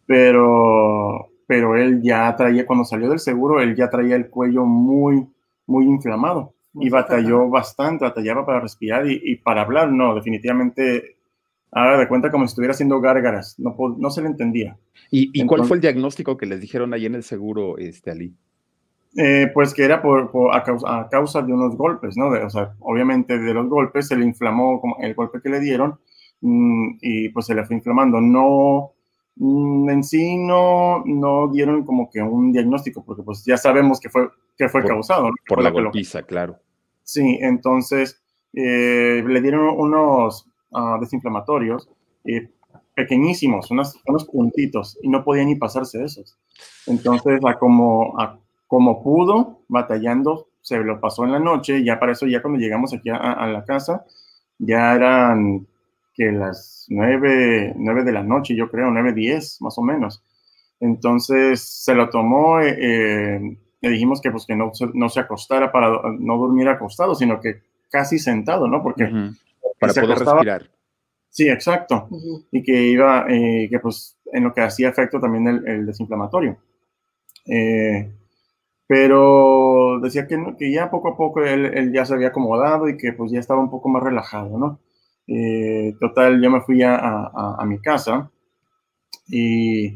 pero, 0.06 1.32
pero 1.48 1.76
él 1.76 2.02
ya 2.02 2.34
traía, 2.36 2.66
cuando 2.66 2.86
salió 2.86 3.10
del 3.10 3.20
seguro, 3.20 3.60
él 3.62 3.76
ya 3.76 3.90
traía 3.90 4.16
el 4.16 4.30
cuello 4.30 4.66
muy, 4.66 5.28
muy 5.68 5.86
inflamado 5.86 6.54
y 6.74 6.90
batalló 6.90 7.50
bastante, 7.50 8.06
batallaba 8.06 8.46
para 8.46 8.62
respirar 8.62 9.10
y, 9.10 9.36
para 9.38 9.64
hablar, 9.64 9.92
no, 9.92 10.16
definitivamente 10.16 11.18
haga 11.72 11.98
de 11.98 12.08
cuenta 12.08 12.32
como 12.32 12.46
si 12.46 12.52
estuviera 12.52 12.74
haciendo 12.74 13.00
gárgaras, 13.00 13.56
no, 13.58 13.76
no 13.98 14.10
se 14.10 14.22
le 14.22 14.28
entendía. 14.28 14.78
¿Y, 15.10 15.46
cuál 15.46 15.66
fue 15.66 15.78
el 15.78 15.82
diagnóstico 15.82 16.38
que 16.38 16.46
les 16.46 16.62
dijeron 16.62 16.94
ahí 16.94 17.06
en 17.06 17.16
el 17.16 17.24
seguro, 17.24 17.78
este, 17.78 18.12
Ali? 18.12 18.34
Eh, 19.18 19.52
pues 19.54 19.74
que 19.74 19.84
era 19.84 20.02
por, 20.02 20.32
a, 20.54 20.64
causa, 21.10 21.42
de 21.42 21.54
unos 21.54 21.76
golpes, 21.76 22.16
¿no? 22.16 22.28
o 22.30 22.50
sea, 22.50 22.74
obviamente 22.80 23.38
de 23.38 23.54
los 23.54 23.68
golpes 23.68 24.08
se 24.08 24.16
le 24.16 24.24
inflamó 24.24 24.80
como 24.80 24.96
el 25.02 25.14
golpe 25.16 25.42
que 25.42 25.50
le 25.50 25.60
dieron 25.60 26.00
mm, 26.40 26.92
y 27.02 27.28
pues 27.30 27.48
se 27.48 27.56
le 27.56 27.66
fue 27.66 27.76
inflamando. 27.76 28.22
No, 28.22 28.94
mm, 29.36 29.90
en 29.90 30.04
sí 30.06 30.38
no, 30.38 31.04
no 31.06 31.50
dieron 31.50 31.86
como 31.86 32.10
que 32.10 32.22
un 32.22 32.54
diagnóstico, 32.54 33.04
porque 33.04 33.24
pues 33.24 33.44
ya 33.44 33.58
sabemos 33.58 34.00
que 34.00 34.10
fue, 34.10 34.30
que 34.58 34.70
fue 34.70 34.82
causado. 34.86 35.30
Por, 35.46 35.62
la 35.62 35.72
golpiza, 35.72 36.24
claro. 36.24 36.58
Sí, 37.04 37.38
entonces 37.42 38.22
eh, 38.54 39.22
le 39.28 39.42
dieron 39.42 39.78
unos 39.78 40.51
uh, 40.72 41.00
desinflamatorios 41.00 41.90
eh, 42.26 42.50
pequeñísimos, 42.96 43.72
unos, 43.72 44.00
unos 44.06 44.26
puntitos, 44.26 44.98
y 45.02 45.10
no 45.10 45.24
podía 45.24 45.46
ni 45.46 45.56
pasarse 45.56 46.04
esos. 46.04 46.38
Entonces, 46.88 47.40
como, 47.60 48.16
como 48.68 49.04
pudo, 49.04 49.62
batallando, 49.68 50.48
se 50.62 50.78
lo 50.78 51.00
pasó 51.00 51.26
en 51.26 51.32
la 51.32 51.40
noche, 51.40 51.84
ya 51.84 52.00
para 52.00 52.12
eso, 52.12 52.28
ya 52.28 52.42
cuando 52.42 52.60
llegamos 52.60 52.94
aquí 52.94 53.10
a, 53.10 53.48
la 53.48 53.66
casa, 53.66 54.06
ya 54.60 54.94
eran 54.94 55.68
que 56.14 56.32
las 56.32 56.86
nueve, 56.90 57.74
nueve 57.78 58.04
de 58.04 58.12
la 58.12 58.24
noche, 58.24 58.56
yo 58.56 58.70
creo, 58.70 58.92
nueve, 58.92 59.14
diez, 59.14 59.62
más 59.62 59.78
o 59.78 59.82
menos. 59.82 60.22
Entonces 60.80 61.62
se 61.62 61.96
lo 61.96 62.10
tomó, 62.10 62.60
eh, 62.60 62.76
eh, 62.80 63.58
le 63.82 63.90
dijimos 63.90 64.22
que 64.22 64.32
pues 64.32 64.46
que 64.46 64.56
no, 64.56 64.72
no 64.94 65.10
se 65.10 65.20
acostara 65.20 65.72
para 65.72 65.90
no 66.20 66.38
dormir 66.38 66.68
acostado, 66.68 67.16
sino 67.16 67.40
que 67.40 67.62
casi 67.90 68.20
sentado, 68.20 68.68
¿no? 68.68 68.84
Porque 68.84 69.10
para 69.82 69.94
poder 69.94 70.20
respirar. 70.20 70.72
Sí, 71.30 71.50
exacto. 71.50 72.08
Y 72.52 72.64
que 72.64 72.84
iba, 72.88 73.26
eh, 73.30 73.68
que 73.70 73.80
pues 73.80 74.18
en 74.32 74.44
lo 74.46 74.54
que 74.54 74.62
hacía 74.62 74.90
efecto 74.90 75.20
también 75.20 75.48
el, 75.48 75.68
el 75.68 75.86
desinflamatorio. 75.86 76.58
Eh, 77.46 78.12
pero 78.88 80.00
decía 80.02 80.28
que, 80.28 80.38
que 80.60 80.72
ya 80.72 80.90
poco 80.92 81.10
a 81.10 81.18
poco 81.18 81.44
él, 81.44 81.92
ya 81.94 82.06
se 82.06 82.14
había 82.14 82.28
acomodado 82.30 82.90
y 82.90 82.98
que 82.98 83.14
pues 83.14 83.32
ya 83.32 83.40
estaba 83.40 83.62
un 83.62 83.70
poco 83.70 83.90
más 83.90 84.04
relajado, 84.04 84.58
¿no? 84.58 84.80
Eh, 85.28 85.96
total, 86.00 86.42
yo 86.42 86.52
me 86.52 86.62
fui 86.62 86.84
a, 86.84 86.96
a, 86.96 87.56
a 87.60 87.66
mi 87.66 87.80
casa 87.80 88.30
y... 89.28 89.96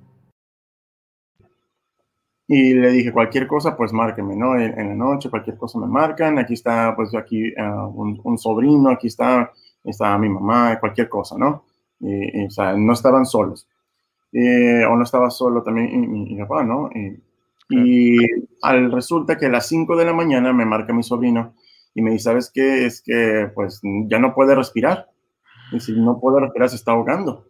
Y 2.53 2.73
le 2.73 2.91
dije, 2.91 3.13
cualquier 3.13 3.47
cosa, 3.47 3.77
pues 3.77 3.93
márqueme, 3.93 4.35
¿no? 4.35 4.59
En, 4.59 4.75
la 4.75 4.93
noche, 4.93 5.29
cualquier 5.29 5.55
cosa 5.55 5.79
me 5.79 5.87
marcan. 5.87 6.37
Aquí 6.37 6.55
está, 6.55 6.93
pues 6.97 7.15
aquí 7.15 7.53
uh, 7.57 8.19
un, 8.25 8.37
sobrino, 8.37 8.89
aquí 8.89 9.07
está, 9.07 9.53
está 9.85 10.17
mi 10.17 10.27
mamá, 10.27 10.77
cualquier 10.77 11.07
cosa, 11.07 11.37
¿no? 11.37 11.63
Y, 12.01 12.43
o 12.47 12.49
sea, 12.49 12.73
no 12.73 12.91
estaban 12.91 13.25
solos. 13.25 13.69
Eh, 14.33 14.83
o 14.85 14.97
no 14.97 15.03
estaba 15.05 15.29
solo 15.29 15.63
también 15.63 16.11
mi, 16.11 16.37
papá, 16.39 16.65
¿no? 16.65 16.89
y 17.69 18.17
al 18.61 18.91
resulta 18.91 19.37
que 19.37 19.45
a 19.45 19.49
las 19.49 19.67
5 19.67 19.95
de 19.95 20.05
la 20.05 20.13
mañana 20.13 20.51
me 20.51 20.65
marca 20.65 20.91
mi 20.91 21.03
sobrino 21.03 21.53
y 21.95 22.01
me 22.01 22.11
dice, 22.11 22.25
¿sabes 22.25 22.51
qué? 22.53 22.85
Es 22.85 23.01
que 23.01 23.49
pues 23.55 23.79
ya 24.09 24.19
no 24.19 24.35
puede 24.35 24.55
respirar. 24.55 25.09
Y 25.71 25.79
si 25.79 25.93
no 25.93 26.19
puede 26.19 26.41
respirar, 26.41 26.67
se 26.67 26.75
está 26.75 26.91
ahogando 26.91 27.45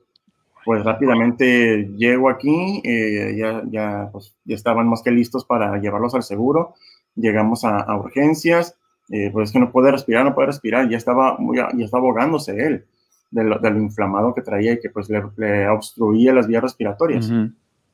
pues 0.63 0.83
rápidamente 0.83 1.91
llego 1.97 2.29
aquí, 2.29 2.81
eh, 2.83 3.35
ya, 3.37 3.63
ya, 3.69 4.09
pues, 4.11 4.35
ya 4.45 4.55
estaban 4.55 4.87
más 4.87 5.01
que 5.01 5.11
listos 5.11 5.45
para 5.45 5.79
llevarlos 5.79 6.13
al 6.15 6.23
seguro, 6.23 6.75
llegamos 7.15 7.65
a, 7.65 7.95
urgencias, 7.97 8.77
eh, 9.09 9.29
pues 9.31 9.49
es 9.49 9.53
que 9.53 9.59
no 9.59 9.71
puede 9.71 9.91
respirar, 9.91 10.23
no 10.23 10.35
puede 10.35 10.47
respirar, 10.47 10.89
ya 10.89 10.97
estaba, 10.97 11.37
ya, 11.55 11.69
ya 11.75 11.85
estaba 11.85 12.03
ahogándose 12.03 12.51
él 12.65 12.85
de 13.31 13.43
lo, 13.43 13.79
inflamado 13.79 14.33
que 14.33 14.41
traía 14.41 14.73
y 14.73 14.79
que 14.79 14.89
pues 14.89 15.09
le, 15.09 15.67
obstruía 15.69 16.33
las 16.33 16.47
vías 16.47 16.63
respiratorias. 16.63 17.31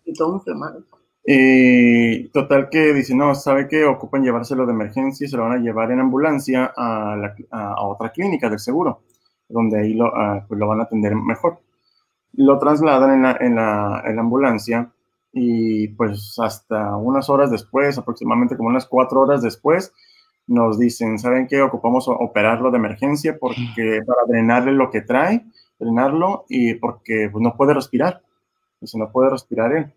Y 0.04 0.14
todo 0.14 0.36
inflamado. 0.36 0.84
Eh, 1.30 2.30
total 2.32 2.70
que 2.70 2.94
dice, 2.94 3.14
no, 3.14 3.36
¿sabe 3.36 3.68
qué? 3.68 3.84
Ocupan 3.86 4.24
llevárselo 4.24 4.66
de 4.66 4.72
emergencia 4.72 5.26
y 5.26 5.30
se 5.30 5.36
lo 5.36 5.44
van 5.44 5.60
a 5.60 5.62
llevar 5.62 5.92
en 5.92 6.00
ambulancia 6.00 6.72
a, 6.76 7.16
a 7.52 7.86
otra 7.86 8.12
clínica 8.12 8.50
del 8.50 8.60
seguro, 8.60 9.02
donde 9.50 9.80
ahí 9.80 9.94
lo, 9.94 10.08
ah, 10.16 10.46
pues 10.48 10.60
lo 10.60 10.68
van 10.68 10.80
a 10.80 10.84
atender 10.84 11.14
mejor 11.16 11.60
lo 12.34 12.60
trasladan 12.60 13.14
en 13.14 13.22
la, 13.24 13.38
en 13.40 13.56
la, 13.56 14.04
en 14.06 14.16
la 14.16 14.22
ambulancia 14.22 14.92
y 15.34 15.90
pues 15.90 16.36
hasta 16.40 16.96
unas 16.96 17.30
horas 17.30 17.52
después, 17.52 17.98
aproximadamente 17.98 18.58
como 18.58 18.70
unas 18.70 18.86
cuatro 18.86 19.22
horas 19.22 19.42
después, 19.42 19.94
nos 20.48 20.80
dicen, 20.80 21.20
¿saben 21.20 21.48
qué? 21.48 21.62
Ocupamos 21.62 22.08
operarlo 22.08 22.72
de 22.72 22.78
emergencia 22.78 23.38
porque 23.38 24.02
para 24.06 24.22
drenarle 24.28 24.72
lo 24.72 24.90
que 24.90 25.02
trae, 25.02 25.46
drenarlo 25.78 26.46
y 26.48 26.76
porque 26.76 27.30
pues, 27.32 27.42
no 27.42 27.56
puede 27.56 27.74
respirar. 27.74 28.22
Si 28.82 28.98
no 28.98 29.12
puede 29.12 29.32
respirar 29.32 29.74
él, 29.74 29.94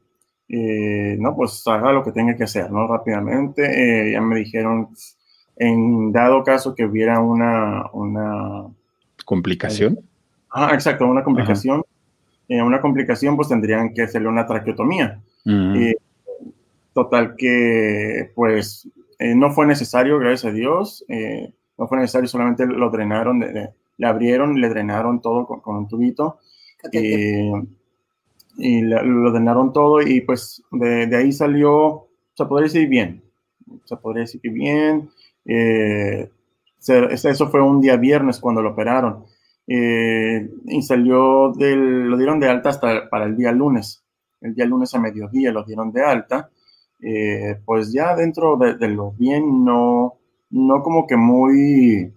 eh, 0.49 1.16
no, 1.20 1.37
pues 1.37 1.62
haga 1.66 1.93
lo 1.93 2.03
que 2.03 2.12
tenga 2.12 2.35
que 2.35 2.45
hacer, 2.45 2.70
¿no? 2.70 2.89
Rápidamente. 2.89 3.62
Eh, 3.62 4.12
ya 4.12 4.20
me 4.20 4.37
dijeron, 4.37 4.89
en 5.57 6.12
dado 6.12 6.43
caso 6.43 6.74
que 6.74 6.87
hubiera 6.87 7.20
una... 7.20 7.85
una 7.93 8.66
¿Complicación? 9.24 10.01
Ah, 10.51 10.70
exacto, 10.72 11.07
una 11.07 11.22
complicación. 11.22 11.85
Eh, 12.51 12.61
una 12.61 12.80
complicación, 12.80 13.36
pues 13.36 13.46
tendrían 13.46 13.94
que 13.94 14.03
hacerle 14.03 14.28
una 14.28 14.44
traqueotomía. 14.44 15.22
Mm. 15.44 15.92
total 16.92 17.36
que, 17.36 18.32
pues, 18.34 18.88
eh, 19.20 19.36
no 19.36 19.53
fue 19.53 19.66
necesario, 19.66 20.18
gracias 20.18 20.46
a 20.46 20.55
Dios. 20.55 21.05
Eh, 21.09 21.53
no 21.78 21.86
fue 21.86 21.98
necesario, 21.98 22.26
solamente 22.26 22.66
lo 22.66 22.90
drenaron, 22.90 23.38
le 23.38 24.07
abrieron, 24.07 24.61
le 24.61 24.68
drenaron 24.68 25.22
todo 25.22 25.46
con, 25.46 25.76
un 25.76 25.86
tubito. 25.86 26.40
y 28.59 28.82
lo 28.82 29.30
drenaron 29.30 29.72
todo 29.72 30.03
y 30.03 30.20
pues 30.22 30.62
de, 30.72 31.16
ahí 31.16 31.32
salió, 31.32 32.09
se 32.34 32.44
podría 32.46 32.64
decir 32.64 32.88
bien, 32.88 33.22
se 33.84 33.96
podría 33.96 34.22
decir 34.22 34.40
que 34.40 34.51
bien. 34.51 35.09
eso 35.44 37.48
fue 37.48 37.62
un 37.62 37.80
día 37.80 37.96
viernes 37.96 38.40
cuando 38.40 38.61
lo 38.61 38.70
operaron. 38.70 39.24
Eh, 39.73 40.51
y 40.66 40.83
salió 40.83 41.53
del, 41.53 42.09
lo 42.11 42.16
dieron 42.16 42.41
de 42.41 42.49
alta 42.49 42.71
hasta 42.71 43.09
para 43.09 43.27
el 43.27 43.37
día 43.37 43.53
lunes. 43.53 44.03
El 44.41 44.53
día 44.53 44.64
lunes 44.64 44.93
a 44.97 44.99
mediodía 44.99 45.53
lo 45.53 45.62
dieron 45.62 45.93
de 45.93 46.03
alta. 46.03 46.51
Eh, 47.01 47.57
pues 47.64 47.93
ya 47.93 48.16
dentro 48.16 48.57
de, 48.57 48.89
lo 48.89 49.12
bien, 49.12 49.64
no, 49.64 50.14
no 50.51 50.83
como 50.83 51.07
que 51.07 51.16
muy, 51.16 52.12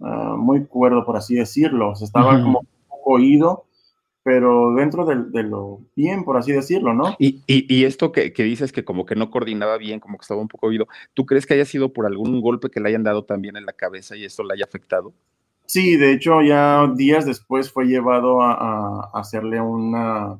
ah, 0.00 0.36
muy 0.38 0.64
cuerdo, 0.64 1.04
por 1.04 1.18
así 1.18 1.34
decirlo. 1.34 1.94
Se 1.96 2.06
estaba 2.06 2.42
como 2.42 2.60
un 2.60 2.88
poco 2.88 3.10
oído, 3.10 3.66
pero 4.22 4.74
dentro 4.74 5.04
de, 5.04 5.42
lo 5.42 5.80
bien, 5.94 6.24
por 6.24 6.38
así 6.38 6.52
decirlo, 6.52 6.94
¿no? 6.94 7.14
Y, 7.18 7.42
y, 7.46 7.84
esto 7.84 8.10
que, 8.10 8.32
que, 8.32 8.42
dices 8.42 8.72
que 8.72 8.86
como 8.86 9.04
que 9.04 9.16
no 9.16 9.30
coordinaba 9.30 9.76
bien, 9.76 10.00
como 10.00 10.16
que 10.16 10.22
estaba 10.22 10.40
un 10.40 10.48
poco 10.48 10.68
oído, 10.68 10.88
¿tú 11.12 11.26
crees 11.26 11.44
que 11.44 11.52
haya 11.52 11.66
sido 11.66 11.92
por 11.92 12.06
algún 12.06 12.40
golpe 12.40 12.70
que 12.70 12.80
le 12.80 12.88
hayan 12.88 13.04
dado 13.04 13.24
también 13.24 13.58
en 13.58 13.66
la 13.66 13.74
cabeza 13.74 14.16
y 14.16 14.24
esto 14.24 14.42
le 14.42 14.54
haya 14.54 14.64
afectado? 14.64 15.12
Sí, 15.66 15.96
de 15.96 16.12
hecho 16.12 16.42
ya 16.42 16.90
días 16.94 17.26
después 17.26 17.70
fue 17.70 17.86
llevado 17.86 18.40
a, 18.40 19.10
hacerle 19.14 19.60
una, 19.60 20.38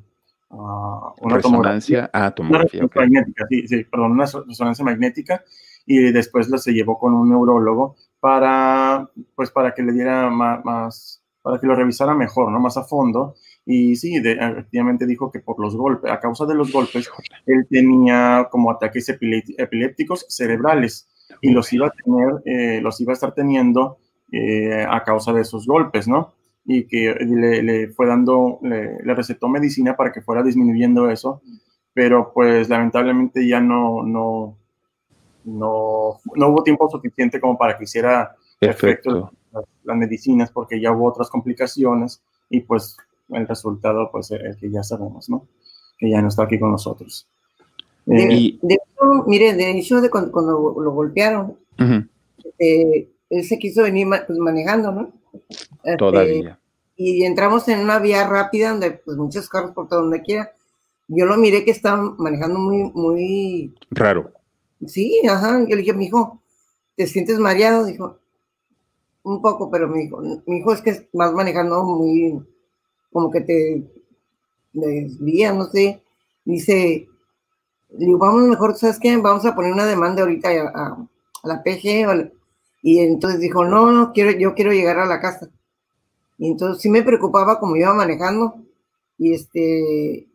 una 0.51 1.37
resonancia, 1.37 2.11
ah, 2.12 2.31
tomografía, 2.31 2.89
magnética, 2.95 3.47
sí, 3.49 3.66
sí, 3.66 3.85
perdón, 3.85 4.12
una 4.12 4.24
resonancia 4.24 4.85
magnética 4.85 5.43
y 5.85 6.12
después 6.12 6.49
se 6.62 6.72
llevó 6.72 6.99
con 6.99 7.14
un 7.14 7.31
neurólogo 7.31 7.97
para, 8.20 9.09
pues, 9.35 9.51
para 9.51 9.72
que 9.74 9.83
le 9.83 9.93
diera 9.93 10.31
más, 10.31 11.22
para 11.43 11.61
que 11.61 11.66
lo 11.66 11.77
revisara 11.77 12.14
mejor, 12.14 12.51
¿no? 12.51 12.59
Más 12.59 12.77
a 12.77 12.83
fondo. 12.83 13.35
Y 13.64 13.97
sí, 13.97 14.16
efectivamente 14.16 15.07
dijo 15.07 15.31
que 15.31 15.41
por 15.41 15.61
los 15.61 15.77
golpes, 15.77 16.11
a 16.11 16.20
causa 16.20 16.47
de 16.47 16.55
los 16.55 16.72
golpes, 16.72 17.09
él 17.47 17.66
tenía 17.70 18.49
como 18.51 18.70
ataques 18.70 19.09
epilépticos 19.09 20.27
cerebrales 20.29 21.09
y 21.41 21.51
los 21.51 21.72
iba 21.72 21.89
a 21.89 21.91
tener, 21.91 22.43
eh, 22.45 22.81
los 22.81 23.01
iba 23.01 23.12
a 23.12 23.14
estar 23.14 23.33
teniendo 23.33 23.99
eh, 24.33 24.85
a 24.89 25.05
causa 25.05 25.33
de 25.33 25.43
esos 25.43 25.66
golpes, 25.66 26.09
¿no? 26.09 26.35
Y 26.64 26.85
que 26.87 27.14
le, 27.14 27.89
fue 27.89 28.07
dando, 28.07 28.59
le, 28.62 29.14
recetó 29.14 29.49
medicina 29.49 29.97
para 29.97 30.12
que 30.12 30.20
fuera 30.20 30.43
disminuyendo 30.43 31.09
eso, 31.09 31.41
pero 31.95 32.33
pues 32.35 32.68
lamentablemente 32.68 33.47
ya 33.47 33.61
no, 33.61 34.03
no, 34.03 34.57
no, 35.45 36.20
no 36.35 36.49
hubo 36.49 36.62
tiempo 36.64 36.91
suficiente 36.91 37.41
como 37.41 37.57
para 37.57 37.79
que 37.79 37.85
hiciera 37.85 38.35
efecto 38.61 39.31
las, 39.85 39.97
medicinas, 39.97 40.51
porque 40.51 40.81
ya 40.81 40.93
hubo 40.93 41.07
otras 41.07 41.31
complicaciones 41.31 42.20
y 42.51 42.61
pues 42.61 42.97
el 43.31 43.47
resultado, 43.47 44.11
pues 44.11 44.31
el 44.33 44.57
que 44.57 44.70
ya 44.70 44.83
sabemos, 44.83 45.29
¿no? 45.29 45.47
Que 45.99 46.11
ya 46.11 46.20
no 46.20 46.29
está 46.29 46.43
aquí 46.43 46.59
con 46.59 46.72
nosotros. 46.72 47.29
De, 48.05 48.22
eh, 48.22 48.59
hecho, 48.68 49.24
mire, 49.27 49.55
de 49.55 49.79
hecho, 49.79 50.01
de 50.01 50.11
cuando, 50.11 50.74
lo, 50.79 50.91
golpearon, 50.93 51.57
él 53.31 53.45
se 53.45 53.59
quiso 53.59 53.83
venir 53.83 54.07
pues, 54.27 54.39
manejando, 54.39 54.93
¿no? 54.93 55.12
Este, 55.85 55.97
Todavía. 55.97 56.59
Y 56.97 57.24
entramos 57.24 57.68
en 57.68 57.81
una 57.81 57.99
vía 57.99 58.27
rápida 58.27 58.70
donde 58.70 58.93
pues 58.93 59.16
muchos 59.16 59.49
carros 59.49 59.72
por 59.72 59.89
todo 59.89 60.03
donde 60.03 60.22
quiera. 60.22 60.51
Yo 61.09 61.27
lo 61.27 61.37
miré 61.37 61.64
que 61.64 61.70
estaba 61.70 62.14
manejando 62.18 62.59
muy, 62.59 62.91
muy... 62.95 63.74
Raro. 63.91 64.33
Sí, 64.87 65.22
ajá. 65.29 65.61
Yo 65.61 65.77
le 65.77 65.83
dije, 65.83 65.93
mi 65.93 66.07
hijo, 66.07 66.43
¿te 66.97 67.07
sientes 67.07 67.39
mareado? 67.39 67.85
Dijo, 67.85 68.18
un 69.22 69.43
poco, 69.43 69.70
pero 69.70 69.89
mi 69.89 70.05
hijo, 70.05 70.20
mi 70.47 70.59
hijo 70.59 70.72
es 70.72 70.81
que 70.81 71.09
vas 71.12 71.33
manejando 71.33 71.83
muy, 71.85 72.41
como 73.12 73.31
que 73.31 73.41
te 73.41 73.83
desvía, 74.72 75.53
no 75.53 75.64
sé. 75.64 76.03
Dice, 76.45 77.09
digo, 77.91 78.18
vamos 78.18 78.43
mejor, 78.45 78.77
¿sabes 78.77 78.99
qué? 78.99 79.16
Vamos 79.16 79.45
a 79.45 79.55
poner 79.55 79.72
una 79.72 79.87
demanda 79.87 80.22
ahorita 80.22 80.49
a, 80.49 81.09
a 81.43 81.49
la 81.49 81.62
PG 81.62 82.09
o 82.09 82.31
y 82.87 83.01
entonces 83.01 83.41
dijo, 83.41 83.64
no, 83.64 83.91
no, 83.91 84.12
quiero, 84.12 84.30
yo 84.30 84.55
quiero 84.55 84.70
llegar 84.70 85.01
a 85.01 85.07
la 85.07 85.20
casa. 85.20 85.51
Y 86.39 86.47
entonces 86.47 86.80
sí 86.80 86.89
me 86.89 87.03
preocupaba 87.03 87.59
como 87.59 87.74
iba 87.74 87.93
manejando. 87.93 88.62
Y 89.18 89.34
este, 89.34 90.28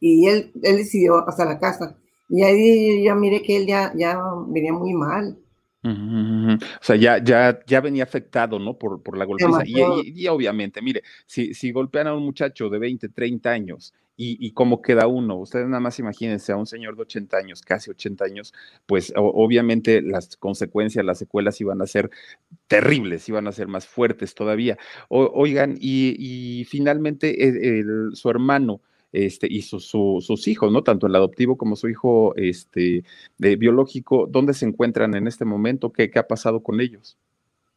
y 0.00 0.26
él, 0.26 0.52
él 0.62 0.76
decidió 0.78 1.28
hasta 1.28 1.44
la 1.44 1.58
casa. 1.58 1.98
Y 2.30 2.44
ahí 2.44 3.04
ya 3.04 3.14
miré 3.14 3.42
que 3.42 3.58
él 3.58 3.66
ya, 3.66 3.92
ya 3.94 4.18
venía 4.46 4.72
muy 4.72 4.94
mal. 4.94 5.36
O 5.84 6.58
sea, 6.80 6.96
ya, 6.96 7.22
ya, 7.22 7.58
ya 7.66 7.80
venía 7.80 8.04
afectado, 8.04 8.58
¿no? 8.58 8.78
Por, 8.78 9.02
por 9.02 9.18
la 9.18 9.24
golpiza. 9.24 9.62
Y, 9.64 10.26
obviamente, 10.28 10.80
mire, 10.80 11.02
si, 11.26 11.54
si 11.54 11.72
golpean 11.72 12.06
a 12.06 12.14
un 12.14 12.24
muchacho 12.24 12.68
de 12.68 12.78
20, 12.78 13.08
30 13.08 13.50
años 13.50 13.92
y, 14.16 14.52
cómo 14.52 14.82
queda 14.82 15.08
uno, 15.08 15.36
ustedes 15.36 15.66
nada 15.66 15.80
más 15.80 15.98
imagínense 15.98 16.52
a 16.52 16.56
un 16.56 16.66
señor 16.66 16.94
de 16.94 17.02
80 17.02 17.36
años, 17.36 17.62
casi 17.62 17.90
80 17.90 18.24
años, 18.24 18.54
pues 18.86 19.12
obviamente 19.16 20.00
las 20.00 20.36
consecuencias, 20.36 21.04
las 21.04 21.18
secuelas 21.18 21.60
iban 21.60 21.82
a 21.82 21.86
ser 21.86 22.10
terribles, 22.68 23.28
iban 23.28 23.48
a 23.48 23.52
ser 23.52 23.66
más 23.66 23.86
fuertes 23.86 24.34
todavía. 24.34 24.78
oigan, 25.08 25.76
y, 25.80 26.64
finalmente 26.68 27.48
eh, 27.48 27.84
su 28.12 28.30
hermano, 28.30 28.80
este, 29.12 29.46
y 29.50 29.62
sus 29.62 30.48
hijos, 30.48 30.72
¿no? 30.72 30.82
Tanto 30.82 31.06
el 31.06 31.14
adoptivo 31.14 31.56
como 31.56 31.76
su 31.76 31.88
hijo 31.88 32.34
este, 32.36 33.04
de, 33.38 33.56
biológico, 33.56 34.26
¿dónde 34.26 34.54
se 34.54 34.66
encuentran 34.66 35.14
en 35.14 35.28
este 35.28 35.44
momento? 35.44 35.92
¿Qué, 35.92 36.10
ha 36.16 36.26
pasado 36.26 36.62
con 36.62 36.80
ellos? 36.80 37.18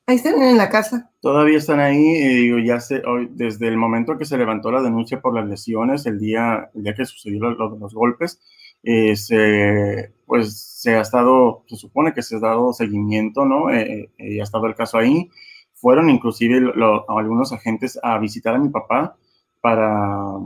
Ahí 0.08 0.18
están 0.18 0.42
en 0.42 0.58
la 0.58 0.70
casa. 0.70 1.12
Todavía 1.20 1.58
están 1.58 1.80
ahí, 1.80 1.98
eh, 1.98 2.36
digo, 2.36 2.60
ya 2.60 2.80
se, 2.80 3.02
hoy, 3.06 3.28
desde 3.32 3.68
el 3.68 3.76
momento 3.76 4.18
que 4.18 4.26
se 4.26 4.38
levantó 4.38 4.72
la 4.72 4.82
denuncia 4.82 5.20
por 5.20 5.34
las 5.34 5.48
lesiones, 5.48 6.06
el 6.06 6.20
día, 6.20 6.70
el 6.76 6.84
día 6.84 6.94
que 6.94 7.06
sucedió 7.06 7.50
los, 7.50 7.80
los 7.80 7.94
golpes, 7.94 8.40
eh, 8.84 9.16
se, 9.16 10.14
pues 10.28 10.58
se 10.58 10.96
ha 10.96 11.02
estado, 11.02 11.64
se 11.68 11.76
supone 11.76 12.14
que 12.14 12.22
se 12.22 12.36
ha 12.36 12.40
dado 12.40 12.72
seguimiento, 12.72 13.44
¿no? 13.44 13.72
Eh, 13.72 14.12
eh 14.18 14.40
ha 14.40 14.44
estado 14.44 14.68
el 14.68 14.76
caso 14.76 15.00
ahí. 15.00 15.30
Fueron 15.74 16.10
inclusive 16.10 16.72
algunos 17.10 17.52
agentes 17.52 18.00
a 18.02 18.18
visitar 18.20 18.56
a 18.56 18.60
mi 18.60 18.70
papá 18.70 19.18
para, 19.60 20.40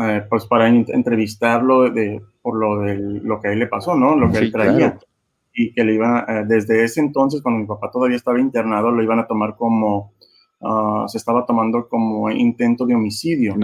eh, 0.00 0.24
pues 0.28 0.46
para 0.46 0.68
entrevistarlo 0.68 1.90
de, 1.90 2.22
por 2.40 2.56
lo 2.56 2.80
de 2.80 2.94
lo 2.96 3.40
que 3.40 3.48
a 3.48 3.52
él 3.52 3.58
le 3.58 3.66
pasó, 3.66 3.94
¿no? 3.94 4.16
Lo 4.16 4.30
que 4.30 4.38
él 4.38 4.52
traía. 4.52 4.98
Y 5.54 5.74
que 5.74 5.84
le 5.84 5.94
iban, 5.94 6.24
eh, 6.28 6.44
desde 6.46 6.82
ese 6.82 7.00
entonces, 7.00 7.42
cuando 7.42 7.60
mi 7.60 7.66
papá 7.66 7.90
todavía 7.90 8.16
estaba 8.16 8.40
internado, 8.40 8.90
lo 8.90 9.02
iban 9.02 9.18
a 9.18 9.26
tomar 9.26 9.54
como, 9.54 10.14
ah, 10.62 11.04
se 11.08 11.18
estaba 11.18 11.44
tomando 11.44 11.88
como 11.88 12.30
intento 12.30 12.86
de 12.86 12.94
homicidio. 12.94 13.54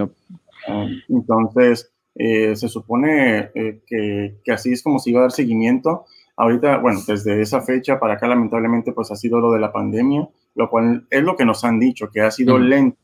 Ah, 0.67 0.85
entonces, 1.07 1.91
eh, 2.13 2.55
se 2.55 2.67
supone 2.67 3.49
que, 3.87 4.35
que, 4.43 4.51
así 4.51 4.73
es 4.73 4.83
como 4.83 4.99
se 4.99 5.09
iba 5.09 5.21
a 5.21 5.23
dar 5.23 5.31
seguimiento. 5.31 6.05
Ahorita, 6.37 6.77
bueno, 6.77 6.99
desde 7.07 7.41
esa 7.41 7.61
fecha 7.61 7.99
para 7.99 8.15
acá, 8.15 8.27
lamentablemente, 8.27 8.91
pues 8.91 9.09
ha 9.11 9.15
sido 9.15 9.39
lo 9.39 9.51
de 9.51 9.59
la 9.59 9.71
pandemia, 9.71 10.29
lo 10.53 10.69
cual 10.69 11.07
es 11.09 11.23
lo 11.23 11.35
que 11.35 11.45
nos 11.45 11.63
han 11.63 11.79
dicho, 11.79 12.11
que 12.11 12.21
ha 12.21 12.29
sido 12.29 12.59
lento, 12.59 12.99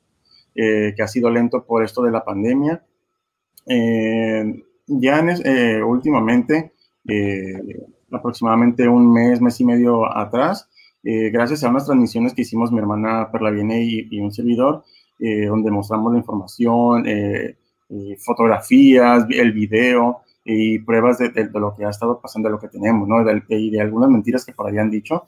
que 0.54 1.02
ha 1.02 1.08
sido 1.08 1.30
lento 1.32 1.66
por 1.66 1.84
esto 1.84 2.04
de 2.04 2.12
la 2.12 2.24
pandemia 2.24 2.84
eh, 3.66 4.64
ya 4.88 5.20
eh, 5.20 5.82
últimamente, 5.84 6.74
eh, 7.08 7.60
aproximadamente 8.12 8.88
un 8.88 9.12
mes, 9.12 9.42
mes 9.42 9.60
y 9.60 9.66
medio 9.66 10.06
atrás, 10.18 10.70
gracias 11.04 11.64
a 11.64 11.70
unas 11.70 11.86
transmisiones 11.86 12.34
que 12.34 12.42
hicimos 12.42 12.72
mi 12.72 12.80
hermana 12.80 13.30
Perla 13.32 13.52
Viene 13.52 13.84
y, 13.84 14.20
un 14.20 14.32
servidor, 14.32 14.84
donde 15.20 15.70
mostramos 15.70 16.12
la 16.12 16.18
información, 16.18 17.06
fotografías, 18.26 19.28
el 19.30 19.52
video 19.52 20.22
y 20.44 20.80
pruebas 20.80 21.20
de, 21.20 21.32
lo 21.54 21.76
que 21.76 21.86
ha 21.86 21.92
estado 21.92 22.20
pasando, 22.20 22.50
de 22.50 22.54
lo 22.54 22.60
que 22.60 22.70
tenemos, 22.70 23.08
¿no? 23.08 23.18
y 23.50 23.70
de 23.70 23.82
algunas 23.82 24.10
mentiras 24.10 24.44
que 24.44 24.54
por 24.54 24.66
ahí 24.66 24.80
han 24.80 24.90
dicho, 24.90 25.26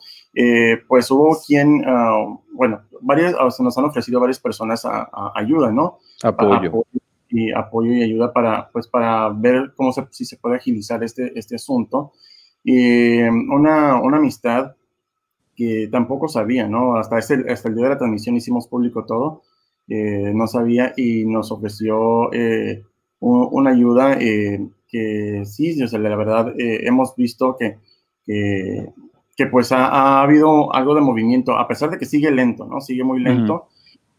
pues 0.87 1.11
hubo 1.11 1.37
quien, 1.45 1.83
ah, 1.85 2.25
bueno, 2.53 2.81
varias, 3.01 3.35
se 3.55 3.61
nos 3.61 3.77
han 3.77 3.85
ofrecido 3.85 4.19
varias 4.19 4.39
personas 4.39 4.83
a, 4.83 5.07
ayuda, 5.35 5.71
¿no? 5.71 5.99
apoyo 6.23 6.87
y 7.37 7.51
apoyo 7.51 7.91
y 7.93 8.01
ayuda 8.01 8.33
para, 8.33 8.69
pues, 8.71 8.87
para 8.87 9.29
ver 9.29 9.73
cómo 9.75 9.91
se, 9.91 10.07
si 10.09 10.25
se 10.25 10.37
puede 10.37 10.55
agilizar 10.55 11.03
este, 11.03 11.37
este 11.37 11.55
asunto. 11.55 12.13
Y 12.63 13.21
una, 13.21 14.01
una 14.01 14.17
amistad 14.17 14.75
que 15.55 15.87
tampoco 15.91 16.27
sabía, 16.27 16.67
¿no? 16.67 16.95
Hasta, 16.97 17.17
hasta 17.17 17.69
el 17.69 17.75
día 17.75 17.83
de 17.83 17.89
la 17.89 17.97
transmisión 17.97 18.35
hicimos 18.35 18.67
público 18.67 19.05
todo, 19.05 19.43
eh, 19.87 20.31
no 20.33 20.47
sabía 20.47 20.93
y 20.97 21.25
nos 21.25 21.51
ofreció 21.51 22.33
eh, 22.33 22.83
una 23.19 23.71
ayuda 23.71 24.17
eh, 24.19 24.67
que 24.87 25.43
sí, 25.45 25.81
o 25.81 25.87
sea, 25.87 25.99
la 25.99 26.15
verdad, 26.15 26.53
hemos 26.57 27.15
visto 27.15 27.55
que, 27.57 27.77
que, 28.25 28.89
que 29.35 29.45
pues 29.47 29.71
ha, 29.71 29.87
ha, 29.87 30.23
habido 30.23 30.73
algo 30.73 30.95
de 30.95 31.01
movimiento, 31.01 31.57
a 31.57 31.67
pesar 31.67 31.91
de 31.91 31.97
que 31.97 32.05
sigue 32.05 32.31
lento, 32.31 32.65
¿no? 32.65 32.81
Sigue 32.81 33.03
muy 33.03 33.19
lento 33.19 33.67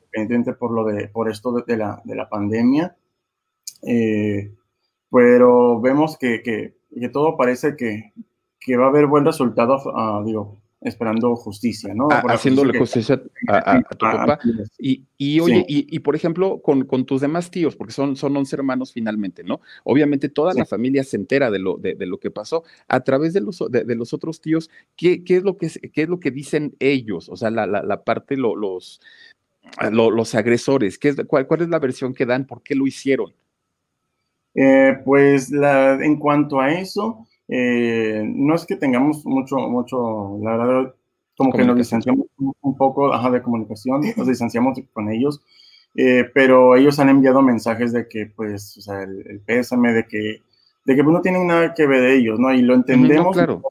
independientemente 0.09 0.53
por 0.55 0.73
lo 0.73 0.85
de, 0.85 1.09
por 1.09 1.31
esto 1.31 1.53
de, 1.53 1.77
la, 1.77 2.01
de 2.05 2.15
la 2.15 2.29
pandemia. 2.29 2.97
Eh, 3.83 4.53
pero 5.11 5.81
vemos 5.81 6.17
que, 6.19 6.43
que, 6.43 6.75
que, 6.99 7.09
todo 7.09 7.37
parece 7.37 7.77
que, 7.77 8.13
que 8.61 8.77
va 8.77 8.87
a 8.87 8.89
haber 8.89 9.07
buen 9.07 9.25
resultado, 9.25 9.77
uh, 9.77 10.25
digo, 10.25 10.59
esperando 10.81 11.35
justicia, 11.35 11.93
¿no? 11.95 12.09
Ah, 12.11 12.23
haciéndole 12.29 12.79
justicia, 12.79 13.21
a, 13.49 13.83
tu 13.83 13.99
papá. 13.99 14.39
Y, 14.79 15.05
y 15.17 15.41
oye, 15.41 15.65
y, 15.69 15.87
y, 15.95 15.99
por 16.01 16.15
ejemplo, 16.15 16.61
con, 16.63 16.85
con, 16.85 17.05
tus 17.05 17.21
demás 17.21 17.51
tíos, 17.51 17.75
porque 17.75 17.93
son, 17.93 18.17
son 18.17 18.37
11 18.37 18.55
hermanos 18.55 18.93
finalmente, 18.93 19.43
¿no? 19.43 19.61
Obviamente 19.85 20.29
toda 20.29 20.55
la 20.55 20.65
familia 20.65 21.03
se 21.03 21.17
entera 21.17 21.51
de 21.51 21.59
lo, 21.59 21.79
de, 21.79 21.95
de, 21.95 22.07
lo 22.07 22.19
que 22.19 22.31
pasó. 22.31 22.63
A 22.87 23.01
través 23.01 23.33
de 23.33 23.41
los, 23.41 23.59
de, 23.71 23.85
de 23.85 23.95
los 23.97 24.13
otros 24.13 24.41
tíos, 24.41 24.71
¿qué, 24.97 25.25
¿qué, 25.25 25.39
es 25.39 25.43
lo 25.43 25.57
que, 25.57 25.69
¿qué 25.93 26.03
es 26.03 26.09
lo 26.09 26.21
que 26.21 26.31
dicen 26.31 26.77
ellos? 26.79 27.29
O 27.29 27.37
sea, 27.37 27.51
la, 27.51 27.67
la, 27.67 27.83
la 27.83 28.05
parte, 28.05 28.37
lo, 28.37 28.55
los, 28.55 29.01
lo, 29.91 30.11
los 30.11 30.35
agresores, 30.37 30.99
¿qué 30.99 31.09
es, 31.09 31.17
cuál, 31.27 31.47
¿cuál 31.49 31.63
es 31.63 31.69
la 31.69 31.81
versión 31.81 32.15
que 32.15 32.27
dan? 32.27 32.47
¿Por 32.47 32.63
qué 32.63 32.77
lo 32.77 32.87
hicieron? 32.87 33.33
Eh, 34.61 34.99
pues 35.05 35.53
la, 35.53 35.95
en 36.05 36.17
cuanto 36.17 36.59
a 36.59 36.73
eso, 36.73 37.29
eh, 37.47 38.25
no 38.27 38.57
es 38.57 38.67
que 38.67 38.75
tengamos 38.75 39.25
mucho, 39.25 39.57
mucho, 39.57 40.37
la 40.43 40.57
verdad, 40.57 40.95
como 41.37 41.53
que 41.53 41.65
nos 41.65 41.77
distanciamos 41.77 42.27
un 42.39 42.77
poco 42.77 43.13
ajá, 43.13 43.31
de 43.31 43.41
comunicación, 43.41 44.01
nos 44.17 44.27
distanciamos 44.27 44.77
con 44.93 45.13
ellos, 45.13 45.41
eh, 45.95 46.29
pero 46.35 46.75
ellos 46.75 46.99
han 46.99 47.09
enviado 47.09 47.41
mensajes 47.41 47.93
de 47.93 48.09
que, 48.09 48.27
pues, 48.27 48.77
o 48.79 48.81
sea, 48.81 49.05
el, 49.05 49.25
el 49.29 49.39
pésame, 49.39 49.93
de 49.93 50.09
que, 50.09 50.43
de 50.85 50.97
que 50.97 51.05
pues, 51.05 51.15
no 51.15 51.21
tienen 51.21 51.47
nada 51.47 51.73
que 51.73 51.87
ver 51.87 52.01
de 52.01 52.17
ellos, 52.17 52.41
¿no? 52.41 52.53
Y 52.53 52.63
lo 52.63 52.75
entendemos. 52.75 53.37
No, 53.37 53.45
claro. 53.45 53.63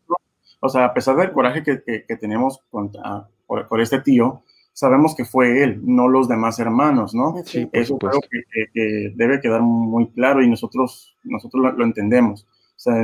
O 0.62 0.70
sea, 0.70 0.86
a 0.86 0.94
pesar 0.94 1.18
del 1.18 1.34
coraje 1.34 1.64
que, 1.64 1.84
que, 1.84 2.06
que 2.06 2.16
tenemos 2.16 2.62
contra, 2.72 3.28
por, 3.46 3.68
por, 3.68 3.82
este 3.82 4.00
tío, 4.00 4.42
sabemos 4.78 5.16
que 5.16 5.26
fue 5.26 5.64
él, 5.64 5.82
no 5.84 6.08
los 6.08 6.28
demás 6.28 6.60
hermanos, 6.60 7.16
¿no? 7.16 7.34
Sí, 7.44 7.68
Eso 7.74 7.98
creo 7.98 8.22
que, 8.22 8.44
que, 8.72 9.12
debe 9.16 9.42
quedar 9.42 9.64
muy 9.64 10.12
claro 10.12 10.44
y 10.44 10.48
nosotros, 10.48 11.18
nosotros 11.24 11.64
lo, 11.64 11.72
lo 11.72 11.84
entendemos. 11.84 12.44
O 12.44 12.80
sea, 12.80 13.04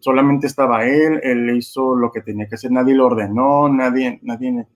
solamente 0.00 0.46
estaba 0.46 0.84
él, 0.84 1.20
él 1.22 1.56
hizo 1.56 1.94
lo 1.94 2.12
que 2.12 2.20
tenía 2.20 2.46
que 2.46 2.56
hacer, 2.56 2.70
nadie 2.70 2.94
lo 2.94 3.06
ordenó, 3.06 3.70
nadie, 3.70 4.18
nadie, 4.20 4.66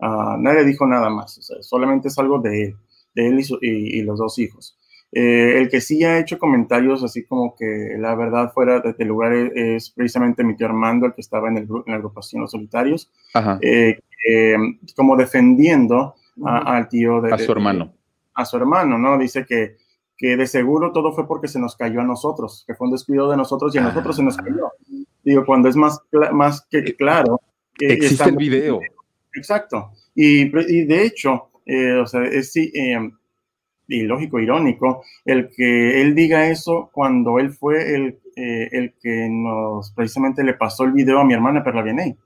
uh, 0.00 0.36
nadie 0.38 0.64
dijo 0.64 0.88
nada 0.88 1.08
más. 1.08 1.38
O 1.38 1.42
sea, 1.42 1.62
solamente 1.62 2.08
es 2.08 2.18
algo 2.18 2.40
de 2.40 2.64
él, 2.64 2.76
de 3.14 3.28
él 3.28 3.38
y, 3.38 3.44
su, 3.44 3.58
y, 3.62 4.00
y 4.00 4.02
los 4.02 4.18
dos 4.18 4.40
hijos. 4.40 4.76
Eh, 5.12 5.58
el 5.58 5.68
que 5.68 5.82
sí 5.82 6.02
ha 6.04 6.18
hecho 6.18 6.38
comentarios 6.38 7.04
así 7.04 7.24
como 7.24 7.54
que 7.54 7.96
la 7.98 8.14
verdad 8.14 8.50
fuera 8.52 8.80
de 8.80 8.90
este 8.90 9.04
lugar 9.04 9.34
es, 9.34 9.52
es, 9.54 9.90
precisamente 9.90 10.42
mi 10.42 10.56
tío 10.56 10.66
Armando, 10.66 11.04
el 11.04 11.12
que 11.12 11.20
estaba 11.20 11.48
en, 11.48 11.58
el, 11.58 11.64
en 11.64 11.82
la 11.86 11.96
agrupación 11.96 12.40
Los 12.40 12.52
Solitarios, 12.52 13.10
eh, 13.60 13.98
eh, 14.26 14.56
como 14.96 15.16
defendiendo 15.16 16.14
a, 16.44 16.76
al 16.76 16.88
tío 16.88 17.20
de, 17.20 17.34
a 17.34 17.38
su 17.38 17.52
hermano. 17.52 17.84
De, 17.86 17.92
a 18.34 18.44
su 18.46 18.56
hermano, 18.56 18.96
¿no? 18.96 19.18
Dice 19.18 19.44
que 19.44 19.76
que 20.22 20.36
de 20.36 20.46
seguro 20.46 20.92
todo 20.92 21.12
fue 21.12 21.26
porque 21.26 21.48
se 21.48 21.58
nos 21.58 21.74
cayó 21.74 22.00
a 22.00 22.04
nosotros, 22.04 22.62
que 22.64 22.76
fue 22.76 22.86
un 22.86 22.92
descuido 22.92 23.28
de 23.28 23.36
nosotros 23.36 23.74
y 23.74 23.78
a 23.78 23.82
nosotros 23.82 24.14
se 24.14 24.22
nos 24.22 24.36
cayó. 24.36 24.70
Digo, 25.24 25.44
cuando 25.44 25.68
es 25.68 25.74
más, 25.74 26.00
más 26.32 26.64
que 26.70 26.94
claro. 26.94 27.40
Eh, 27.80 27.94
Existe 27.94 28.28
el 28.28 28.36
video. 28.36 28.80
Exacto. 29.34 29.90
Y, 30.14 30.42
y 30.42 30.84
de 30.84 31.06
hecho, 31.06 31.50
eh, 31.66 31.94
o 31.94 32.06
sea, 32.06 32.22
es 32.22 32.52
sí, 32.52 32.70
eh, 32.72 33.00
ilógico, 33.96 34.40
irónico, 34.40 35.02
el 35.24 35.50
que 35.50 36.00
él 36.02 36.14
diga 36.14 36.48
eso 36.48 36.90
cuando 36.92 37.38
él 37.38 37.50
fue 37.50 37.94
el, 37.94 38.18
eh, 38.36 38.68
el 38.72 38.94
que 39.00 39.28
nos 39.30 39.92
precisamente 39.92 40.42
le 40.42 40.54
pasó 40.54 40.84
el 40.84 40.92
video 40.92 41.18
a 41.18 41.24
mi 41.24 41.34
hermana 41.34 41.62
Perla 41.62 41.82
Vianey. 41.82 42.16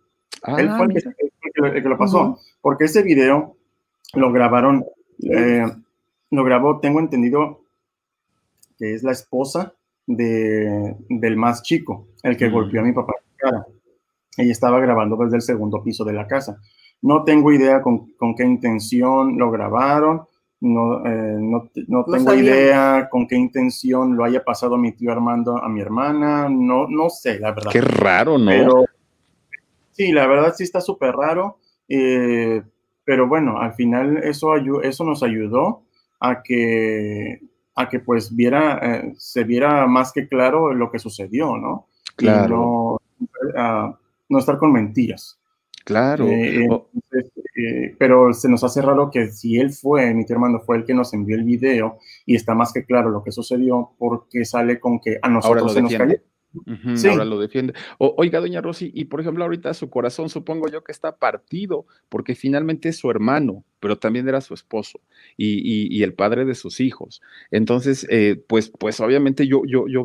Ah, 0.43 0.57
él 0.59 0.71
fue 0.77 0.87
el 0.87 0.93
que, 0.93 1.79
el, 1.79 1.85
lo 1.85 1.99
pasó, 1.99 2.21
uh 2.21 2.27
-huh. 2.35 2.39
porque 2.61 2.85
ese 2.85 3.03
video 3.03 3.57
lo 4.15 4.33
grabaron, 4.33 4.85
lo 6.31 6.45
grabó, 6.45 6.81
tengo 6.81 7.01
entendido, 7.01 7.61
que 8.79 8.95
es 8.95 9.03
la 9.03 9.13
esposa 9.13 9.75
de, 10.07 10.97
del 11.09 11.37
más 11.37 11.63
chico, 11.63 12.09
el 12.23 12.37
que 12.37 12.49
mm. 12.49 12.53
golpeó 12.53 12.81
a 12.81 12.85
mi 12.85 12.93
papá 12.93 13.15
en 13.17 13.25
la 13.31 13.37
cara. 13.37 13.67
Ella 14.39 14.53
estaba 14.53 14.81
grabando 14.81 15.17
desde 15.17 15.37
el 15.37 15.43
segundo 15.43 15.83
piso 15.83 16.05
de 16.05 16.13
la 16.13 16.27
casa. 16.27 16.61
No 17.03 17.25
tengo 17.25 17.53
idea 17.53 17.83
con, 17.83 18.13
con 18.17 18.35
qué 18.35 18.45
intención 18.45 19.39
lo 19.39 19.51
grabaron, 19.51 20.27
no, 20.61 21.07
eh, 21.07 21.37
no, 21.39 21.69
no, 21.89 22.05
no 22.05 22.05
tengo 22.05 22.35
idea 22.35 23.09
con 23.11 23.27
qué 23.27 23.37
intención 23.37 24.17
lo 24.17 24.25
haya 24.25 24.45
pasado 24.45 24.77
mi 24.77 24.93
tío 24.93 25.13
Armando 25.13 25.57
a 25.57 25.69
mi 25.69 25.81
hermana, 25.81 26.49
no, 26.49 26.87
no 26.89 27.11
sé, 27.11 27.39
la 27.39 27.53
verdad. 27.53 27.73
Qué 27.73 27.81
raro, 27.81 28.39
¿no? 28.39 28.51
Pero, 28.51 28.85
sí, 29.93 30.13
la 30.13 30.27
verdad 30.27 30.55
sí 30.57 30.65
está 30.65 30.81
súper 30.81 31.15
raro, 31.15 31.59
eh, 31.89 32.63
pero 33.05 33.29
bueno, 33.29 33.61
al 33.61 33.75
final 33.75 34.19
eso, 34.19 34.57
eso 34.83 35.05
nos 35.05 35.23
ayudó 35.23 35.83
a 36.21 36.43
que 36.43 37.41
a 37.77 37.89
que 37.89 38.01
pues 38.01 38.35
viera, 38.35 38.79
eh, 38.83 39.15
se 39.19 39.45
viera 39.45 39.87
más 39.87 40.11
que 40.13 40.27
claro 40.27 40.73
lo 40.73 40.91
que 40.91 40.99
sucedió, 40.99 41.57
¿no? 41.57 41.89
Claro. 42.17 42.99
Y 43.21 43.25
no, 43.25 43.89
uh, 43.89 43.97
no, 44.31 44.39
estar 44.39 44.57
con 44.57 44.73
mentiras. 44.73 45.39
Claro. 45.85 46.27
Eh, 46.27 46.65
entonces, 46.65 47.31
eh, 47.57 47.95
pero 47.99 48.33
se 48.33 48.49
nos 48.49 48.63
hace 48.63 48.83
raro 48.83 49.11
que 49.11 49.29
si 49.29 49.59
él 49.59 49.71
fue, 49.71 50.13
mi 50.15 50.25
hermano 50.29 50.61
fue 50.61 50.77
el 50.77 50.85
que 50.85 50.95
nos 50.95 51.13
envió 51.15 51.37
el 51.37 51.45
video 51.45 51.99
y 52.27 52.37
está 52.37 52.55
más 52.55 52.73
que 52.73 52.85
claro 52.85 53.11
lo 53.11 53.23
que 53.23 53.33
sucedió, 53.33 53.91
porque 53.99 54.45
sale 54.45 54.79
con 54.79 55.01
que 55.01 55.19
a 55.23 55.29
nosotros 55.29 55.73
se 55.73 55.83
nos 55.83 55.95
cayó. 55.95 56.17
Uh 56.55 56.63
-huh, 56.71 56.97
sí. 56.97 57.09
Ahora 57.09 57.27
lo 57.27 57.39
defiende. 57.39 57.75
O, 57.99 58.15
oiga, 58.17 58.41
doña 58.41 58.63
Rosy, 58.63 58.91
y 58.95 59.05
por 59.07 59.21
ejemplo, 59.21 59.45
ahorita 59.45 59.75
su 59.75 59.91
corazón 59.91 60.31
supongo 60.31 60.69
yo 60.69 60.83
que 60.83 60.93
está 60.93 61.17
partido, 61.17 61.85
porque 62.09 62.35
finalmente 62.35 62.89
es 62.89 62.97
su 62.97 63.11
hermano, 63.11 63.63
pero 63.79 63.99
también 63.99 64.27
era 64.27 64.41
su 64.41 64.55
esposo 64.55 65.01
y, 65.37 65.59
y, 65.59 65.95
y 65.95 66.03
el 66.03 66.15
padre 66.15 66.47
de 66.47 66.55
sus 66.55 66.81
hijos. 66.81 67.21
Entonces, 67.51 68.07
eh, 68.09 68.43
pues, 68.49 68.71
pues 68.71 69.01
obviamente 69.01 69.47
yo, 69.47 69.63
yo, 69.67 69.87
yo 69.87 70.03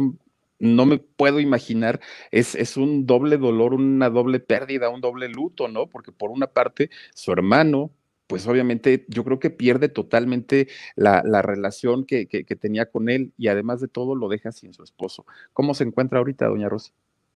no 0.61 0.85
me 0.85 0.99
puedo 0.99 1.39
imaginar, 1.39 1.99
es, 2.31 2.55
es 2.55 2.77
un 2.77 3.05
doble 3.05 3.37
dolor, 3.37 3.73
una 3.73 4.09
doble 4.09 4.39
pérdida, 4.39 4.89
un 4.89 5.01
doble 5.01 5.27
luto, 5.27 5.67
¿no? 5.67 5.87
Porque 5.87 6.11
por 6.11 6.31
una 6.31 6.47
parte, 6.47 6.89
su 7.13 7.31
hermano, 7.31 7.91
pues 8.27 8.47
obviamente 8.47 9.05
yo 9.09 9.25
creo 9.25 9.39
que 9.39 9.49
pierde 9.49 9.89
totalmente 9.89 10.69
la, 10.95 11.21
la 11.25 11.41
relación 11.41 12.05
que, 12.05 12.27
que, 12.27 12.45
que, 12.45 12.55
tenía 12.55 12.89
con 12.89 13.09
él 13.09 13.33
y 13.37 13.49
además 13.49 13.81
de 13.81 13.89
todo 13.89 14.15
lo 14.15 14.29
deja 14.29 14.51
sin 14.53 14.73
su 14.73 14.83
esposo. 14.83 15.25
¿Cómo 15.53 15.73
se 15.73 15.83
encuentra 15.83 16.19
ahorita, 16.19 16.47
doña 16.47 16.69
Rosa? 16.69 16.93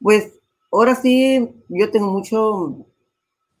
Pues 0.00 0.38
ahora 0.70 0.94
sí, 0.94 1.48
yo 1.68 1.90
tengo 1.90 2.10
mucho, 2.12 2.86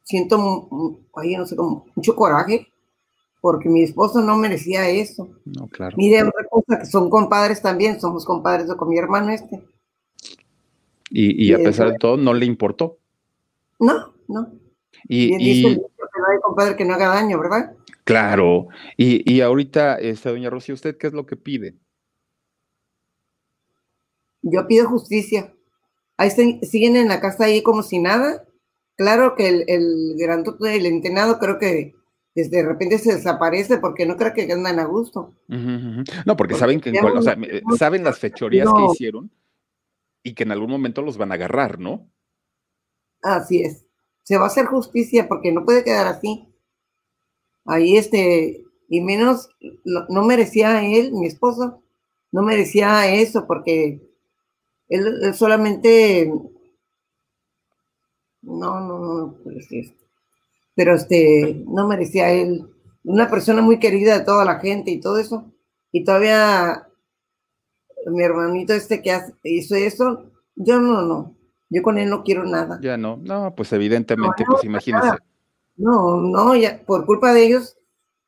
siento, 0.02 0.68
oye, 1.12 1.36
no 1.36 1.46
sé, 1.46 1.56
como 1.56 1.86
mucho 1.94 2.14
coraje, 2.14 2.68
porque 3.40 3.68
mi 3.68 3.82
esposo 3.82 4.20
no 4.20 4.36
merecía 4.36 4.88
eso. 4.88 5.28
No, 5.44 5.68
claro. 5.68 5.96
Mire, 5.96 6.22
otra 6.22 6.44
cosa, 6.50 6.78
que 6.80 6.86
son 6.86 7.10
compadres 7.10 7.62
también, 7.62 8.00
somos 8.00 8.24
compadres 8.24 8.72
con 8.74 8.88
mi 8.88 8.98
hermano 8.98 9.30
este. 9.30 9.62
Y, 11.10 11.46
y 11.46 11.52
a 11.54 11.58
pesar 11.58 11.92
de 11.92 11.98
todo, 11.98 12.16
¿no 12.16 12.34
le 12.34 12.44
importó? 12.46 12.98
No, 13.78 14.12
no. 14.26 14.52
Y, 15.08 15.28
Bien, 15.28 15.40
y... 15.40 15.44
Dice, 15.44 15.68
que 15.96 16.20
no 16.20 16.26
hay 16.30 16.38
compadre 16.40 16.76
que 16.76 16.84
no 16.84 16.94
haga 16.94 17.08
daño, 17.08 17.38
¿verdad? 17.38 17.74
Claro. 18.04 18.68
Y, 18.96 19.30
y 19.30 19.40
ahorita, 19.40 19.96
este, 19.96 20.30
doña 20.30 20.50
Rocío, 20.50 20.74
¿usted 20.74 20.96
qué 20.96 21.06
es 21.06 21.12
lo 21.12 21.26
que 21.26 21.36
pide? 21.36 21.74
Yo 24.42 24.66
pido 24.66 24.88
justicia 24.88 25.52
ahí 26.18 26.28
están, 26.28 26.60
siguen 26.62 26.96
en 26.96 27.08
la 27.08 27.20
casa 27.20 27.46
ahí 27.46 27.62
como 27.62 27.82
si 27.82 27.98
nada. 27.98 28.44
Claro 28.96 29.34
que 29.36 29.48
el, 29.48 29.64
el 29.68 30.14
grandote 30.18 30.68
del 30.68 30.86
entrenado 30.86 31.38
creo 31.38 31.58
que 31.58 31.94
desde 32.34 32.58
de 32.58 32.68
repente 32.68 32.98
se 32.98 33.14
desaparece 33.14 33.78
porque 33.78 34.06
no 34.06 34.16
creo 34.16 34.34
que 34.34 34.52
andan 34.52 34.78
a 34.78 34.84
gusto. 34.84 35.34
Uh 35.48 35.54
-huh. 35.54 35.96
No, 36.26 36.36
porque, 36.36 36.54
porque 36.54 36.54
saben 36.54 36.80
que 36.80 36.90
o 36.90 37.22
sea, 37.22 37.36
saben 37.76 38.04
las 38.04 38.18
fechorías 38.18 38.66
no. 38.66 38.74
que 38.74 38.92
hicieron 38.92 39.30
y 40.22 40.34
que 40.34 40.42
en 40.42 40.52
algún 40.52 40.70
momento 40.70 41.02
los 41.02 41.16
van 41.16 41.32
a 41.32 41.36
agarrar, 41.36 41.78
¿no? 41.78 42.10
Así 43.22 43.62
es. 43.62 43.86
Se 44.24 44.36
va 44.36 44.44
a 44.44 44.48
hacer 44.48 44.66
justicia 44.66 45.26
porque 45.26 45.52
no 45.52 45.64
puede 45.64 45.84
quedar 45.84 46.06
así. 46.06 46.48
Ahí 47.64 47.96
este, 47.96 48.64
y 48.88 49.00
menos, 49.00 49.48
no, 49.84 50.06
no 50.08 50.24
merecía 50.24 50.84
él, 50.84 51.12
mi 51.12 51.26
esposo, 51.26 51.82
no 52.30 52.42
merecía 52.42 53.12
eso 53.14 53.46
porque 53.46 54.07
él, 54.88 55.18
él 55.22 55.34
solamente. 55.34 56.32
No, 58.42 58.80
no, 58.80 58.98
no, 58.98 59.36
pero 60.74 60.94
este, 60.94 61.64
no 61.66 61.88
merecía 61.88 62.30
él, 62.30 62.64
una 63.02 63.28
persona 63.28 63.60
muy 63.62 63.80
querida 63.80 64.16
de 64.16 64.24
toda 64.24 64.44
la 64.44 64.60
gente 64.60 64.92
y 64.92 65.00
todo 65.00 65.18
eso, 65.18 65.52
y 65.90 66.04
todavía 66.04 66.86
mi 68.06 68.22
hermanito 68.22 68.72
este 68.72 69.02
que 69.02 69.18
hizo 69.42 69.74
eso, 69.74 70.30
yo 70.54 70.80
no, 70.80 71.02
no, 71.02 71.34
yo 71.68 71.82
con 71.82 71.98
él 71.98 72.08
no 72.08 72.22
quiero 72.22 72.44
nada. 72.44 72.78
Ya 72.80 72.96
no, 72.96 73.16
no, 73.16 73.54
pues 73.56 73.72
evidentemente, 73.72 74.44
pues 74.46 74.62
imagínese. 74.62 75.18
No, 75.76 76.20
no, 76.20 76.54
ya, 76.54 76.80
por 76.86 77.06
culpa 77.06 77.32
de 77.32 77.46
ellos, 77.46 77.76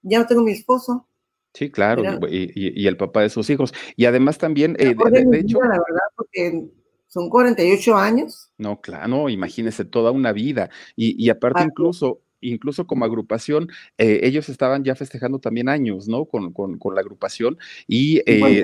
ya 0.03 0.19
no 0.19 0.27
tengo 0.27 0.43
mi 0.43 0.53
esposo. 0.53 1.07
Sí, 1.53 1.71
claro, 1.71 2.03
y, 2.29 2.87
el 2.87 2.97
papá 2.97 3.23
de 3.23 3.31
sus 3.31 3.51
hijos. 3.51 3.73
Y 3.97 4.05
además 4.05 4.39
también, 4.39 4.77
eh, 4.79 4.95
de, 4.95 5.39
hecho... 5.41 5.61
la 5.61 5.71
verdad, 5.71 6.09
porque 6.15 6.69
son 7.09 7.29
48 7.29 7.97
años. 7.97 8.51
No, 8.57 8.81
claro, 8.81 9.29
imagínese 9.29 9.85
toda 9.85 10.13
una 10.13 10.33
vida. 10.33 10.71
Y, 10.95 11.29
aparte 11.29 11.65
incluso, 11.65 12.21
incluso 12.41 12.87
como 12.87 13.05
agrupación, 13.05 13.69
eh, 13.99 14.21
ellos 14.23 14.49
estaban 14.49 14.85
ya 14.85 14.95
festejando 14.95 15.41
también 15.41 15.69
años, 15.69 16.07
¿no? 16.07 16.27
Con, 16.27 16.55
la 16.95 17.01
agrupación 17.01 17.59
y 17.89 18.23
eh, 18.27 18.63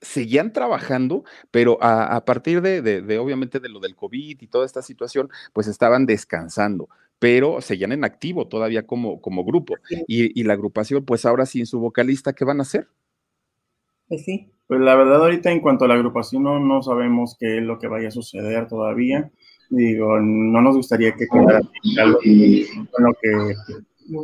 seguían 0.00 0.52
trabajando, 0.52 1.24
pero 1.50 1.78
a, 1.80 2.24
partir 2.24 2.62
de, 2.62 3.18
obviamente, 3.18 3.58
de 3.58 3.68
lo 3.68 3.80
del 3.80 3.96
COVID 3.96 4.40
y 4.40 4.46
toda 4.46 4.66
esta 4.66 4.82
situación, 4.82 5.28
pues 5.52 5.66
estaban 5.66 6.06
descansando 6.06 6.88
pero 7.18 7.60
seguían 7.60 7.92
en 7.92 8.04
activo 8.04 8.48
todavía 8.48 8.86
como, 8.86 9.20
como 9.20 9.44
grupo. 9.44 9.74
Y, 10.06 10.38
y, 10.38 10.44
la 10.44 10.54
agrupación, 10.54 11.04
pues 11.04 11.24
ahora 11.24 11.46
sin 11.46 11.66
su 11.66 11.80
vocalista, 11.80 12.32
¿qué 12.32 12.44
van 12.44 12.60
a 12.60 12.62
hacer? 12.62 12.88
Pues 14.08 14.24
sí. 14.24 14.50
Pues 14.66 14.80
la 14.80 14.94
verdad 14.94 15.22
ahorita 15.22 15.50
en 15.50 15.60
cuanto 15.60 15.84
a 15.84 15.88
la 15.88 15.94
agrupación 15.94 16.42
no, 16.42 16.58
no 16.58 16.82
sabemos 16.82 17.36
qué 17.38 17.58
es 17.58 17.62
lo 17.62 17.78
que 17.78 17.88
vaya 17.88 18.08
a 18.08 18.12
suceder 18.12 18.66
todavía. 18.66 19.30
Digo, 19.70 20.18
no 20.20 20.62
nos 20.62 20.76
gustaría 20.76 21.14
que 21.14 21.26
quedara 21.26 21.60
algo 21.98 22.18
con 22.90 23.04
lo 23.04 23.12
que 23.20 23.54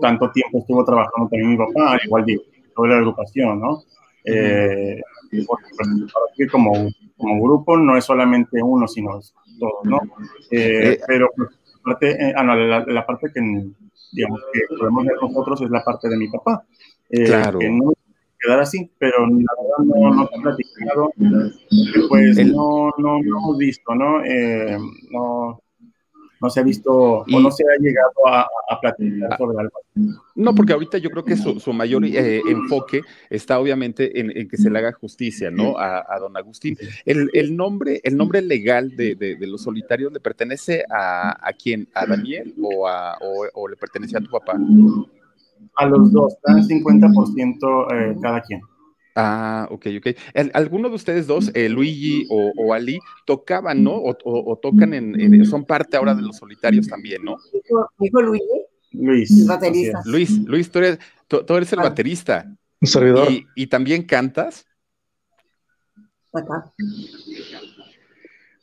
tanto 0.01 0.30
tiempo 0.30 0.59
estuvo 0.59 0.84
trabajando 0.84 1.28
también 1.28 1.51
mi 1.51 1.57
papá, 1.57 1.93
al 1.93 2.01
igual 2.05 2.24
digo, 2.24 2.43
toda 2.74 2.88
la 2.88 2.97
agrupación, 2.99 3.61
¿no? 3.61 3.82
Eh, 4.24 5.01
pues, 5.30 6.51
como, 6.51 6.72
como 7.16 7.43
grupo 7.43 7.76
no 7.76 7.97
es 7.97 8.05
solamente 8.05 8.62
uno, 8.62 8.86
sino 8.86 9.20
todos, 9.59 9.84
¿no? 9.84 10.01
Eh, 10.51 10.93
eh, 10.93 11.01
pero 11.07 11.30
parte, 11.83 12.33
ah, 12.37 12.43
no, 12.43 12.55
la, 12.55 13.07
parte 13.07 13.31
que 13.33 13.41
digamos 14.12 14.41
que 14.53 14.61
podemos 14.76 15.05
ver 15.05 15.16
nosotros 15.20 15.62
es 15.62 15.70
la 15.70 15.85
parte 15.85 16.09
de 16.09 16.16
mi 16.16 16.28
papá. 16.28 16.64
claro 17.09 17.59
quedar 18.41 18.61
así, 18.61 18.91
pero 18.99 19.26
la 19.26 19.35
verdad 19.37 19.85
no, 19.85 20.14
no 20.14 20.22
ha 20.22 20.28
platicado, 20.28 21.12
pues 22.09 22.47
no, 22.47 22.91
no, 22.99 23.22
no 23.22 23.39
hemos 23.39 23.59
visto, 23.59 23.95
¿no? 23.95 24.24
Eh, 24.24 24.78
no, 25.11 25.62
no 26.41 26.51
se 26.51 26.61
ha 26.61 26.62
visto 26.62 26.93
o 26.93 27.41
no 27.41 27.51
se 27.51 27.64
ha 27.64 27.80
llegado 27.80 28.26
a, 28.26 28.49
a 28.68 28.80
platicar 28.80 29.32
ah. 29.32 29.36
sobre 29.36 29.59
algo. 29.59 29.78
No, 30.34 30.55
porque 30.55 30.72
ahorita 30.72 30.99
yo 30.99 31.11
creo 31.11 31.24
que 31.24 31.36
su, 31.36 31.61
su 31.61 31.72
mayor 31.72 32.05
eh, 32.05 32.41
enfoque 32.49 33.03
está 33.28 33.59
obviamente 33.61 34.18
en, 34.18 34.36
en, 34.36 34.49
que 34.49 34.57
se 34.57 34.70
le 34.70 34.78
haga 34.78 34.93
justicia, 34.93 35.51
¿no? 35.51 35.76
A, 35.78 36.05
a 36.09 36.18
don 36.18 36.36
Agustín. 36.36 36.76
El, 37.05 37.28
el, 37.34 37.57
nombre, 37.57 38.01
el 38.05 38.16
nombre 38.16 38.41
legal 38.41 38.97
de, 38.97 39.14
de, 39.14 39.36
de, 39.36 39.47
los 39.47 39.62
solitarios 39.62 40.12
le 40.12 40.20
pertenece 40.20 40.84
a, 40.91 41.47
a 41.47 41.53
quién? 41.53 41.88
¿A 41.95 42.07
Daniel 42.07 42.55
o, 42.62 42.88
a, 42.88 43.18
o, 43.20 43.47
o 43.55 43.68
le 43.68 43.76
pertenece 43.76 44.16
a 44.16 44.20
tu 44.20 44.30
papá? 44.30 44.59
a 45.76 45.86
los 45.86 46.12
dos, 46.12 46.36
dan 46.43 46.62
50% 46.66 47.86
eh, 47.95 48.16
cada 48.20 48.41
quien. 48.43 48.61
Ah, 49.23 49.68
ok, 49.71 49.87
ok. 49.99 50.16
¿Alguno 50.55 50.89
de 50.89 50.95
ustedes 50.95 51.27
dos, 51.27 51.51
eh, 51.55 51.68
Luigi 51.68 52.27
o, 52.31 52.53
o, 52.57 52.73
Ali, 52.73 52.99
tocaban, 53.27 53.85
¿no? 53.85 53.93
O, 53.93 54.16
o, 54.25 54.57
tocan 54.57 54.95
en, 54.95 55.45
son 55.45 55.66
parte 55.66 55.99
ahora 55.99 56.14
de 56.14 56.23
los 56.23 56.39
solitarios 56.39 56.89
también, 56.89 57.23
¿no? 57.23 57.37
Hijo 58.01 58.23
Luigi. 58.23 58.45
Luis. 58.93 59.43
El 59.43 59.47
baterista. 59.47 60.01
Luis, 60.07 60.39
Luis, 60.47 60.71
tú 60.71 60.79
eres, 60.79 60.99
tú, 61.29 61.45
eres 61.55 61.73
el 61.75 61.81
baterista. 61.81 62.47
Un 62.81 62.89
servidor. 62.89 63.31
¿Y, 63.31 63.47
¿Y, 63.55 63.66
también 63.66 64.05
cantas? 64.05 64.66
Acá. 66.33 66.73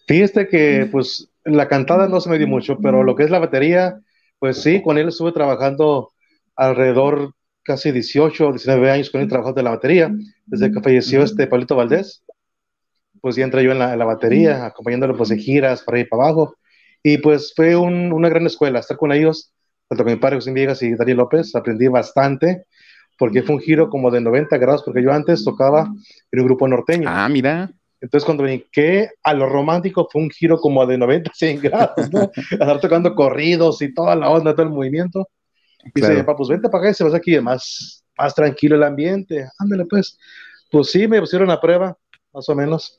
Fíjate 0.08 0.47
que, 0.47 0.89
pues, 0.91 1.30
la 1.43 1.68
cantada 1.68 2.08
no 2.08 2.20
se 2.20 2.32
me 2.32 2.39
dio 2.39 2.47
mucho, 2.47 2.80
pero 2.80 3.03
lo 3.03 3.16
que 3.16 3.24
es 3.24 3.30
la 3.30 3.39
batería, 3.39 4.01
pues 4.39 4.58
sí, 4.64 4.82
con 4.82 4.97
él 4.97 5.10
estuve 5.10 5.34
trabajando 5.34 6.14
alrededor 6.55 7.36
casi 7.68 7.91
18 7.91 8.47
o 8.47 8.51
19 8.51 8.89
años 8.89 9.09
con 9.09 9.20
el 9.20 9.28
trabajo 9.28 9.51
de 9.51 9.61
la 9.61 9.72
batería, 9.72 10.09
desde 10.45 10.72
que 10.72 10.82
falleció 10.82 11.22
este 11.22 11.47
Pablito 11.47 11.76
Valdés, 11.76 12.24
pues 13.22 13.36
ya 13.36 13.43
entré 13.43 13.61
yo 13.63 13.74
en 13.74 13.80
la, 13.80 14.05
batería, 14.05 14.65
acompañándolo 14.65 15.18
pues 15.18 15.30
de 15.30 15.38
giras 15.38 15.84
para 15.84 15.99
ir 15.99 16.07
para 16.07 16.24
abajo, 16.24 16.55
y 17.03 17.18
pues 17.18 17.53
fue 17.53 17.76
una 17.76 18.30
gran 18.30 18.45
escuela 18.45 18.80
estar 18.80 18.95
con 18.95 19.11
ellos, 19.11 19.51
tanto 19.89 20.05
con 20.05 20.13
mi 20.13 20.20
padre 20.20 20.38
José 20.38 20.53
Viegas 20.53 20.82
y 20.82 20.95
Darío 20.95 21.15
López, 21.15 21.53
aprendí 21.55 21.88
bastante, 21.88 22.63
porque 23.18 23.43
fue 23.43 23.55
un 23.55 23.61
giro 23.61 23.89
como 23.89 24.11
de 24.11 24.22
90 24.22 24.57
grados, 24.57 24.84
porque 24.84 25.03
yo 25.03 25.11
antes 25.11 25.43
tocaba 25.43 25.91
en 26.32 26.39
un 26.39 26.45
grupo 26.45 26.68
norteño. 26.68 27.09
Ah, 27.09 27.28
mira. 27.28 27.70
Entonces, 27.99 28.26
cuando 28.26 28.43
brinqué 28.43 29.09
a 29.24 29.34
lo 29.34 29.49
romántico, 29.49 30.07
fue 30.11 30.22
un 30.22 30.30
giro 30.30 30.59
como 30.59 30.86
de 30.86 30.99
90, 30.99 31.32
100 31.34 31.61
grados, 31.61 32.11
¿no? 32.11 32.30
Estar 32.51 32.80
tocando 32.80 33.15
corridos 33.15 33.82
y 33.82 33.93
toda 33.93 34.15
la 34.15 34.30
onda, 34.30 34.53
todo 34.53 34.68
el 34.68 34.72
movimiento. 34.72 35.28
Dice, 35.93 36.17
papá, 36.17 36.36
pues 36.36 36.49
vente 36.49 36.69
para 36.69 36.84
acá 36.84 36.91
y 36.91 36.93
se 36.93 37.03
vas 37.03 37.13
aquí, 37.13 37.39
más, 37.39 38.03
más 38.17 38.36
tranquilo 38.36 38.75
el 38.75 38.84
ambiente, 38.84 39.47
ándale 39.59 39.86
pues. 39.86 40.17
Pues 40.69 40.91
sí, 40.91 41.07
me 41.07 41.19
pusieron 41.19 41.49
a 41.49 41.61
prueba, 41.61 41.97
más 42.34 42.49
o 42.49 42.55
menos. 42.55 42.97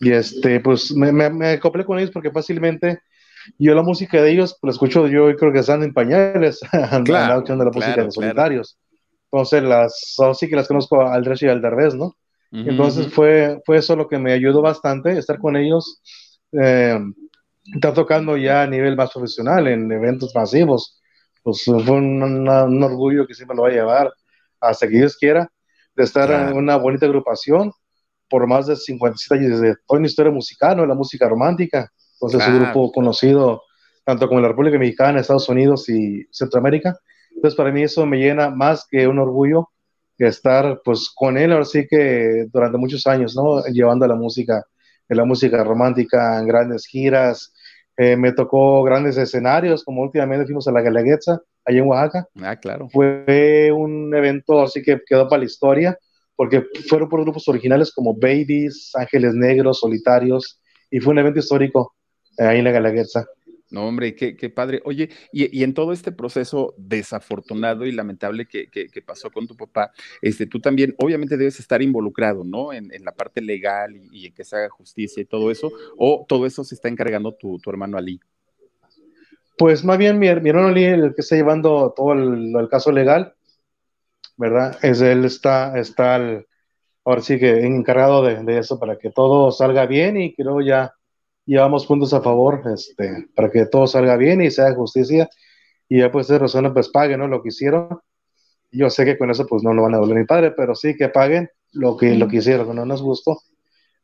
Y 0.00 0.10
este, 0.12 0.60
pues 0.60 0.92
me, 0.92 1.12
me, 1.12 1.30
me 1.30 1.48
acoplé 1.50 1.84
con 1.84 1.98
ellos 1.98 2.10
porque 2.10 2.30
fácilmente 2.30 3.00
yo 3.58 3.74
la 3.74 3.82
música 3.82 4.22
de 4.22 4.30
ellos, 4.30 4.56
pues 4.60 4.70
la 4.70 4.72
escucho 4.72 5.06
yo 5.08 5.34
creo 5.36 5.52
que 5.52 5.60
están 5.60 5.82
en 5.82 5.92
pañales, 5.92 6.60
claro, 7.04 7.34
escuchando 7.34 7.64
la 7.64 7.70
música 7.70 7.96
de 7.96 8.04
los 8.04 8.14
solitarios. 8.14 8.78
Entonces, 9.30 9.62
las, 9.62 10.16
sí 10.38 10.48
que 10.48 10.56
las 10.56 10.68
conozco 10.68 11.00
al 11.02 11.24
Dresh 11.24 11.44
y 11.44 11.48
al 11.48 11.62
Derbez, 11.62 11.94
¿no? 11.94 12.16
Entonces, 12.50 13.10
fue, 13.10 13.62
fue 13.64 13.78
eso 13.78 13.96
lo 13.96 14.08
que 14.08 14.18
me 14.18 14.32
ayudó 14.32 14.60
bastante, 14.60 15.16
estar 15.16 15.38
con 15.38 15.56
ellos, 15.56 16.02
eh, 16.52 17.00
estar 17.74 17.94
tocando 17.94 18.36
ya 18.36 18.62
a 18.62 18.66
nivel 18.66 18.94
más 18.94 19.10
profesional 19.10 19.68
en 19.68 19.90
eventos 19.90 20.34
masivos 20.34 21.01
pues 21.42 21.64
fue 21.64 21.92
un, 21.92 22.48
orgullo 22.82 23.26
que 23.26 23.34
siempre 23.34 23.56
lo 23.56 23.62
va 23.62 23.68
a 23.68 23.72
llevar 23.72 24.12
hasta 24.60 24.88
que 24.88 24.96
Dios 24.96 25.16
quiera, 25.16 25.50
de 25.94 26.04
estar 26.04 26.30
en 26.30 26.56
una 26.56 26.76
bonita 26.76 27.06
agrupación 27.06 27.72
por 28.28 28.46
más 28.46 28.66
de 28.66 28.76
57 28.76 29.44
años, 29.44 29.60
desde 29.60 29.76
toda 29.86 29.98
una 29.98 30.06
historia 30.06 30.32
musical, 30.32 30.76
¿no? 30.76 30.86
la 30.86 30.94
música 30.94 31.28
romántica. 31.28 31.90
Entonces, 32.14 32.40
es 32.40 32.48
un 32.48 32.60
grupo 32.60 32.92
conocido 32.92 33.62
tanto 34.04 34.26
como 34.26 34.38
en 34.38 34.42
la 34.42 34.48
República 34.48 34.78
Mexicana, 34.78 35.20
Estados 35.20 35.48
Unidos 35.48 35.88
y 35.88 36.26
Centroamérica. 36.30 36.96
Entonces, 37.34 37.56
para 37.56 37.70
mí 37.70 37.82
eso 37.82 38.06
me 38.06 38.18
llena 38.18 38.50
más 38.50 38.86
que 38.88 39.06
un 39.06 39.18
orgullo 39.18 39.68
que 40.16 40.26
estar 40.26 40.80
pues 40.84 41.10
con 41.14 41.36
él, 41.36 41.52
ahora 41.52 41.64
sí 41.64 41.86
que 41.88 42.46
durante 42.52 42.78
muchos 42.78 43.06
años, 43.06 43.34
¿no? 43.36 43.64
Llevando 43.64 44.06
la 44.06 44.14
música, 44.14 44.64
la 45.08 45.24
música 45.24 45.62
romántica 45.64 46.38
en 46.38 46.46
grandes 46.46 46.86
giras, 46.86 47.51
eh, 47.96 48.16
me 48.16 48.32
tocó 48.32 48.82
grandes 48.82 49.16
escenarios, 49.16 49.84
como 49.84 50.02
últimamente 50.02 50.46
fuimos 50.46 50.66
a 50.68 50.72
la 50.72 50.80
Galaguetza, 50.80 51.40
allá 51.64 51.78
en 51.78 51.86
Oaxaca. 51.86 52.28
Ah, 52.40 52.56
claro. 52.56 52.88
Fue 52.88 53.70
un 53.72 54.14
evento 54.14 54.62
así 54.62 54.82
que 54.82 55.00
quedó 55.06 55.28
para 55.28 55.40
la 55.40 55.46
historia, 55.46 55.98
porque 56.34 56.64
fueron 56.88 57.08
por 57.08 57.22
grupos 57.22 57.46
originales 57.48 57.92
como 57.92 58.14
Babies, 58.14 58.92
Ángeles 58.94 59.34
Negros, 59.34 59.80
Solitarios, 59.80 60.60
y 60.90 61.00
fue 61.00 61.12
un 61.12 61.18
evento 61.18 61.40
histórico 61.40 61.94
eh, 62.38 62.44
ahí 62.44 62.58
en 62.58 62.64
la 62.64 62.72
Galaguetza. 62.72 63.26
No, 63.72 63.86
hombre, 63.88 64.14
qué, 64.14 64.36
qué 64.36 64.50
padre. 64.50 64.82
Oye, 64.84 65.08
y, 65.32 65.62
en 65.64 65.72
todo 65.72 65.94
este 65.94 66.12
proceso 66.12 66.74
desafortunado 66.76 67.86
y 67.86 67.92
lamentable 67.92 68.46
que, 68.46 68.68
pasó 69.04 69.30
con 69.30 69.46
tu 69.46 69.56
papá, 69.56 69.92
este, 70.20 70.46
tú 70.46 70.60
también 70.60 70.94
obviamente 70.98 71.38
debes 71.38 71.58
estar 71.58 71.80
involucrado, 71.80 72.44
¿no? 72.44 72.74
En, 72.74 72.90
la 73.02 73.12
parte 73.12 73.40
legal 73.40 73.96
y, 74.12 74.26
en 74.26 74.34
que 74.34 74.44
se 74.44 74.56
haga 74.56 74.68
justicia 74.68 75.22
y 75.22 75.24
todo 75.24 75.50
eso, 75.50 75.72
o 75.96 76.26
todo 76.28 76.44
eso 76.44 76.62
se 76.64 76.74
está 76.74 76.88
encargando 76.88 77.32
tu, 77.32 77.58
hermano 77.66 77.96
Ali. 77.96 78.20
Pues 79.56 79.82
más 79.84 79.96
bien 79.96 80.18
mi, 80.18 80.26
hermano 80.26 80.68
Ali, 80.68 80.84
el 80.84 81.14
que 81.14 81.22
está 81.22 81.36
llevando 81.36 81.94
todo 81.96 82.12
el, 82.12 82.68
caso 82.68 82.92
legal, 82.92 83.34
¿verdad? 84.36 84.78
Es 84.82 85.00
él 85.00 85.24
está, 85.24 85.78
está 85.78 86.20
ahora 87.06 87.22
sí 87.22 87.38
que 87.38 87.64
encargado 87.64 88.22
de, 88.22 88.42
de 88.44 88.58
eso 88.58 88.78
para 88.78 88.98
que 88.98 89.10
todo 89.10 89.50
salga 89.50 89.86
bien 89.86 90.20
y 90.20 90.34
creo 90.34 90.60
ya 90.60 90.94
llevamos 91.44 91.86
puntos 91.86 92.12
a 92.14 92.22
favor 92.22 92.62
este, 92.72 93.28
para 93.34 93.50
que 93.50 93.66
todo 93.66 93.86
salga 93.86 94.16
bien 94.16 94.40
y 94.42 94.50
sea 94.50 94.74
justicia 94.74 95.28
y 95.88 95.98
ya 95.98 96.10
pues 96.10 96.28
de 96.28 96.38
razón 96.38 96.72
pues 96.72 96.88
paguen 96.88 97.20
¿no? 97.20 97.28
lo 97.28 97.42
que 97.42 97.48
hicieron. 97.48 98.00
Yo 98.70 98.88
sé 98.88 99.04
que 99.04 99.18
con 99.18 99.30
eso 99.30 99.46
pues 99.46 99.62
no 99.62 99.74
lo 99.74 99.82
van 99.82 99.94
a 99.94 99.98
doler 99.98 100.16
mi 100.16 100.24
padre, 100.24 100.52
pero 100.52 100.74
sí 100.74 100.96
que 100.96 101.08
paguen 101.08 101.50
lo 101.72 101.96
que, 101.96 102.14
lo 102.14 102.28
que 102.28 102.38
hicieron, 102.38 102.74
no 102.74 102.86
nos 102.86 103.02
gustó 103.02 103.38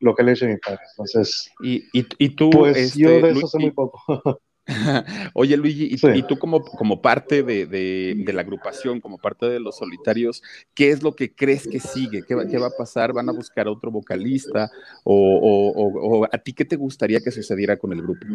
lo 0.00 0.14
que 0.14 0.22
le 0.22 0.32
hizo 0.32 0.46
mi 0.46 0.56
padre. 0.58 0.80
Entonces, 0.90 1.50
y, 1.62 1.84
y, 1.92 2.06
y 2.18 2.28
tú, 2.30 2.50
pues 2.50 2.94
yo 2.94 3.20
de 3.20 3.30
eso 3.30 3.46
sé 3.46 3.58
muy 3.58 3.70
poco. 3.70 4.00
Oye, 5.34 5.56
Luigi, 5.56 5.88
y, 5.90 6.22
tú 6.24 6.38
como, 6.38 6.62
como 6.62 7.00
parte 7.00 7.42
de, 7.42 8.24
la 8.32 8.42
agrupación, 8.42 9.00
como 9.00 9.18
parte 9.18 9.46
de 9.46 9.60
los 9.60 9.78
solitarios, 9.78 10.42
¿qué 10.74 10.90
es 10.90 11.02
lo 11.02 11.14
que 11.16 11.34
crees 11.34 11.66
que 11.66 11.80
sigue? 11.80 12.22
¿Qué 12.26 12.34
va, 12.34 12.46
qué 12.46 12.58
va 12.58 12.66
a 12.66 12.76
pasar? 12.76 13.12
¿Van 13.12 13.28
a 13.28 13.32
buscar 13.32 13.66
otro 13.66 13.90
vocalista? 13.90 14.70
O, 15.04 16.26
a 16.30 16.38
ti 16.38 16.52
qué 16.52 16.64
te 16.64 16.76
gustaría 16.76 17.20
que 17.20 17.30
sucediera 17.30 17.78
con 17.78 17.92
el 17.92 18.02
grupo? 18.02 18.26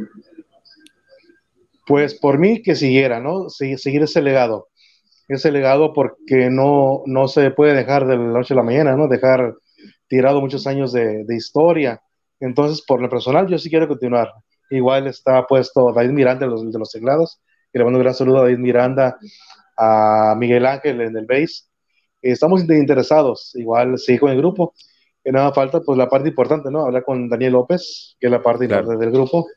Pues 1.85 2.15
por 2.15 2.39
mí 2.39 2.61
que 2.61 2.75
siguiera, 2.75 3.19
¿no? 3.19 3.49
seguir 3.49 4.03
ese 4.03 4.21
legado. 4.21 4.69
Ese 5.27 5.51
legado 5.51 5.93
porque 5.93 6.49
no, 6.49 7.03
no 7.05 7.27
se 7.27 7.51
puede 7.51 7.73
dejar 7.73 8.07
de 8.07 8.17
la 8.17 8.23
noche 8.23 8.53
a 8.53 8.57
la 8.57 8.63
mañana, 8.63 8.95
¿no? 8.95 9.07
Dejar 9.07 9.55
tirado 10.07 10.41
muchos 10.41 10.67
años 10.67 10.91
de, 10.91 11.23
de 11.23 11.35
historia. 11.35 12.01
Entonces, 12.39 12.83
por 12.85 13.01
lo 13.01 13.09
personal, 13.09 13.47
yo 13.47 13.57
sí 13.57 13.69
quiero 13.69 13.87
continuar. 13.87 14.33
Igual 14.73 15.07
está 15.07 15.45
puesto 15.45 15.91
David 15.93 16.11
Miranda 16.11 16.45
de 16.45 16.51
los, 16.51 16.71
de 16.71 16.79
los 16.79 16.91
teclados. 16.91 17.39
Y 17.71 17.77
le 17.77 17.83
mando 17.83 17.99
un 17.99 18.03
gran 18.03 18.15
saludo 18.15 18.39
a 18.39 18.41
David 18.43 18.57
Miranda, 18.57 19.17
a 19.77 20.35
Miguel 20.37 20.65
Ángel 20.65 21.01
en 21.01 21.15
el 21.17 21.25
bass. 21.25 21.69
Estamos 22.21 22.63
interesados, 22.63 23.51
igual 23.55 23.97
sí 23.97 24.17
con 24.17 24.31
el 24.31 24.37
grupo. 24.37 24.73
Y 25.23 25.31
nada 25.31 25.53
falta, 25.53 25.81
pues 25.81 25.97
la 25.97 26.09
parte 26.09 26.29
importante, 26.29 26.69
¿no? 26.71 26.85
Hablar 26.85 27.03
con 27.03 27.29
Daniel 27.29 27.53
López, 27.53 28.15
que 28.19 28.27
es 28.27 28.31
la 28.31 28.41
parte 28.41 28.65
importante 28.65 28.97
del 28.97 29.11
grupo. 29.13 29.47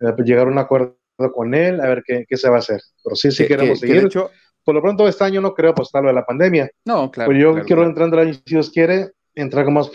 Eh, 0.00 0.12
pues, 0.14 0.26
llegar 0.26 0.46
a 0.46 0.50
un 0.50 0.58
acuerdo 0.58 0.96
con 1.34 1.54
él, 1.54 1.80
a 1.80 1.86
ver 1.86 2.02
qué, 2.04 2.24
qué 2.28 2.36
se 2.36 2.48
va 2.48 2.56
a 2.56 2.58
hacer. 2.60 2.80
Pero 3.02 3.16
sí, 3.16 3.30
sí 3.30 3.46
queremos 3.46 3.78
seguir. 3.78 4.04
hecho, 4.04 4.30
por 4.64 4.74
lo 4.74 4.82
pronto 4.82 5.06
este 5.06 5.24
año 5.24 5.40
no 5.40 5.54
creo 5.54 5.74
pues 5.74 5.90
lo 5.92 6.02
de 6.02 6.12
la 6.12 6.26
pandemia. 6.26 6.70
No, 6.84 7.10
claro. 7.10 7.30
Pero 7.30 7.40
yo 7.40 7.64
quiero 7.64 7.84
entrar 7.84 8.08
en 8.08 8.14
el 8.14 8.20
año, 8.20 8.34
si 8.34 8.42
Dios 8.46 8.70
quiere, 8.70 9.12
entrar 9.34 9.64
con 9.64 9.74
más 9.74 9.90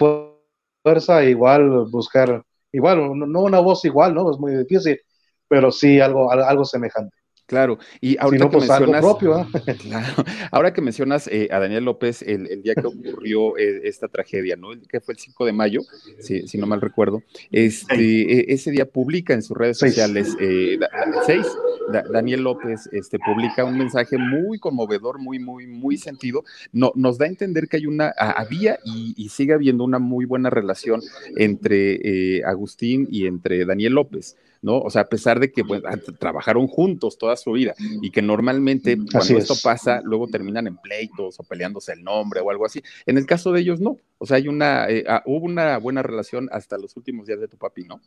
fuerza, 0.83 1.23
igual 1.25 1.87
buscar, 1.91 2.43
igual, 2.71 3.17
no 3.17 3.41
una 3.41 3.59
voz 3.59 3.83
igual, 3.85 4.13
¿no? 4.13 4.31
Es 4.31 4.37
muy 4.37 4.55
difícil, 4.55 4.99
pero 5.47 5.71
sí 5.71 5.99
algo, 5.99 6.31
algo 6.31 6.65
semejante. 6.65 7.15
Claro, 7.51 7.79
y 7.99 8.17
ahora 8.17 8.37
que 8.37 8.45
pues 8.45 8.69
mencionas, 8.69 9.01
propio, 9.01 9.39
¿eh? 9.39 9.45
claro, 9.81 10.23
ahora 10.51 10.71
que 10.71 10.79
mencionas 10.79 11.27
eh, 11.27 11.49
a 11.51 11.59
Daniel 11.59 11.83
López 11.83 12.21
el, 12.21 12.47
el 12.47 12.63
día 12.63 12.75
que 12.75 12.87
ocurrió 12.87 13.57
eh, 13.57 13.81
esta 13.83 14.07
tragedia, 14.07 14.55
¿no? 14.55 14.71
El, 14.71 14.87
que 14.87 15.01
fue 15.01 15.15
el 15.15 15.19
5 15.19 15.45
de 15.45 15.51
mayo, 15.51 15.81
si, 16.19 16.47
si 16.47 16.57
no 16.57 16.65
mal 16.65 16.79
recuerdo, 16.79 17.23
este, 17.51 18.21
eh, 18.21 18.45
ese 18.53 18.71
día 18.71 18.85
publica 18.85 19.33
en 19.33 19.43
sus 19.43 19.57
redes 19.57 19.77
sociales, 19.77 20.33
6, 20.39 21.47
Daniel 22.11 22.43
López 22.43 22.89
este, 22.91 23.19
publica 23.19 23.63
un 23.65 23.77
mensaje 23.77 24.17
muy 24.17 24.59
conmovedor, 24.59 25.19
muy, 25.19 25.39
muy, 25.39 25.67
muy 25.67 25.97
sentido. 25.97 26.43
No, 26.71 26.91
nos 26.95 27.17
da 27.17 27.25
a 27.25 27.29
entender 27.29 27.67
que 27.67 27.77
hay 27.77 27.85
una, 27.85 28.13
había 28.17 28.79
y, 28.85 29.29
sigue 29.29 29.53
habiendo 29.53 29.83
una 29.83 29.99
muy 29.99 30.25
buena 30.25 30.49
relación 30.49 31.01
entre 31.37 32.37
eh, 32.37 32.43
Agustín 32.43 33.07
y 33.09 33.27
entre 33.27 33.65
Daniel 33.65 33.93
López. 33.93 34.35
¿no? 34.61 34.77
O 34.77 34.89
sea, 34.89 35.03
a 35.03 35.09
pesar 35.09 35.39
de 35.39 35.51
que 35.51 35.63
trabajaron 36.19 36.67
juntos 36.67 37.17
toda 37.17 37.35
su 37.35 37.53
vida 37.53 37.73
y 38.01 38.11
que 38.11 38.21
normalmente 38.21 38.97
cuando 39.11 39.37
esto 39.37 39.55
pasa, 39.63 40.01
luego 40.03 40.27
terminan 40.27 40.67
en 40.67 40.77
pleitos 40.77 41.39
o 41.39 41.43
peleándose 41.43 41.93
el 41.93 42.03
nombre 42.03 42.41
o 42.41 42.51
algo 42.51 42.65
así. 42.65 42.81
En 43.05 43.17
el 43.17 43.25
caso 43.25 43.51
de 43.51 43.61
ellos, 43.61 43.79
no. 43.79 43.97
O 44.19 44.25
sea, 44.25 44.37
hay 44.37 44.47
una, 44.47 44.87
eh, 44.87 45.03
ah, 45.07 45.23
hubo 45.25 45.45
una 45.45 45.77
buena 45.77 46.03
relación 46.03 46.47
hasta 46.51 46.77
los 46.77 46.95
últimos 46.95 47.25
días 47.25 47.39
de 47.39 47.47
tu 47.47 47.57
papi, 47.57 47.85
¿no? 47.85 47.99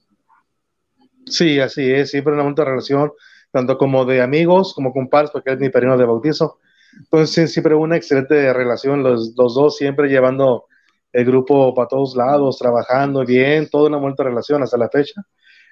Sí, 1.26 1.58
así 1.58 1.90
es, 1.90 2.10
siempre 2.10 2.34
una 2.34 2.42
buena 2.42 2.64
relación 2.64 3.12
tanto 3.54 3.78
como 3.78 4.04
de 4.04 4.20
amigos, 4.20 4.74
como 4.74 4.92
compadres, 4.92 5.30
porque 5.30 5.52
es 5.52 5.58
mi 5.60 5.70
perino 5.70 5.96
de 5.96 6.04
bautizo. 6.04 6.58
Entonces, 6.98 7.52
siempre 7.52 7.74
una 7.74 7.96
excelente 7.96 8.52
relación, 8.52 9.02
los, 9.02 9.32
los 9.36 9.54
dos 9.54 9.76
siempre 9.76 10.08
llevando 10.08 10.66
el 11.12 11.24
grupo 11.24 11.72
para 11.74 11.86
todos 11.88 12.16
lados, 12.16 12.58
trabajando 12.58 13.24
bien, 13.24 13.68
toda 13.70 13.88
una 13.88 13.98
buena 13.98 14.16
relación 14.18 14.62
hasta 14.62 14.76
la 14.76 14.88
fecha 14.90 15.22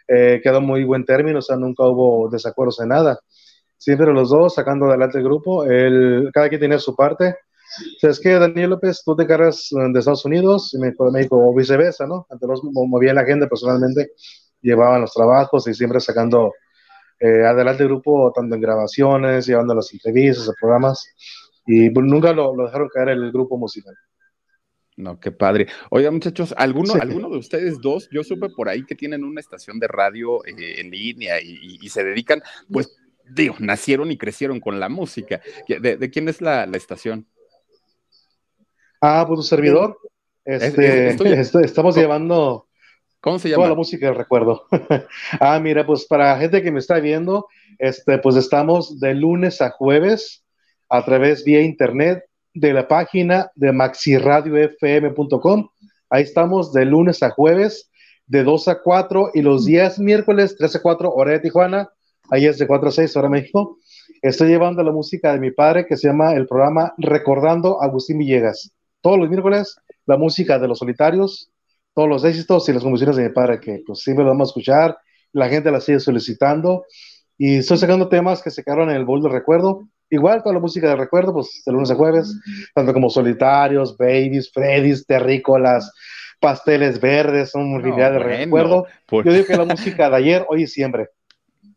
eh, 0.09 0.41
quedó 0.43 0.61
muy 0.61 0.85
buen 0.85 1.05
término, 1.05 1.41
o 1.41 1.43
sea, 1.43 1.57
nunca 1.57 1.85
hubo 1.85 2.29
desacuerdos 2.31 2.81
en 2.81 2.89
nada. 2.89 3.19
Siempre 3.79 4.13
los 4.13 4.31
dos 4.31 4.55
sacando 4.55 4.87
adelante 4.87 5.19
el 5.19 5.25
grupo, 5.25 5.65
el, 5.65 6.31
cada 6.33 6.49
quien 6.49 6.61
tenía 6.61 6.79
su 6.79 6.95
parte. 6.95 7.31
O 7.31 7.99
sea, 7.99 8.11
es 8.11 8.21
que 8.21 8.31
Daniel 8.31 8.71
López, 8.71 9.03
tú 9.05 9.17
te 9.17 9.27
cargas 9.27 9.69
de 9.71 9.99
Estados 9.99 10.25
Unidos, 10.25 10.73
y 10.75 10.79
me, 10.79 10.93
dijo, 11.21 11.37
o 11.37 11.55
viceversa, 11.55 12.07
¿no? 12.07 12.27
Ante 12.31 12.47
los 12.47 12.63
movía 12.63 13.15
la 13.15 13.23
agenda 13.23 13.49
personalmente, 13.49 14.13
llevaban 14.61 15.01
los 15.01 15.13
trabajos 15.13 15.67
y 15.67 15.75
siempre 15.75 15.99
sacando 15.99 16.53
eh, 17.19 17.45
adelante 17.45 17.83
el 17.83 17.89
grupo, 17.89 18.33
tanto 18.35 18.55
en 18.55 18.61
grabaciones, 18.61 19.47
llevando 19.47 19.75
las 19.75 19.93
entrevistas, 19.93 20.47
los 20.47 20.57
programas, 20.61 21.07
y 21.67 21.91
pues, 21.91 22.07
nunca 22.07 22.33
lo, 22.33 22.55
lo 22.55 22.67
dejaron 22.67 22.89
caer 22.89 23.11
el 23.11 23.31
grupo 23.33 23.57
musical. 23.57 23.95
No, 24.97 25.19
qué 25.19 25.33
padre. 25.33 25.69
Oiga, 25.91 26.11
muchachos, 26.11 26.55
¿alguno, 26.57 26.95
¿alguno 27.01 27.31
de 27.31 27.39
ustedes 27.39 27.81
dos? 27.81 28.09
Yo 28.11 28.23
supe 28.23 28.49
por 28.51 28.69
ahí 28.69 28.85
que 28.85 28.95
tienen 28.95 29.25
una 29.25 29.41
estación 29.41 29.79
de 29.79 29.89
radio 29.89 30.45
eh, 30.45 30.81
en 30.81 30.91
línea 30.91 31.41
y, 31.41 31.89
se 31.89 32.05
dedican, 32.05 32.43
pues, 32.71 32.95
digo, 33.29 33.57
nacieron 33.59 34.11
y 34.11 34.19
crecieron 34.19 34.61
con 34.61 34.79
la 34.79 34.89
música. 34.89 35.41
¿De, 35.67 36.11
quién 36.11 36.29
es 36.29 36.43
la, 36.43 36.65
estación? 36.65 37.27
Ah, 39.01 39.25
pues 39.27 39.39
un 39.39 39.45
servidor. 39.45 39.99
Este, 40.45 41.09
estamos 41.65 41.97
llevando 41.97 42.67
¿Cómo 43.23 43.39
se 43.39 43.49
llama? 43.49 43.61
Toda 43.61 43.69
la 43.69 43.77
música 43.77 44.07
del 44.07 44.17
recuerdo. 44.17 44.67
ah, 45.41 45.61
mira, 45.61 45.87
pues 45.87 46.05
para 46.07 46.37
gente 46.39 46.61
que 46.61 46.73
me 46.73 46.81
está 46.81 46.99
viendo, 46.99 47.47
este, 47.79 48.19
pues 48.19 48.35
estamos 48.35 48.99
de 48.99 49.15
lunes 49.15 49.63
a 49.63 49.71
jueves 49.71 50.45
a 50.89 51.05
través 51.05 51.45
vía 51.45 51.63
internet 51.63 52.25
de 52.53 52.73
la 52.73 52.89
página 52.89 53.49
de 53.55 53.71
maxiradiofm.com. 53.71 55.69
Ahí 56.11 56.25
estamos 56.25 56.73
de 56.73 56.85
lunes 56.85 57.23
a 57.23 57.31
jueves, 57.31 57.93
de 58.27 58.43
2 58.43 58.67
a 58.67 58.83
4 58.83 59.31
y 59.35 59.43
los 59.43 59.67
días 59.67 60.01
miércoles 60.01 60.57
3 60.59 60.75
a 60.75 60.83
4, 60.83 61.13
hora 61.15 61.31
de 61.31 61.39
Tijuana. 61.39 61.91
Ahí 62.29 62.47
es 62.47 62.59
de 62.59 62.67
4 62.67 62.89
a 62.89 62.93
6, 62.93 63.17
hora 63.17 63.29
de 63.29 63.33
México. 63.41 63.79
Estoy 64.21 64.49
llevando 64.49 64.83
la 64.83 64.91
música 64.91 65.33
de 65.33 65.39
mi 65.39 65.53
padre 65.53 65.87
que 65.87 65.97
se 65.97 66.09
llama 66.09 66.35
el 66.35 66.49
programa 66.49 66.93
Recordando 66.99 67.81
Agustín 67.81 68.19
Villegas. 68.19 68.73
Todos 69.01 69.21
los 69.21 69.29
miércoles, 69.29 69.77
la 70.07 70.17
música 70.17 70.59
de 70.59 70.67
los 70.67 70.81
solitarios, 70.81 71.52
todos 71.95 72.09
los 72.09 72.25
éxitos 72.25 72.69
y 72.69 72.73
las 72.73 72.83
composiciones 72.83 73.17
de 73.17 73.25
mi 73.25 73.35
padre 73.35 73.61
que 73.61 73.83
pues 73.87 74.01
siempre 74.01 74.25
lo 74.25 74.31
vamos 74.31 74.49
a 74.49 74.51
escuchar. 74.51 74.99
La 75.33 75.49
gente 75.49 75.71
la 75.71 75.81
sigue 75.81 76.01
solicitando 76.01 76.85
y 77.39 77.59
estoy 77.59 77.79
sacando 77.79 78.09
temas 78.09 78.43
que 78.43 78.51
se 78.51 78.63
quedaron 78.63 78.91
en 78.91 78.97
el 78.97 79.05
bol 79.05 79.23
de 79.23 79.29
recuerdo 79.29 79.89
igual 80.13 80.43
toda 80.43 80.55
la 80.55 80.61
música 80.61 80.89
de 80.89 80.97
recuerdo, 80.97 81.33
pues 81.33 81.63
de 81.65 81.73
lunes 81.73 81.91
a 81.91 81.95
jueves, 81.95 82.39
tanto 82.75 82.93
como 82.93 83.09
Solitarios, 83.09 83.97
Babies, 83.97 84.53
Freddy's, 84.53 85.07
Terrícolas, 85.07 85.91
Pasteles 86.39 87.01
Verdes, 87.01 87.55
un 87.55 87.73
no, 87.73 87.97
de 87.97 88.19
recuerdo. 88.19 88.87
Yo 89.11 89.33
digo 89.33 89.47
que 89.47 89.57
la 89.57 89.65
música 89.65 90.11
de 90.11 90.17
ayer, 90.17 90.47
hoy 90.49 90.65
y 90.65 90.67
siempre. 90.67 91.09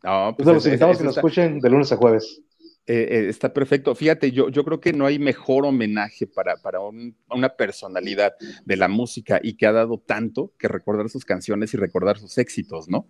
No, 0.03 0.35
pues 0.35 0.45
los 0.45 0.65
invitamos 0.65 0.97
que 0.97 1.05
nos 1.05 1.15
escuchen 1.15 1.59
de 1.59 1.69
lunes 1.69 1.91
a 1.91 1.95
jueves. 1.95 2.41
Eh, 2.87 3.07
eh, 3.09 3.29
está 3.29 3.51
perfecto. 3.51 3.95
Fíjate, 3.95 4.31
yo, 4.31 4.49
yo 4.49 4.63
creo 4.63 4.79
que 4.79 4.93
no 4.93 5.05
hay 5.05 5.17
mejor 5.17 5.65
homenaje 5.65 6.27
para, 6.27 6.57
para 6.57 6.79
una 6.81 7.49
personalidad 7.55 8.35
de 8.63 8.77
la 8.77 8.87
música 8.87 9.39
y 9.41 9.53
que 9.53 9.65
ha 9.65 9.71
dado 9.71 9.97
tanto 9.97 10.53
que 10.59 10.67
recordar 10.67 11.09
sus 11.09 11.25
canciones 11.25 11.73
y 11.73 11.77
recordar 11.77 12.19
sus 12.19 12.37
éxitos, 12.37 12.87
¿no? 12.87 13.07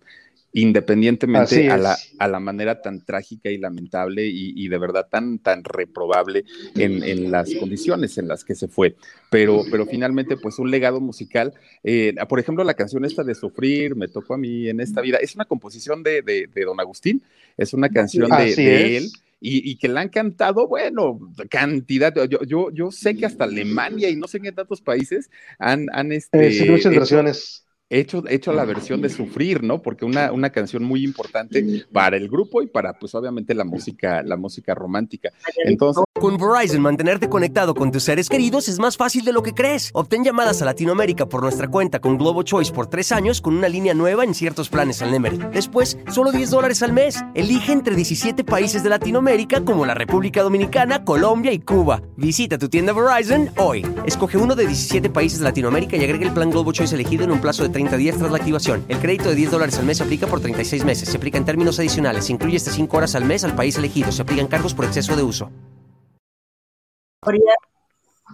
independientemente 0.56 1.70
a 1.70 1.76
la, 1.76 1.98
a 2.18 2.28
la, 2.28 2.40
manera 2.40 2.80
tan 2.80 3.04
trágica 3.04 3.50
y 3.50 3.58
lamentable 3.58 4.26
y, 4.26 4.68
de 4.68 4.78
verdad 4.78 5.06
tan, 5.10 5.38
tan 5.38 5.62
reprobable 5.62 6.46
en, 6.74 7.30
las 7.30 7.54
condiciones 7.56 8.16
en 8.16 8.26
las 8.26 8.42
que 8.42 8.54
se 8.54 8.66
fue. 8.66 8.96
Pero, 9.30 9.64
pero 9.70 9.84
finalmente, 9.84 10.38
pues 10.38 10.58
un 10.58 10.70
legado 10.70 10.98
musical. 10.98 11.52
Eh, 11.84 12.14
por 12.26 12.40
ejemplo, 12.40 12.64
la 12.64 12.72
canción 12.72 13.04
esta 13.04 13.22
de 13.22 13.34
Sufrir, 13.34 13.96
me 13.96 14.08
tocó 14.08 14.32
a 14.32 14.38
mí 14.38 14.68
en 14.68 14.80
esta 14.80 15.02
vida, 15.02 15.18
es 15.18 15.34
una 15.34 15.44
composición 15.44 16.02
de, 16.02 16.22
de, 16.22 16.64
Don 16.64 16.80
Agustín, 16.80 17.22
es 17.58 17.74
una 17.74 17.90
canción 17.90 18.30
de, 18.30 18.96
él. 18.96 19.10
Y, 19.48 19.76
que 19.76 19.86
la 19.88 20.00
han 20.00 20.08
cantado, 20.08 20.66
bueno, 20.66 21.20
cantidad. 21.48 22.12
Yo, 22.28 22.42
yo, 22.42 22.70
yo 22.72 22.90
sé 22.90 23.16
que 23.16 23.26
hasta 23.26 23.44
Alemania 23.44 24.10
y 24.10 24.16
no 24.16 24.26
sé 24.26 24.38
en 24.38 24.44
qué 24.44 24.52
tantos 24.52 24.80
países 24.80 25.30
han, 25.58 25.86
han 25.92 26.10
este, 26.10 26.50
sí, 26.50 26.68
muchas 26.68 26.92
versiones 26.92 27.65
hecho, 27.90 28.24
hecho 28.28 28.52
la 28.52 28.64
versión 28.64 29.00
de 29.00 29.08
Sufrir, 29.08 29.62
¿no? 29.62 29.82
Porque 29.82 30.04
una, 30.04 30.32
una 30.32 30.50
canción 30.50 30.84
muy 30.84 31.04
importante 31.04 31.84
para 31.92 32.16
el 32.16 32.28
grupo 32.28 32.62
y 32.62 32.66
para, 32.66 32.98
pues 32.98 33.14
obviamente, 33.14 33.54
la 33.54 33.64
música, 33.64 34.22
la 34.22 34.36
música 34.36 34.74
romántica. 34.74 35.30
Entonces. 35.64 36.02
Con 36.18 36.38
Verizon, 36.38 36.80
mantenerte 36.80 37.28
conectado 37.28 37.74
con 37.74 37.92
tus 37.92 38.04
seres 38.04 38.28
queridos 38.28 38.68
es 38.68 38.78
más 38.78 38.96
fácil 38.96 39.24
de 39.24 39.32
lo 39.32 39.42
que 39.42 39.52
crees. 39.52 39.90
Obtén 39.92 40.24
llamadas 40.24 40.62
a 40.62 40.64
Latinoamérica 40.64 41.26
por 41.28 41.42
nuestra 41.42 41.68
cuenta 41.68 42.00
con 42.00 42.16
Globo 42.16 42.42
Choice 42.42 42.72
por 42.72 42.86
tres 42.86 43.12
años 43.12 43.40
con 43.40 43.54
una 43.54 43.68
línea 43.68 43.92
nueva 43.92 44.24
en 44.24 44.34
ciertos 44.34 44.68
planes 44.68 45.02
al 45.02 45.10
Nemery. 45.10 45.38
Después, 45.52 45.98
solo 46.10 46.32
10 46.32 46.50
dólares 46.50 46.82
al 46.82 46.92
mes. 46.92 47.22
Elige 47.34 47.72
entre 47.72 47.94
17 47.94 48.44
países 48.44 48.82
de 48.82 48.88
Latinoamérica 48.88 49.62
como 49.64 49.84
la 49.84 49.94
República 49.94 50.42
Dominicana, 50.42 51.04
Colombia 51.04 51.52
y 51.52 51.58
Cuba. 51.60 52.02
Visita 52.16 52.56
tu 52.56 52.68
tienda 52.68 52.94
Verizon 52.94 53.50
hoy. 53.58 53.86
Escoge 54.06 54.38
uno 54.38 54.54
de 54.54 54.66
17 54.66 55.10
países 55.10 55.38
de 55.40 55.44
Latinoamérica 55.44 55.96
y 55.96 56.04
agrega 56.04 56.26
el 56.26 56.32
plan 56.32 56.50
Globo 56.50 56.72
Choice 56.72 56.94
elegido 56.94 57.24
en 57.24 57.32
un 57.32 57.40
plazo 57.40 57.62
de 57.62 57.68
30 57.76 57.96
días 57.98 58.16
tras 58.16 58.30
la 58.30 58.38
activación. 58.38 58.86
El 58.88 58.98
crédito 59.00 59.28
de 59.28 59.34
10 59.34 59.50
dólares 59.50 59.78
al 59.78 59.84
mes 59.84 59.98
se 59.98 60.04
aplica 60.04 60.26
por 60.26 60.40
36 60.40 60.82
meses. 60.86 61.10
Se 61.10 61.18
aplica 61.18 61.36
en 61.36 61.44
términos 61.44 61.78
adicionales. 61.78 62.24
Se 62.24 62.32
incluye 62.32 62.56
hasta 62.56 62.70
5 62.70 62.96
horas 62.96 63.14
al 63.14 63.26
mes 63.26 63.44
al 63.44 63.54
país 63.54 63.76
elegido. 63.76 64.10
Se 64.12 64.22
aplican 64.22 64.46
cargos 64.46 64.72
por 64.72 64.86
exceso 64.86 65.14
de 65.14 65.22
uso. 65.22 65.50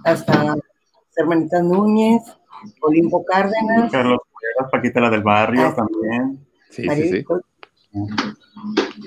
Hasta 0.04 0.54
Hermanita 1.16 1.60
Núñez, 1.60 2.22
Olimpo 2.82 3.24
Cárdenas. 3.24 3.90
Carlos 3.90 4.20
Paquita 4.70 5.00
la 5.00 5.10
del 5.10 5.24
barrio 5.24 5.66
ah, 5.66 5.74
también. 5.74 6.38
Sí, 6.70 6.88
sí, 6.88 7.08
sí. 7.10 7.24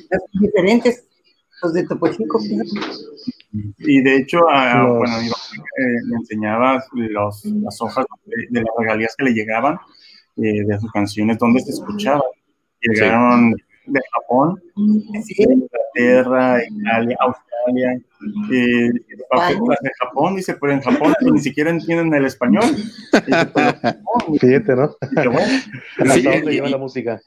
Las 0.10 0.22
diferentes, 0.34 1.08
los 1.64 1.72
de 1.72 1.88
Topo 1.88 2.10
Chico. 2.10 2.40
Y 3.78 4.02
de 4.02 4.18
hecho, 4.18 4.42
bueno, 4.42 5.00
eh, 5.06 6.02
le 6.08 6.16
enseñaba 6.18 6.84
los, 6.92 7.46
las 7.46 7.80
hojas 7.80 8.06
de, 8.26 8.60
las 8.60 8.74
regalías 8.78 9.16
que 9.18 9.24
le 9.24 9.34
llegaban 9.34 9.80
eh, 10.38 10.66
de 10.66 10.80
sus 10.80 10.92
canciones, 10.92 11.38
donde 11.38 11.62
se 11.62 11.72
escuchaba. 11.72 12.24
Llegaron 12.82 13.56
de 13.88 14.00
Japón, 14.12 14.62
Inglaterra, 14.76 16.60
Italia, 16.64 17.18
Australia, 17.20 18.02
eh, 18.52 18.90
de 18.92 19.92
Japón, 20.00 20.36
dice, 20.36 20.56
pero 20.60 20.74
en 20.74 20.82
Japón 20.82 21.14
ni 21.22 21.40
siquiera 21.40 21.70
entienden 21.70 22.14
el 22.14 22.26
español. 22.26 22.66
Fíjate, 24.40 24.76
¿no? 24.76 24.96
sí, 26.14 26.22
lleva 26.22 26.70
la 26.70 26.78
música? 26.78 27.22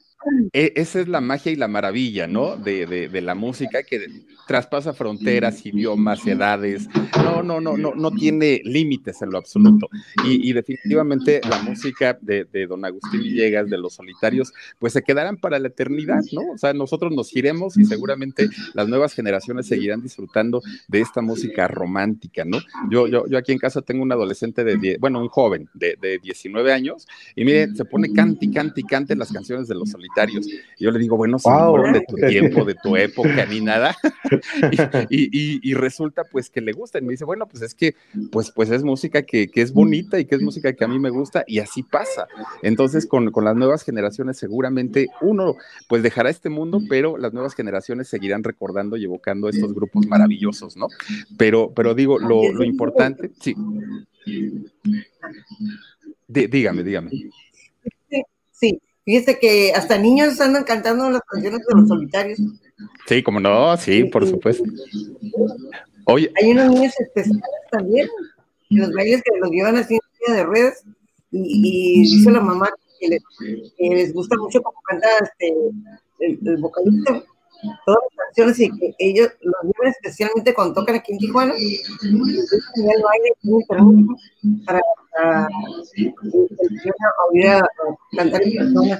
E, 0.51 0.73
esa 0.75 0.99
es 0.99 1.07
la 1.07 1.21
magia 1.21 1.51
y 1.51 1.55
la 1.55 1.67
maravilla, 1.67 2.27
¿no? 2.27 2.57
De, 2.57 2.85
de, 2.85 3.21
la 3.21 3.35
música 3.35 3.83
que 3.83 4.25
traspasa 4.47 4.93
fronteras, 4.93 5.65
idiomas, 5.65 6.25
edades. 6.27 6.89
No, 7.23 7.41
no, 7.41 7.61
no, 7.61 7.77
no, 7.77 7.93
no 7.95 8.11
tiene 8.11 8.61
límites 8.65 9.21
en 9.21 9.29
lo 9.29 9.37
absoluto. 9.37 9.87
Y, 10.25 10.51
definitivamente 10.51 11.39
la 11.47 11.61
música 11.61 12.17
de, 12.21 12.45
de, 12.45 12.67
Don 12.67 12.83
Agustín 12.83 13.21
Villegas, 13.21 13.69
de 13.69 13.77
Los 13.77 13.93
Solitarios, 13.93 14.51
pues 14.77 14.93
se 14.93 15.03
quedarán 15.03 15.37
para 15.37 15.57
la 15.59 15.67
eternidad, 15.67 16.21
¿no? 16.33 16.41
O 16.53 16.57
sea, 16.57 16.73
nosotros 16.73 17.13
nos 17.13 17.33
iremos 17.35 17.77
y 17.77 17.85
seguramente 17.85 18.49
las 18.73 18.87
nuevas 18.87 19.13
generaciones 19.13 19.67
seguirán 19.67 20.01
disfrutando 20.01 20.61
de 20.87 20.99
esta 20.99 21.21
música 21.21 21.67
romántica, 21.67 22.43
¿no? 22.43 22.59
Yo, 22.89 23.07
yo, 23.07 23.25
yo 23.27 23.37
aquí 23.37 23.51
en 23.51 23.59
casa 23.59 23.81
tengo 23.81 24.03
un 24.03 24.11
adolescente 24.11 24.63
de, 24.63 24.97
bueno, 24.99 25.21
un 25.21 25.29
joven 25.29 25.69
de, 25.73 25.95
de 26.01 26.19
19 26.19 26.73
años 26.73 27.07
y 27.35 27.45
mire, 27.45 27.73
se 27.75 27.85
pone 27.85 28.11
cante 28.11 28.45
y 28.45 28.83
cante 28.85 29.15
las 29.15 29.31
canciones 29.31 29.67
de 29.67 29.75
Los 29.75 29.91
Solitarios 29.91 30.08
yo 30.79 30.91
le 30.91 30.99
digo, 30.99 31.17
bueno, 31.17 31.39
si 31.39 31.49
de 31.49 32.05
tu 32.07 32.15
tiempo, 32.15 32.65
de 32.65 32.75
tu 32.75 32.95
época, 32.95 33.45
ni 33.45 33.61
nada. 33.61 33.95
y, 35.09 35.73
resulta 35.73 36.23
pues 36.23 36.49
que 36.49 36.61
le 36.61 36.73
gusta. 36.73 36.99
Y 36.99 37.01
me 37.01 37.11
dice, 37.11 37.25
bueno, 37.25 37.47
pues 37.47 37.63
es 37.63 37.73
que 37.73 37.95
pues, 38.31 38.51
pues 38.51 38.69
es 38.69 38.83
música 38.83 39.21
que, 39.23 39.49
es 39.53 39.73
bonita 39.73 40.19
y 40.19 40.25
que 40.25 40.35
es 40.35 40.41
música 40.41 40.73
que 40.73 40.83
a 40.83 40.87
mí 40.87 40.99
me 40.99 41.09
gusta 41.09 41.43
y 41.47 41.59
así 41.59 41.83
pasa. 41.83 42.27
Entonces 42.63 43.05
con, 43.05 43.31
las 43.43 43.55
nuevas 43.55 43.83
generaciones 43.83 44.37
seguramente 44.37 45.07
uno 45.21 45.55
pues 45.87 46.03
dejará 46.03 46.29
este 46.29 46.49
mundo, 46.49 46.81
pero 46.89 47.17
las 47.17 47.33
nuevas 47.33 47.55
generaciones 47.55 48.07
seguirán 48.07 48.43
recordando 48.43 48.97
y 48.97 49.05
evocando 49.05 49.49
estos 49.49 49.73
grupos 49.73 50.07
maravillosos, 50.07 50.75
¿no? 50.75 50.87
Pero, 51.37 51.71
pero 51.75 51.93
digo, 51.93 52.19
lo, 52.19 52.51
lo 52.51 52.63
importante, 52.63 53.31
sí. 53.39 53.55
dígame, 56.27 56.83
dígame. 56.83 57.11
Sí, 58.51 58.81
Fíjese 59.09 59.39
que 59.39 59.73
hasta 59.73 59.97
niños 59.97 60.39
andan 60.39 60.63
cantando 60.63 61.09
las 61.09 61.23
canciones 61.23 61.61
de 61.67 61.75
los 61.75 61.87
solitarios. 61.87 62.37
Sí, 63.07 63.23
como 63.23 63.39
no, 63.39 63.75
sí, 63.75 64.03
por 64.03 64.23
supuesto. 64.27 64.63
Oye. 66.05 66.31
Hay 66.39 66.51
unos 66.51 66.67
niños 66.75 66.93
especiales 66.99 67.41
también, 67.71 68.07
los 68.69 68.93
bailes 68.93 69.23
que 69.23 69.35
los 69.39 69.49
llevan 69.49 69.77
así 69.77 69.97
en 70.27 70.35
de 70.35 70.45
redes, 70.45 70.83
y, 71.31 72.01
dice 72.03 72.29
la 72.29 72.39
mamá 72.39 72.69
que, 72.99 73.17
les 73.79 74.13
gusta 74.13 74.37
mucho 74.37 74.61
como 74.61 74.79
canta 74.83 75.07
este, 75.23 75.55
el 76.19 76.57
vocalista 76.57 77.23
todas 77.87 77.99
las 78.15 78.25
canciones 78.27 78.59
y 78.59 78.79
que 78.79 78.95
ellos 78.99 79.29
los 79.41 79.55
llevan 79.63 79.87
especialmente 79.87 80.53
cuando 80.53 80.75
tocan 80.75 80.97
aquí 80.97 81.13
en 81.13 81.17
Tijuana 81.17 81.53
y 81.57 81.77
el 81.77 83.01
baile 83.01 83.65
para, 84.67 84.81
para 85.19 85.47
oír 87.31 87.47
a, 87.47 87.67
cantar 88.15 88.41
en 88.43 88.51
persona. 88.53 88.99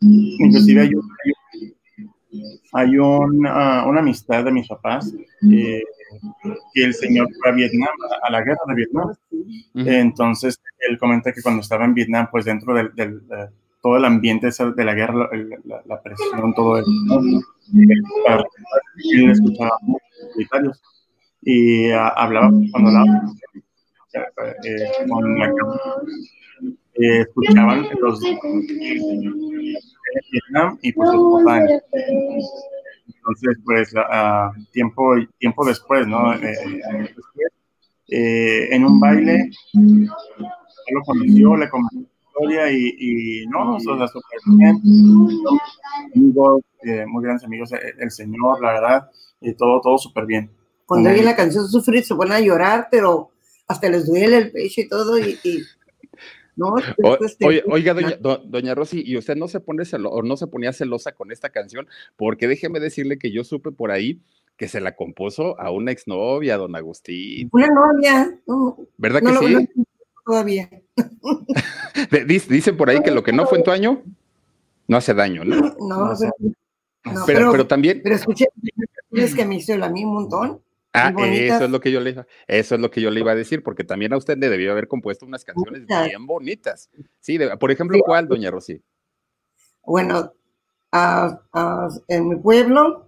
Inclusive 0.00 0.80
hay, 0.80 0.94
un, 0.94 1.10
hay 2.72 2.98
una, 2.98 3.86
una, 3.86 4.00
amistad 4.00 4.44
de 4.44 4.52
mis 4.52 4.68
papás 4.68 5.12
eh, 5.52 5.82
que 6.72 6.84
el 6.84 6.94
señor 6.94 7.28
fue 7.38 7.50
a 7.50 7.54
Vietnam, 7.54 7.88
a 8.22 8.30
la 8.30 8.40
guerra 8.40 8.60
de 8.68 8.74
Vietnam. 8.74 9.14
Entonces, 9.74 10.58
él 10.78 10.98
comenta 10.98 11.32
que 11.32 11.42
cuando 11.42 11.60
estaba 11.60 11.84
en 11.84 11.94
Vietnam, 11.94 12.28
pues 12.30 12.44
dentro 12.46 12.74
del, 12.74 12.94
del 12.94 13.20
todo 13.82 13.96
el 13.96 14.04
ambiente 14.04 14.48
de 14.48 14.84
la 14.84 14.94
guerra, 14.94 15.30
la, 15.86 16.02
presión, 16.02 16.54
todo 16.54 16.78
eso. 16.78 16.90
Y 17.72 19.22
él 19.22 19.30
escuchaba 19.30 19.78
solitarios 20.32 20.80
y 21.42 21.90
uh, 21.92 22.10
hablaba, 22.16 22.50
cuando 22.70 22.90
hablaba 22.90 23.32
eh, 24.12 24.90
con 25.08 25.38
la 25.38 25.46
eh, 26.94 27.20
escuchaban 27.20 27.86
los 28.00 28.20
Vietnam 30.30 30.78
y 30.82 30.92
pues 30.92 31.10
los 31.12 31.42
Entonces, 33.06 33.58
pues, 33.64 33.94
uh, 33.94 34.52
tiempo, 34.72 35.14
tiempo 35.38 35.64
después, 35.64 36.06
¿no? 36.06 36.34
Eh, 36.34 37.14
eh, 38.08 38.74
en 38.74 38.84
un 38.84 38.98
baile, 38.98 39.50
lo 39.72 41.02
conoció, 41.04 41.56
le 41.56 41.68
comentó 41.70 42.10
y, 42.70 43.46
no, 43.48 43.76
o 43.76 43.80
sea, 43.80 44.08
súper 44.08 44.40
bien. 44.46 44.80
Amigos, 46.14 46.62
eh, 46.82 47.04
muy 47.06 47.22
grandes 47.22 47.44
amigos, 47.44 47.72
eh, 47.72 47.94
el, 47.98 48.10
Señor, 48.10 48.60
la 48.62 48.72
verdad, 48.72 49.10
y 49.40 49.52
todo, 49.54 49.80
todo 49.80 49.98
súper 49.98 50.26
bien. 50.26 50.50
Cuando 50.90 51.10
oyen 51.10 51.24
la 51.24 51.36
canción 51.36 51.68
Sufrir, 51.68 52.04
se 52.04 52.16
ponen 52.16 52.32
a 52.32 52.40
llorar, 52.40 52.88
pero 52.90 53.30
hasta 53.68 53.88
les 53.88 54.08
duele 54.08 54.38
el 54.38 54.50
pecho 54.50 54.80
y 54.80 54.88
todo, 54.88 55.20
y, 55.20 55.38
no, 56.56 56.74
oiga, 57.68 57.94
doña, 57.94 58.18
doña, 58.44 58.74
Rosy, 58.74 59.00
¿y 59.06 59.16
usted 59.16 59.36
no 59.36 59.46
se 59.46 59.60
pone 59.60 59.84
o 60.10 60.22
no 60.22 60.36
se 60.36 60.48
ponía 60.48 60.72
celosa 60.72 61.12
con 61.12 61.30
esta 61.30 61.50
canción? 61.50 61.86
Porque 62.16 62.48
déjeme 62.48 62.80
decirle 62.80 63.20
que 63.20 63.30
yo 63.30 63.44
supe 63.44 63.70
por 63.70 63.92
ahí 63.92 64.20
que 64.56 64.66
se 64.66 64.80
la 64.80 64.96
compuso 64.96 65.56
a 65.60 65.70
una 65.70 65.92
exnovia, 65.92 66.56
don 66.56 66.74
Agustín. 66.74 67.50
Una 67.52 67.68
novia. 67.68 68.36
¿Verdad 68.98 69.20
que 69.20 69.46
sí? 69.46 69.84
todavía. 70.26 70.68
Dicen 72.48 72.76
por 72.76 72.90
ahí 72.90 73.00
que 73.00 73.12
lo 73.12 73.22
que 73.22 73.32
no 73.32 73.46
fue 73.46 73.58
en 73.58 73.64
tu 73.64 73.70
año 73.70 74.02
no 74.88 74.96
hace 74.96 75.14
daño, 75.14 75.44
¿no? 75.44 75.76
No, 75.78 76.14
pero, 77.26 77.52
pero, 77.52 77.66
también. 77.68 78.00
Pero 78.02 78.16
escuché, 78.16 78.48
es 79.12 79.36
que 79.36 79.46
me 79.46 79.54
hizo 79.54 79.72
a 79.72 79.88
mí 79.88 80.04
un 80.04 80.14
montón. 80.14 80.60
Ah, 80.92 81.12
eso 81.16 81.64
es 81.64 81.70
lo 81.70 81.80
que 81.80 81.92
yo 81.92 82.00
le 82.00 82.24
eso 82.48 82.74
es 82.74 82.80
lo 82.80 82.90
que 82.90 83.00
yo 83.00 83.10
le 83.10 83.20
iba 83.20 83.32
a 83.32 83.36
decir, 83.36 83.62
porque 83.62 83.84
también 83.84 84.12
a 84.12 84.16
usted 84.16 84.36
le 84.38 84.48
debió 84.48 84.72
haber 84.72 84.88
compuesto 84.88 85.24
unas 85.24 85.44
canciones 85.44 85.86
bien 85.86 86.26
bonitas. 86.26 86.90
Sí, 87.20 87.38
por 87.60 87.70
ejemplo, 87.70 87.98
¿cuál, 88.04 88.26
doña 88.26 88.50
Rosy? 88.50 88.82
Bueno, 89.84 90.32
en 92.08 92.28
mi 92.28 92.36
pueblo, 92.36 93.06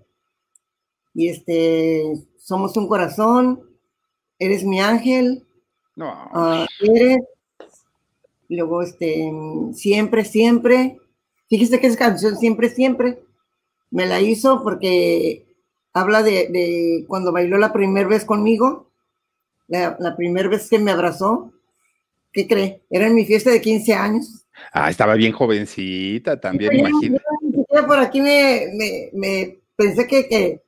y 1.12 1.28
este, 1.28 2.14
somos 2.38 2.76
un 2.76 2.86
corazón, 2.86 3.68
eres 4.38 4.64
mi 4.64 4.80
ángel, 4.80 5.44
no. 5.94 6.30
Uh, 6.32 6.66
luego, 8.48 8.82
este, 8.82 9.30
siempre, 9.74 10.24
siempre. 10.24 10.98
Fíjese 11.48 11.80
que 11.80 11.86
esa 11.86 11.98
canción, 11.98 12.36
siempre, 12.36 12.70
siempre, 12.70 13.22
me 13.90 14.06
la 14.06 14.20
hizo 14.20 14.62
porque 14.62 15.51
habla 15.92 16.22
de, 16.22 17.04
cuando 17.08 17.32
bailó 17.32 17.58
la 17.58 17.72
primera 17.72 18.08
vez 18.08 18.24
conmigo, 18.24 18.90
la, 19.68 20.16
primera 20.16 20.48
vez 20.48 20.68
que 20.68 20.78
me 20.78 20.90
abrazó. 20.90 21.52
¿Qué 22.32 22.46
cree? 22.46 22.82
Era 22.88 23.06
en 23.06 23.14
mi 23.14 23.26
fiesta 23.26 23.50
de 23.50 23.60
15 23.60 23.94
años. 23.94 24.46
Ah, 24.72 24.90
estaba 24.90 25.14
bien 25.14 25.32
jovencita 25.32 26.40
también, 26.40 26.74
imagínate. 26.78 27.22
Por 27.86 27.98
aquí 27.98 28.20
me, 28.20 29.10
me, 29.12 29.58
pensé 29.76 30.06
que, 30.06 30.28
que, 30.28 30.62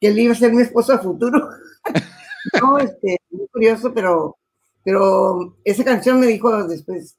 que, 0.00 0.06
él 0.08 0.18
iba 0.18 0.32
a 0.32 0.36
ser 0.36 0.52
mi 0.52 0.62
esposo 0.62 0.92
a 0.92 0.98
futuro. 0.98 1.48
no, 2.60 2.78
este, 2.78 3.18
muy 3.30 3.46
curioso, 3.48 3.92
pero 3.94 4.36
pero 4.86 5.56
esa 5.64 5.82
canción 5.82 6.20
me 6.20 6.28
dijo 6.28 6.64
después, 6.68 7.16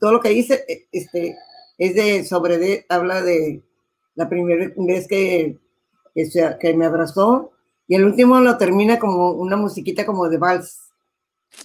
todo 0.00 0.14
lo 0.14 0.20
que 0.20 0.32
hice 0.32 0.64
e, 0.66 0.88
este, 0.90 1.36
es 1.78 1.94
de 1.94 2.24
sobre, 2.24 2.58
de, 2.58 2.86
habla 2.88 3.22
de 3.22 3.62
la 4.16 4.28
primera 4.28 4.72
vez 4.76 5.06
que, 5.06 5.56
que, 6.14 6.74
me 6.74 6.86
abrazó 6.86 7.52
y 7.86 7.96
el 7.96 8.04
último 8.04 8.40
lo 8.40 8.56
termina 8.56 8.98
como 8.98 9.32
una 9.32 9.56
musiquita 9.56 10.06
como 10.06 10.28
de 10.28 10.38
vals. 10.38 10.80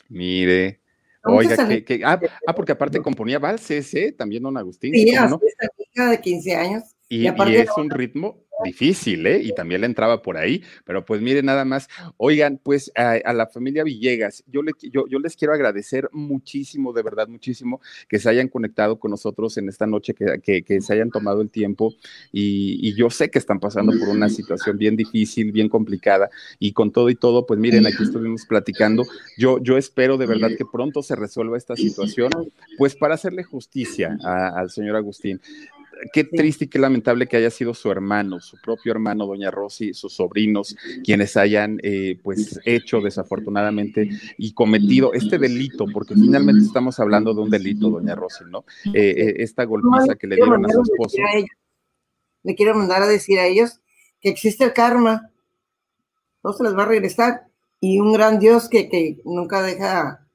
Mire, 0.10 0.82
Oiga, 1.24 1.68
que, 1.84 2.02
ah, 2.06 2.20
ah, 2.48 2.56
porque 2.56 2.72
aparte 2.72 3.02
componía 3.02 3.40
valses, 3.40 3.94
¿eh? 3.94 4.12
También 4.18 4.44
don 4.44 4.58
Agustín. 4.58 4.94
Sí, 4.94 5.12
¿no? 5.12 5.40
hija 5.94 6.10
de 6.12 6.22
15 6.22 6.56
años. 6.56 6.84
Y, 7.10 7.28
es 7.28 7.70
un 7.76 7.90
ritmo 7.90 8.44
difícil, 8.64 9.26
¿eh? 9.28 9.42
Y 9.42 9.54
también 9.54 9.82
le 9.82 9.88
entraba 9.88 10.22
por 10.22 10.38
ahí, 10.38 10.64
pero 10.86 11.06
pues 11.06 11.22
mire 11.22 11.42
nada 11.44 11.66
más. 11.66 11.88
Oigan, 12.18 12.60
pues 12.62 12.92
a, 12.96 13.34
la 13.34 13.48
familia 13.48 13.84
Villegas, 13.84 14.44
yo, 14.48 14.62
le, 14.62 14.74
yo, 14.82 15.08
yo, 15.08 15.20
les 15.20 15.36
quiero 15.36 15.54
agradecer 15.54 16.10
muchísimo, 16.12 16.94
de 16.94 17.04
verdad, 17.04 17.28
muchísimo, 17.28 17.82
que 18.08 18.20
se 18.20 18.30
hayan 18.30 18.48
conectado 18.48 19.00
con 19.00 19.12
nosotros 19.12 19.58
en 19.58 19.70
esta 19.70 19.88
noche, 19.88 20.14
que, 20.14 20.64
que, 20.64 20.82
se 20.82 20.94
hayan 20.94 21.12
tomado 21.12 21.42
el 21.42 21.50
tiempo 21.50 21.94
y, 22.32 22.80
y, 22.88 22.96
yo 22.96 23.10
sé 23.10 23.30
que 23.30 23.40
están 23.40 23.60
pasando 23.60 23.94
por 23.98 24.10
una 24.10 24.30
situación 24.30 24.78
bien 24.78 24.96
difícil, 24.96 25.52
bien 25.52 25.70
complicada 25.70 26.30
y 26.58 26.74
con 26.74 26.92
todo 26.92 27.10
y 27.10 27.16
todo, 27.16 27.46
pues 27.46 27.60
miren, 27.60 27.86
aquí 27.86 28.04
estuvimos 28.04 28.46
platicando. 28.46 29.06
Yo, 29.38 29.62
yo 29.62 29.78
espero 29.78 30.18
de 30.18 30.26
verdad 30.26 30.52
que 30.58 30.66
pronto 30.66 31.02
se 31.04 31.16
resuelva 31.16 31.58
esta 31.58 31.76
situación, 31.76 32.32
pues 32.78 32.96
para 32.96 33.16
hacerle 33.16 33.44
justicia 33.44 34.18
al 34.24 34.70
señor 34.70 34.96
Agustín 34.96 35.40
qué 36.14 36.24
triste 36.24 36.66
y 36.66 36.68
qué 36.68 36.80
lamentable 36.80 37.28
que 37.28 37.38
haya 37.38 37.50
sido 37.50 37.74
su 37.74 37.92
hermano, 37.92 38.40
su 38.40 38.58
propio 38.62 38.92
hermano, 38.92 39.26
doña 39.26 39.52
Rosy, 39.52 39.94
sus 39.94 40.14
sobrinos, 40.14 40.76
quienes 41.04 41.38
hayan 41.38 41.80
eh, 41.84 42.20
pues 42.24 42.60
hecho 42.66 43.02
desafortunadamente 43.02 44.10
y 44.38 44.54
cometido 44.54 45.14
este 45.14 45.38
delito, 45.38 45.86
porque 45.94 46.14
finalmente 46.14 46.66
estamos 46.66 47.00
hablando 47.00 47.34
de 47.34 47.42
un 47.42 47.50
delito, 47.50 47.90
doña 47.90 48.16
Rosy, 48.16 48.46
¿no? 48.50 48.66
Eh, 48.94 49.16
eh, 49.18 49.34
esta 49.38 49.64
golpiza 49.66 50.16
que 50.16 50.28
le 50.28 50.36
dieron 50.36 50.66
a 50.66 50.70
su 50.70 50.82
esposo. 50.82 51.18
le 52.44 52.56
quiero 52.56 52.76
mandar 52.76 53.02
a 53.02 53.08
decir 53.08 53.40
a 53.40 53.48
ellos 53.48 53.80
que 54.22 54.30
existe 54.30 54.64
el 54.64 54.74
karma, 54.74 55.32
no 56.44 56.54
se 56.54 56.64
les 56.64 56.76
va 56.76 56.84
a 56.84 56.88
regresar, 56.88 57.48
y 57.82 58.00
un 58.00 58.12
gran 58.14 58.40
Dios 58.40 58.68
que, 58.70 58.90
que 58.90 59.20
nunca 59.24 59.62
deja 59.62 60.28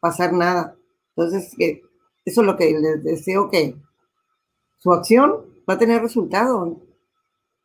pasar 0.00 0.32
nada. 0.32 0.76
Entonces, 1.16 1.54
que 1.56 1.82
eso 2.24 2.40
es 2.40 2.46
lo 2.46 2.56
que 2.56 2.70
les 2.72 3.04
deseo 3.04 3.50
que 3.50 3.76
su 4.84 4.92
acción 4.92 5.46
va 5.68 5.74
a 5.74 5.78
tener 5.78 6.02
resultado. 6.02 6.78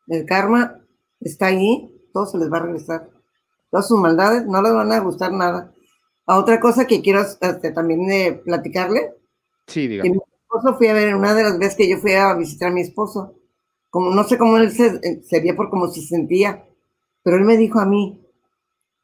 El 0.08 0.26
karma 0.26 0.80
está 1.20 1.48
ahí, 1.48 1.94
todo 2.14 2.26
se 2.26 2.38
les 2.38 2.50
va 2.50 2.60
a 2.60 2.62
regresar. 2.62 3.10
Todas 3.70 3.90
sus 3.90 4.00
maldades 4.00 4.46
no 4.46 4.62
les 4.62 4.74
van 4.74 4.90
a 4.94 5.00
gustar 5.00 5.34
nada. 5.34 5.74
A 6.26 6.40
otra 6.40 6.62
cosa 6.62 6.88
que 6.88 7.02
quiero 7.02 7.20
este, 7.20 7.72
también 7.72 8.08
de 8.08 8.42
platicarle. 8.46 9.16
Sí, 9.68 9.90
digamos. 9.90 10.16
mi 10.16 10.24
esposo 10.44 10.78
fui 10.78 10.88
a 10.88 10.94
ver 10.94 11.14
una 11.14 11.34
de 11.34 11.44
las 11.44 11.60
veces 11.60 11.76
que 11.76 11.90
yo 11.90 11.98
fui 11.98 12.14
a 12.14 12.34
visitar 12.36 12.70
a 12.70 12.74
mi 12.74 12.82
esposo. 12.82 13.36
Como 13.90 14.12
no 14.12 14.24
sé 14.24 14.38
cómo 14.38 14.58
él 14.58 14.72
se, 14.72 15.22
se 15.22 15.54
por 15.56 15.70
como 15.70 15.90
si 15.90 16.02
sentía, 16.02 16.66
pero 17.22 17.36
él 17.36 17.44
me 17.44 17.58
dijo 17.58 17.82
a 17.82 17.86
mí 17.86 18.26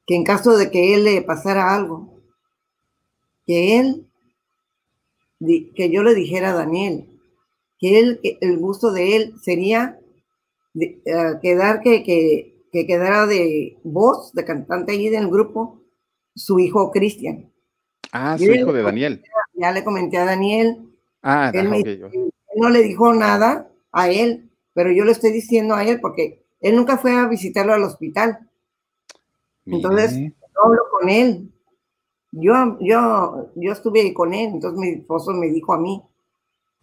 que 0.08 0.16
en 0.16 0.24
caso 0.24 0.58
de 0.58 0.72
que 0.72 0.96
él 0.96 1.04
le 1.04 1.22
pasara 1.22 1.76
algo, 1.76 2.14
que 3.46 3.78
él 3.78 4.08
que 5.76 5.90
yo 5.92 6.02
le 6.02 6.16
dijera 6.16 6.52
a 6.52 6.56
Daniel 6.56 7.15
que 7.80 8.00
él, 8.00 8.20
el 8.42 8.58
gusto 8.58 8.92
de 8.92 9.16
él 9.16 9.34
sería 9.42 10.00
de, 10.74 11.02
eh, 11.06 11.40
quedar 11.42 11.82
que, 11.82 12.04
que, 12.04 12.66
que, 12.72 12.86
quedara 12.86 13.26
de 13.28 13.78
voz, 13.84 14.34
de 14.34 14.46
cantante 14.46 14.94
ahí 14.94 15.10
del 15.10 15.30
grupo, 15.30 15.82
su 16.36 16.60
hijo 16.60 16.92
Cristian. 16.92 17.52
Ah, 18.12 18.38
su 18.38 18.46
hijo 18.46 18.72
de 18.72 18.84
Daniel. 18.84 19.24
Ya 19.54 19.72
le 19.72 19.84
comenté 19.84 20.18
a 20.18 20.26
Daniel. 20.26 20.90
Ah, 21.22 21.52
él, 21.54 22.24
no 22.56 22.70
le 22.70 22.84
dijo 22.84 23.14
nada 23.14 23.70
a 23.92 24.10
él, 24.10 24.50
pero 24.74 24.92
yo 24.92 25.04
le 25.04 25.12
estoy 25.12 25.32
diciendo 25.32 25.76
a 25.76 25.84
él 25.84 26.00
porque 26.00 26.46
él 26.62 26.76
nunca 26.76 26.98
fue 26.98 27.14
a 27.14 27.28
visitarlo 27.28 27.74
al 27.74 27.84
hospital. 27.84 28.50
Entonces, 29.66 30.18
yo 30.18 30.64
hablo 30.64 30.82
con 30.92 31.10
él 31.10 31.52
yo, 32.38 32.78
yo, 32.82 33.52
yo 33.56 33.72
estuve 33.72 34.14
con 34.14 34.34
él, 34.34 34.52
entonces 34.54 34.78
mi 34.78 34.90
esposo 34.90 35.32
me 35.32 35.50
dijo 35.50 35.74
a 35.74 35.80
mí. 35.80 36.02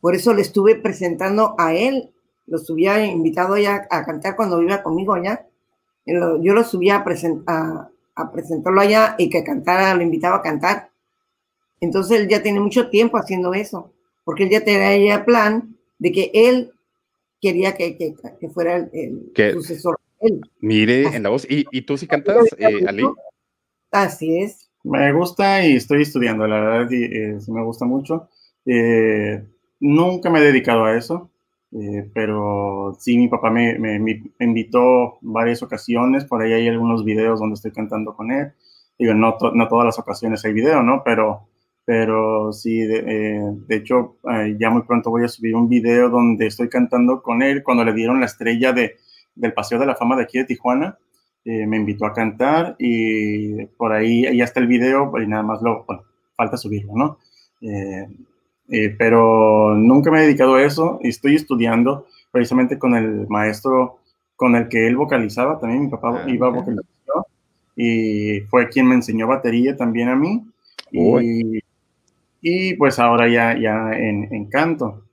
Por 0.02 0.16
eso 0.16 0.34
le 0.34 0.42
estuve 0.42 0.74
presentando 0.74 1.54
a 1.58 1.74
él, 1.74 2.10
lo 2.48 2.58
subía 2.58 3.06
invitado 3.06 3.56
ya 3.56 3.86
a 3.88 4.04
cantar 4.04 4.34
cuando 4.34 4.60
iba 4.60 4.82
conmigo 4.82 5.14
allá. 5.14 5.46
Yo 6.04 6.54
lo 6.54 6.64
subía 6.64 7.04
a, 7.46 7.90
a, 8.16 8.32
presentarlo 8.32 8.80
allá 8.80 9.14
y 9.16 9.30
que 9.30 9.44
cantara, 9.44 9.94
lo 9.94 10.02
invitaba 10.02 10.38
a 10.38 10.42
cantar. 10.42 10.90
Entonces 11.80 12.18
él 12.18 12.28
ya 12.28 12.42
tiene 12.42 12.58
mucho 12.58 12.90
tiempo 12.90 13.16
haciendo 13.16 13.54
eso, 13.54 13.92
porque 14.24 14.42
él 14.42 14.50
ya 14.50 14.64
tenía 14.64 15.24
plan 15.24 15.76
de 16.00 16.10
que 16.10 16.32
él 16.34 16.72
quería 17.40 17.76
que, 17.76 17.96
que, 17.96 18.48
fuera 18.48 18.88
el, 18.92 19.32
sucesor. 19.52 20.00
Él. 20.18 20.40
Mire 20.58 21.14
en 21.14 21.22
la 21.22 21.28
voz. 21.28 21.46
¿Y, 21.48 21.64
y 21.70 21.82
tú 21.82 21.96
sí 21.96 22.08
cantas, 22.08 22.44
eh, 22.58 22.84
Ali? 22.88 23.04
Así 23.92 24.38
es. 24.38 24.68
Me 24.82 25.12
gusta 25.12 25.64
y 25.64 25.76
estoy 25.76 26.02
estudiando, 26.02 26.44
la 26.48 26.58
verdad, 26.58 26.90
y, 26.90 27.04
eh, 27.04 27.40
sí 27.40 27.52
me 27.52 27.62
gusta 27.62 27.84
mucho. 27.84 28.28
Eh, 28.66 29.44
nunca 29.82 30.30
me 30.30 30.38
he 30.38 30.42
dedicado 30.42 30.84
a 30.84 30.96
eso, 30.96 31.30
eh, 31.72 32.08
pero 32.14 32.96
sí, 32.98 33.18
mi 33.18 33.28
papá 33.28 33.50
me, 33.50 33.78
me, 33.78 34.22
invitó 34.40 35.18
varias 35.20 35.62
ocasiones, 35.62 36.24
por 36.24 36.40
ahí 36.40 36.52
hay 36.52 36.68
algunos 36.68 37.04
videos 37.04 37.40
donde 37.40 37.54
estoy 37.54 37.72
cantando 37.72 38.14
con 38.14 38.30
él. 38.30 38.52
Digo, 38.98 39.14
no, 39.14 39.36
no 39.54 39.68
todas 39.68 39.86
las 39.86 39.98
ocasiones 39.98 40.44
hay 40.44 40.52
video, 40.52 40.82
¿no? 40.82 41.02
Pero, 41.04 41.48
pero 41.84 42.52
sí, 42.52 42.80
de, 42.82 43.56
de 43.66 43.76
hecho, 43.76 44.16
ya 44.58 44.70
muy 44.70 44.82
pronto 44.82 45.10
voy 45.10 45.24
a 45.24 45.28
subir 45.28 45.56
un 45.56 45.68
video 45.68 46.08
donde 46.08 46.46
estoy 46.46 46.68
cantando 46.68 47.22
con 47.22 47.42
él 47.42 47.62
cuando 47.64 47.84
le 47.84 47.94
dieron 47.94 48.20
la 48.20 48.26
estrella 48.26 48.72
de, 48.72 48.96
del 49.34 49.52
Paseo 49.52 49.78
de 49.78 49.86
la 49.86 49.96
Fama 49.96 50.16
de 50.16 50.22
aquí 50.24 50.38
de 50.38 50.44
Tijuana. 50.44 50.98
Eh, 51.44 51.66
me 51.66 51.76
invitó 51.76 52.06
a 52.06 52.12
cantar 52.12 52.76
y 52.78 53.64
por 53.66 53.92
ahí 53.92 54.36
ya 54.36 54.44
está 54.44 54.60
el 54.60 54.68
video 54.68 55.12
y 55.20 55.26
nada 55.26 55.42
más 55.42 55.60
lo, 55.60 55.84
bueno, 55.84 56.04
falta 56.36 56.56
subirlo, 56.56 56.92
¿no? 56.94 57.18
Eh, 58.68 58.94
pero 58.96 59.74
nunca 59.74 60.10
me 60.10 60.20
he 60.20 60.22
dedicado 60.22 60.54
a 60.54 60.62
eso 60.62 60.98
y 61.02 61.08
estoy 61.08 61.34
estudiando 61.34 62.06
precisamente 62.30 62.78
con 62.78 62.94
el 62.94 63.26
maestro 63.28 63.98
con 64.36 64.56
el 64.56 64.68
que 64.68 64.86
él 64.86 64.96
vocalizaba, 64.96 65.60
también 65.60 65.84
mi 65.84 65.88
papá 65.88 66.24
ah, 66.24 66.30
iba 66.30 66.46
a 66.46 66.50
vocalizar 66.50 66.92
y 67.76 68.40
fue 68.50 68.68
quien 68.68 68.86
me 68.86 68.94
enseñó 68.94 69.26
batería 69.26 69.76
también 69.76 70.08
a 70.08 70.16
mí. 70.16 70.44
Y, 70.90 71.60
y, 72.40 72.74
pues 72.74 72.98
ahora 72.98 73.28
ya, 73.28 73.58
ya 73.58 73.92
en, 73.92 74.28
en 74.32 74.46
canto. 74.46 75.04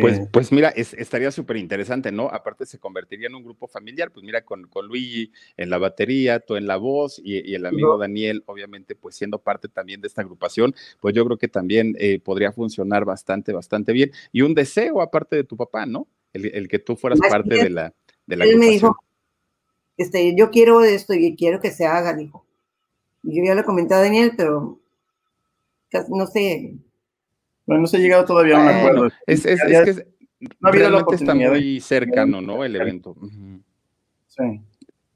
Pues, 0.00 0.18
eh, 0.18 0.28
pues 0.30 0.52
mira, 0.52 0.68
estaría 0.70 1.30
súper 1.30 1.56
interesante, 1.56 2.12
¿no? 2.12 2.28
Aparte 2.28 2.64
se 2.64 2.78
convertiría 2.78 3.26
en 3.26 3.34
un 3.34 3.42
grupo 3.42 3.66
familiar, 3.66 4.12
pues 4.12 4.24
mira, 4.24 4.44
con, 4.44 4.68
con 4.68 4.86
Luigi 4.86 5.32
en 5.56 5.68
la 5.68 5.78
batería, 5.78 6.38
tú 6.40 6.56
en 6.56 6.66
la 6.66 6.76
voz 6.76 7.20
y, 7.22 7.54
el 7.54 7.66
amigo 7.66 7.98
Daniel, 7.98 8.44
obviamente, 8.46 8.94
pues 8.94 9.16
siendo 9.16 9.40
parte 9.40 9.68
también 9.68 10.00
de 10.00 10.06
esta 10.06 10.22
agrupación, 10.22 10.74
pues 11.00 11.14
yo 11.14 11.24
creo 11.24 11.38
que 11.38 11.48
también 11.48 11.96
eh, 11.98 12.20
podría 12.20 12.52
funcionar 12.52 13.04
bastante, 13.04 13.52
bastante 13.52 13.92
bien. 13.92 14.12
Y 14.32 14.42
un 14.42 14.54
deseo 14.54 15.02
aparte 15.02 15.36
de 15.36 15.44
tu 15.44 15.56
papá, 15.56 15.86
¿no? 15.86 16.06
El, 16.32 16.68
que 16.68 16.78
tú 16.78 16.96
fueras 16.96 17.20
parte 17.20 17.54
de 17.54 17.70
la, 17.70 17.94
de 18.26 18.36
la 18.36 18.44
Él 18.44 18.58
me 18.58 18.66
dijo, 18.66 18.96
este, 19.96 20.34
yo 20.36 20.50
quiero 20.50 20.82
esto 20.82 21.14
y 21.14 21.36
quiero 21.36 21.60
que 21.60 21.70
se 21.70 21.86
haga, 21.86 22.14
dijo. 22.14 22.44
Yo 23.22 23.42
ya 23.44 23.54
lo 23.54 23.64
comenté 23.64 23.94
a 23.94 24.00
Daniel, 24.00 24.32
pero 24.36 24.80
no 26.08 26.26
sé, 26.26 26.74
bueno, 27.66 27.82
no 27.82 27.86
se 27.86 27.96
ha 27.96 28.00
llegado 28.00 28.24
todavía 28.24 28.56
a 28.56 28.62
un 28.62 28.68
acuerdo. 28.68 29.10
Es, 29.26 29.44
es, 29.46 29.60
es 29.62 29.84
que 29.84 30.06
no 30.60 30.68
ha 30.68 30.68
habido 30.68 30.90
la 30.90 31.04
está 31.12 31.34
muy 31.34 31.80
cercano, 31.80 32.40
¿no? 32.40 32.64
El 32.64 32.76
evento. 32.76 33.16
Sí. 34.28 34.60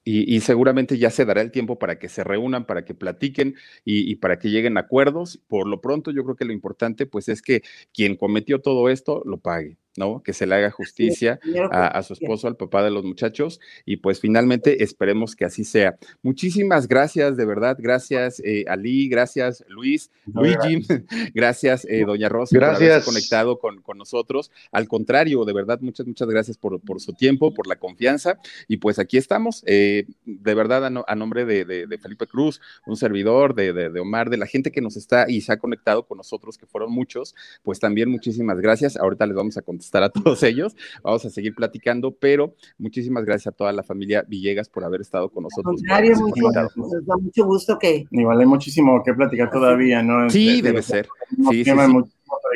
Y, 0.05 0.37
y, 0.37 0.41
seguramente 0.41 0.97
ya 0.97 1.11
se 1.11 1.27
dará 1.27 1.43
el 1.43 1.51
tiempo 1.51 1.79
para 1.79 1.99
que 1.99 2.09
se 2.09 2.25
reúnan, 2.25 2.65
para 2.65 2.87
que 2.87 2.95
platiquen 2.95 3.57
y, 3.85 4.11
y, 4.11 4.17
para 4.17 4.39
que 4.39 4.49
lleguen 4.49 4.79
a 4.79 4.81
acuerdos. 4.81 5.39
Por 5.49 5.67
lo 5.69 5.83
pronto, 5.83 6.11
yo 6.11 6.25
creo 6.25 6.35
que 6.35 6.47
lo 6.47 6.55
importante, 6.55 7.05
pues, 7.05 7.29
es 7.29 7.43
que 7.43 7.63
quien 7.93 8.17
cometió 8.17 8.63
todo 8.63 8.89
esto 8.89 9.23
lo 9.27 9.37
pague. 9.37 9.77
¿No? 9.97 10.22
Que 10.22 10.32
se 10.32 10.47
le 10.47 10.55
haga 10.55 10.70
justicia 10.70 11.41
a, 11.70 12.03
su 12.03 12.12
esposo, 12.12 12.47
al 12.47 12.57
papá 12.57 12.82
de 12.82 12.91
los 12.91 13.05
muchachos, 13.05 13.61
y 13.84 13.97
pues 13.97 14.20
finalmente 14.20 14.82
esperemos 14.82 15.34
que 15.34 15.45
así 15.45 15.64
sea. 15.64 15.99
Muchísimas 16.22 16.89
gracias, 16.89 17.36
de 17.36 17.45
verdad, 17.45 17.76
gracias 17.78 18.41
eh, 18.45 18.64
Ali, 18.68 19.09
gracias 19.09 19.64
Luis, 19.68 20.11
Luigi, 20.26 20.86
gracias 21.34 21.84
eh, 21.91 22.05
Doña 22.07 22.28
Rosa 22.28 22.55
por 22.55 22.64
haberse 22.64 23.05
conectado 23.05 23.59
con, 23.59 23.82
con, 23.82 23.99
nosotros. 23.99 24.51
Al 24.70 24.86
contrario, 24.86 25.45
de 25.45 25.53
verdad, 25.53 25.80
muchas, 25.80 26.07
muchas 26.07 26.28
gracias 26.28 26.57
por, 26.57 26.80
por, 26.80 27.01
su 27.01 27.12
tiempo, 27.14 27.53
por 27.53 27.66
la 27.66 27.76
confianza, 27.76 28.39
y 28.68 28.76
pues 28.76 28.99
aquí 28.99 29.16
estamos, 29.16 29.64
eh, 29.66 30.07
de 30.24 30.55
verdad, 30.55 30.84
a, 30.86 31.14
nombre 31.16 31.45
de, 31.45 31.99
Felipe 32.01 32.26
Cruz, 32.26 32.61
un 32.86 32.97
servidor, 32.97 33.55
de, 33.55 33.72
de 33.72 34.01
Omar, 34.01 34.30
de 34.30 34.36
la 34.36 34.47
gente 34.47 34.70
que 34.70 34.80
nos 34.80 34.97
está 34.97 35.28
y 35.28 35.41
se 35.41 35.53
ha 35.53 35.59
conectado 35.59 36.07
con 36.07 36.18
nosotros, 36.18 36.57
que 36.57 36.66
fueron 36.66 36.93
muchos, 36.93 37.34
pues 37.62 37.80
también 37.80 38.11
muchísimas 38.11 38.61
gracias. 38.61 38.97
Ahorita 38.97 39.26
les 39.26 39.36
vamos 39.36 39.57
a 39.57 39.62
contestar 39.79 40.03
estar 40.03 40.03
a 40.03 40.09
todos 40.24 40.43
ellos. 40.43 40.76
Vamos 41.03 41.24
a 41.24 41.31
seguir 41.31 41.55
platicando, 41.55 42.11
pero 42.12 42.55
muchísimas 42.79 43.24
gracias 43.24 43.55
a 43.55 43.57
toda 43.57 43.72
la 43.72 43.83
familia 43.83 44.24
Villegas 44.26 44.68
por 44.68 44.85
haber 44.85 45.01
estado 45.01 45.31
con 45.31 45.45
nosotros. 45.45 45.81
nos 45.83 47.07
da 47.07 47.16
mucho 47.16 47.45
gusto 47.45 47.79
que... 47.79 48.07
Igual 48.11 48.41
hay 48.41 48.47
muchísimo 48.47 49.03
que 49.05 49.14
platicar 49.14 49.51
todavía, 49.51 50.03
¿no? 50.03 50.29
Sí, 50.29 50.61
debe 50.61 50.83
ser. 50.83 51.09
Sí, 51.51 51.64
sí, 51.64 51.70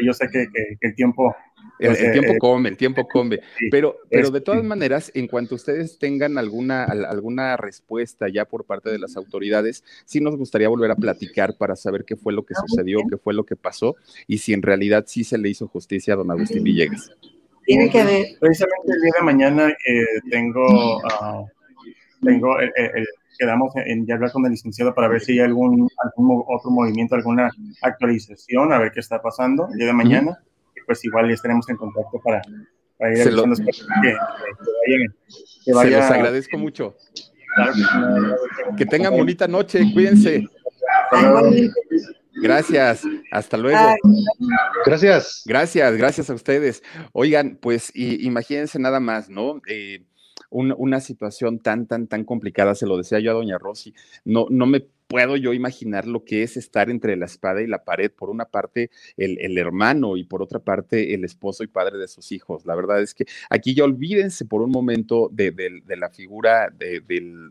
yo 0.04 0.12
sé 0.12 0.28
que, 0.30 0.46
el 0.80 0.94
tiempo 0.94 1.34
el, 1.82 1.96
pues, 1.96 2.12
tiempo 2.12 2.32
eh, 2.32 2.38
come, 2.38 2.68
el 2.68 2.76
tiempo 2.76 3.06
come. 3.08 3.40
Pero, 3.70 3.96
pero 4.08 4.30
de 4.30 4.40
todas 4.40 4.62
maneras, 4.62 5.10
en 5.14 5.26
cuanto 5.26 5.54
ustedes 5.54 5.98
tengan 5.98 6.38
alguna, 6.38 6.84
alguna 6.84 7.56
respuesta 7.56 8.28
ya 8.28 8.44
por 8.44 8.64
parte 8.64 8.90
de 8.90 8.98
las 8.98 9.16
autoridades, 9.16 9.84
sí 10.04 10.20
nos 10.20 10.36
gustaría 10.36 10.68
volver 10.68 10.90
a 10.90 10.96
platicar 10.96 11.56
para 11.56 11.76
saber 11.76 12.04
qué 12.04 12.16
fue 12.16 12.32
lo 12.32 12.44
que 12.44 12.54
ah, 12.56 12.62
sucedió, 12.66 13.00
qué 13.08 13.16
fue 13.16 13.34
lo 13.34 13.44
que 13.44 13.56
pasó 13.56 13.96
y 14.26 14.38
si 14.38 14.52
en 14.52 14.62
realidad 14.62 15.04
sí 15.06 15.24
se 15.24 15.38
le 15.38 15.48
hizo 15.48 15.68
justicia 15.68 16.14
a 16.14 16.16
don 16.18 16.30
Agustín 16.30 16.62
Villegas. 16.62 17.10
Tiene 17.64 17.90
que 17.90 18.00
haber. 18.00 18.26
Precisamente 18.40 18.92
el 18.92 19.00
día 19.00 19.12
de 19.18 19.24
mañana 19.24 19.68
eh, 19.68 20.04
tengo, 20.30 20.98
uh, 20.98 21.46
tengo 22.22 22.58
el, 22.58 22.72
quedamos 23.38 23.72
en 23.76 24.06
ya 24.06 24.14
hablar 24.14 24.32
con 24.32 24.44
el 24.44 24.52
licenciado 24.52 24.94
para 24.94 25.08
ver 25.08 25.20
si 25.20 25.32
hay 25.32 25.40
algún, 25.40 25.88
algún 25.98 26.44
otro 26.46 26.70
movimiento, 26.70 27.14
alguna 27.14 27.50
actualización, 27.80 28.72
a 28.72 28.78
ver 28.78 28.92
qué 28.92 29.00
está 29.00 29.22
pasando 29.22 29.68
el 29.72 29.78
día 29.78 29.86
de 29.86 29.92
mañana 29.92 30.38
pues 30.86 31.04
igual 31.04 31.30
estaremos 31.30 31.68
en 31.68 31.76
contacto 31.76 32.20
para, 32.22 32.42
para 32.98 33.12
ir 33.12 33.18
Se, 33.18 33.30
lo, 33.30 33.44
que, 33.44 33.50
que, 33.54 34.16
que, 35.64 35.72
vayan, 35.72 35.90
Se 35.90 35.98
los 35.98 36.10
agradezco 36.10 36.58
mucho. 36.58 36.96
Que, 38.76 38.86
tengan 38.86 39.12
bonita 39.12 39.46
noche, 39.46 39.80
cuídense. 39.92 40.46
Gracias. 42.34 43.02
Hasta 43.30 43.56
luego. 43.56 43.94
Gracias. 44.86 45.42
Gracias, 45.44 45.96
gracias 45.96 46.30
a 46.30 46.34
ustedes. 46.34 46.82
Oigan, 47.12 47.58
pues 47.60 47.92
imagínense 47.94 48.78
nada 48.78 49.00
más, 49.00 49.28
¿no? 49.28 49.60
Eh, 49.68 50.04
una 50.52 51.00
situación 51.00 51.58
tan, 51.58 51.86
tan, 51.86 52.06
tan 52.06 52.24
complicada, 52.24 52.74
se 52.74 52.86
lo 52.86 52.96
decía 52.96 53.18
yo 53.20 53.30
a 53.30 53.34
doña 53.34 53.58
Rosy, 53.58 53.94
no, 54.24 54.46
no 54.50 54.66
me 54.66 54.86
puedo 55.12 55.36
yo 55.36 55.52
imaginar 55.52 56.06
lo 56.06 56.24
que 56.24 56.42
es 56.42 56.56
estar 56.56 56.88
entre 56.88 57.16
la 57.16 57.26
espada 57.26 57.60
y 57.60 57.66
la 57.66 57.84
pared, 57.84 58.10
por 58.10 58.30
una 58.30 58.46
parte 58.46 58.90
el, 59.18 59.58
hermano 59.58 60.16
y 60.16 60.24
por 60.24 60.40
otra 60.40 60.58
parte 60.58 61.12
el 61.12 61.22
esposo 61.22 61.62
y 61.62 61.66
padre 61.66 61.98
de 61.98 62.08
sus 62.08 62.32
hijos. 62.32 62.64
La 62.64 62.74
verdad 62.74 63.02
es 63.02 63.12
que 63.12 63.26
aquí 63.50 63.74
ya 63.74 63.84
olvídense 63.84 64.46
por 64.46 64.62
un 64.62 64.70
momento 64.70 65.28
de, 65.30 65.82
la 65.86 66.08
figura 66.08 66.70
de, 66.70 67.02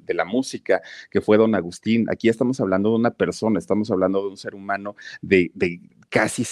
la 0.08 0.26
música 0.26 0.82
que 1.12 1.22
fue 1.22 1.38
don 1.38 1.54
Agustín. 1.54 2.08
Aquí 2.10 2.30
estamos 2.30 2.60
hablando 2.60 2.90
de 2.90 2.96
una 2.96 3.12
persona, 3.12 3.60
estamos 3.60 3.92
hablando 3.92 4.24
de 4.24 4.30
un 4.30 4.38
ser 4.38 4.56
humano 4.56 4.96
de 5.22 5.52
casi 6.12 6.44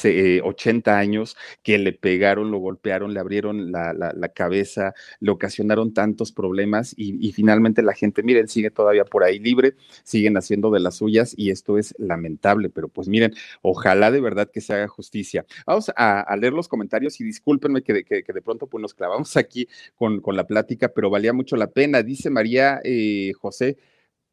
80 0.42 0.98
años 0.98 1.38
que 1.62 1.78
le 1.78 1.92
pegaron, 1.92 2.50
lo 2.50 2.58
golpearon, 2.60 3.14
le 3.14 3.20
abrieron 3.20 3.72
la, 3.72 4.32
cabeza, 4.34 4.94
le 5.20 5.32
ocasionaron 5.32 5.94
tantos 5.94 6.32
problemas 6.32 6.96
y, 6.98 7.32
finalmente 7.34 7.84
la 7.84 7.94
gente, 7.94 8.24
miren, 8.24 8.48
sigue 8.48 8.72
todavía 8.72 9.04
por 9.06 9.24
ahí 9.24 9.38
libre, 9.38 9.76
siguen 10.04 10.38
haciendo 10.38 10.72
de 10.72 10.80
las 10.80 10.96
suyas 10.96 11.34
y 11.38 11.52
esto 11.52 11.78
es 11.78 11.94
lamentable, 12.00 12.70
pero 12.70 12.88
pues 12.88 13.08
miren, 13.10 13.34
ojalá 13.62 14.12
de 14.12 14.22
verdad 14.22 14.50
que 14.52 14.62
se 14.62 14.74
haga 14.74 14.88
justicia. 14.88 15.46
Vamos 15.68 15.92
a, 15.96 16.26
leer 16.40 16.54
los 16.54 16.70
comentarios 16.70 17.20
y 17.20 17.26
discúlpenme 17.26 17.84
que, 17.84 17.94
de 17.94 18.42
pronto 18.42 18.68
pues 18.68 18.82
nos 18.82 18.94
clavamos 18.94 19.36
aquí 19.36 19.68
con, 19.96 20.22
con, 20.22 20.38
la 20.38 20.48
plática, 20.48 20.88
pero 20.88 21.10
valía 21.10 21.34
mucho 21.34 21.58
la 21.58 21.68
pena. 21.68 22.02
Dice 22.02 22.30
María 22.30 22.80
eh, 22.84 23.34
José. 23.34 23.78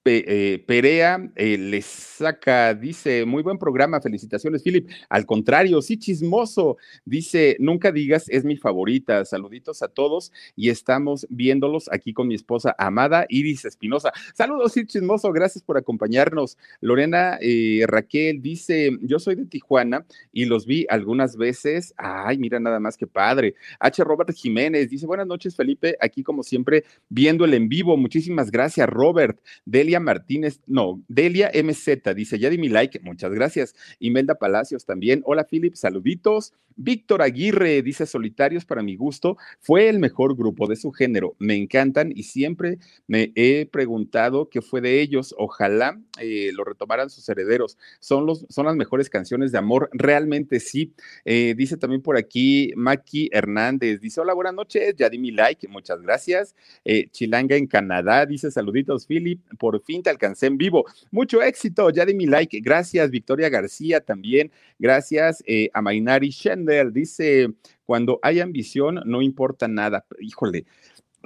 Eh, 0.09 0.65
Perea 0.67 1.31
eh, 1.35 1.59
les 1.59 1.85
saca, 1.85 2.75
dice, 2.75 3.25
muy 3.25 3.43
buen 3.43 3.59
programa, 3.59 4.01
felicitaciones, 4.01 4.63
Philip. 4.63 4.89
Al 5.09 5.27
contrario, 5.27 5.83
sí, 5.83 5.99
chismoso. 5.99 6.77
Dice, 7.05 7.57
nunca 7.59 7.91
digas, 7.91 8.29
es 8.29 8.45
mi 8.45 8.57
favorita. 8.57 9.25
Saluditos 9.25 9.83
a 9.83 9.89
todos 9.89 10.33
y 10.55 10.71
estamos 10.71 11.27
viéndolos 11.29 11.91
aquí 11.93 12.13
con 12.13 12.29
mi 12.29 12.35
esposa 12.35 12.75
amada, 12.79 13.27
Iris 13.29 13.65
Espinosa. 13.65 14.13
Saludos, 14.35 14.73
sí, 14.73 14.87
chismoso, 14.87 15.33
gracias 15.33 15.65
por 15.65 15.77
acompañarnos. 15.77 16.57
Lorena 16.81 17.39
eh, 17.41 17.85
Raquel 17.87 18.41
dice, 18.41 18.97
yo 19.03 19.19
soy 19.19 19.35
de 19.35 19.47
Tijuana 19.47 20.07
y 20.33 20.45
los 20.45 20.67
vi 20.67 20.87
algunas 20.89 21.37
veces. 21.37 21.95
Ay, 21.97 22.39
mira 22.39 22.61
nada 22.61 22.81
más 22.81 22.97
que 22.97 23.07
padre. 23.07 23.55
H. 23.81 24.05
Robert 24.05 24.33
Jiménez 24.33 24.91
dice, 24.91 25.07
buenas 25.07 25.27
noches, 25.27 25.57
Felipe, 25.57 25.97
aquí 26.01 26.23
como 26.23 26.43
siempre, 26.43 26.85
viendo 27.09 27.45
el 27.45 27.55
en 27.55 27.69
vivo. 27.69 27.97
Muchísimas 27.97 28.51
gracias, 28.51 28.89
Robert. 28.89 29.41
Delia 29.65 29.95
Martínez, 30.01 30.61
no, 30.66 31.03
Delia 31.09 31.51
MZ 31.55 32.14
dice, 32.14 32.38
ya 32.38 32.51
di 32.51 32.59
mi 32.59 32.68
like, 32.68 33.01
muchas 33.01 33.32
gracias. 33.32 33.74
Imelda 33.99 34.36
Palacios 34.36 34.84
también, 34.84 35.22
hola 35.24 35.44
Philip, 35.44 35.74
saluditos. 35.74 36.53
Víctor 36.76 37.22
Aguirre 37.22 37.80
dice, 37.82 38.05
solitarios 38.05 38.66
para 38.66 38.82
mi 38.82 38.97
gusto, 38.97 39.38
fue 39.61 39.88
el 39.88 39.99
mejor 39.99 40.36
grupo 40.36 40.66
de 40.66 40.76
su 40.76 40.92
género, 40.92 41.34
me 41.38 41.55
encantan 41.55 42.12
y 42.14 42.24
siempre 42.24 42.78
me 43.07 43.32
he 43.34 43.66
preguntado 43.66 44.51
qué 44.51 44.61
fue 44.61 44.82
de 44.82 45.01
ellos, 45.01 45.34
ojalá 45.38 45.99
eh, 46.20 46.51
lo 46.53 46.64
retomaran 46.64 47.09
sus 47.09 47.26
herederos, 47.30 47.78
son, 47.99 48.26
los, 48.26 48.44
son 48.51 48.66
las 48.66 48.76
mejores 48.76 49.09
canciones 49.09 49.53
de 49.53 49.59
amor, 49.59 49.88
realmente 49.92 50.61
sí. 50.61 50.92
Eh, 51.24 51.55
dice 51.57 51.78
también 51.78 52.03
por 52.03 52.18
aquí 52.18 52.72
Maki 52.76 53.30
Hernández, 53.32 54.01
dice, 54.01 54.20
hola, 54.20 54.34
buenas 54.34 54.55
noches, 54.55 54.94
ya 54.97 55.09
di 55.09 55.18
mi 55.18 55.30
like, 55.30 55.66
muchas 55.68 56.03
gracias. 56.03 56.55
Eh, 56.84 57.09
Chilanga 57.11 57.57
en 57.57 57.66
Canadá 57.66 58.26
dice, 58.26 58.51
saluditos 58.51 59.07
Philip, 59.07 59.40
por 59.59 59.80
fin 59.87 60.03
te 60.03 60.11
alcancé 60.11 60.47
en 60.47 60.59
vivo. 60.59 60.84
Mucho 61.11 61.41
éxito, 61.43 61.89
ya 61.91 62.05
di 62.05 62.14
mi 62.14 62.26
like. 62.26 62.61
Gracias, 62.61 63.11
Victoria 63.11 63.49
García 63.49 64.01
también. 64.01 64.51
Gracias 64.78 65.43
eh, 65.47 65.70
a 65.72 65.80
Mainari 65.80 66.30
Schender. 66.30 66.93
Dice, 66.93 67.55
cuando 67.84 68.18
hay 68.22 68.41
ambición, 68.41 69.01
no 69.07 69.22
importa 69.22 69.68
nada. 69.68 70.05
Híjole, 70.20 70.66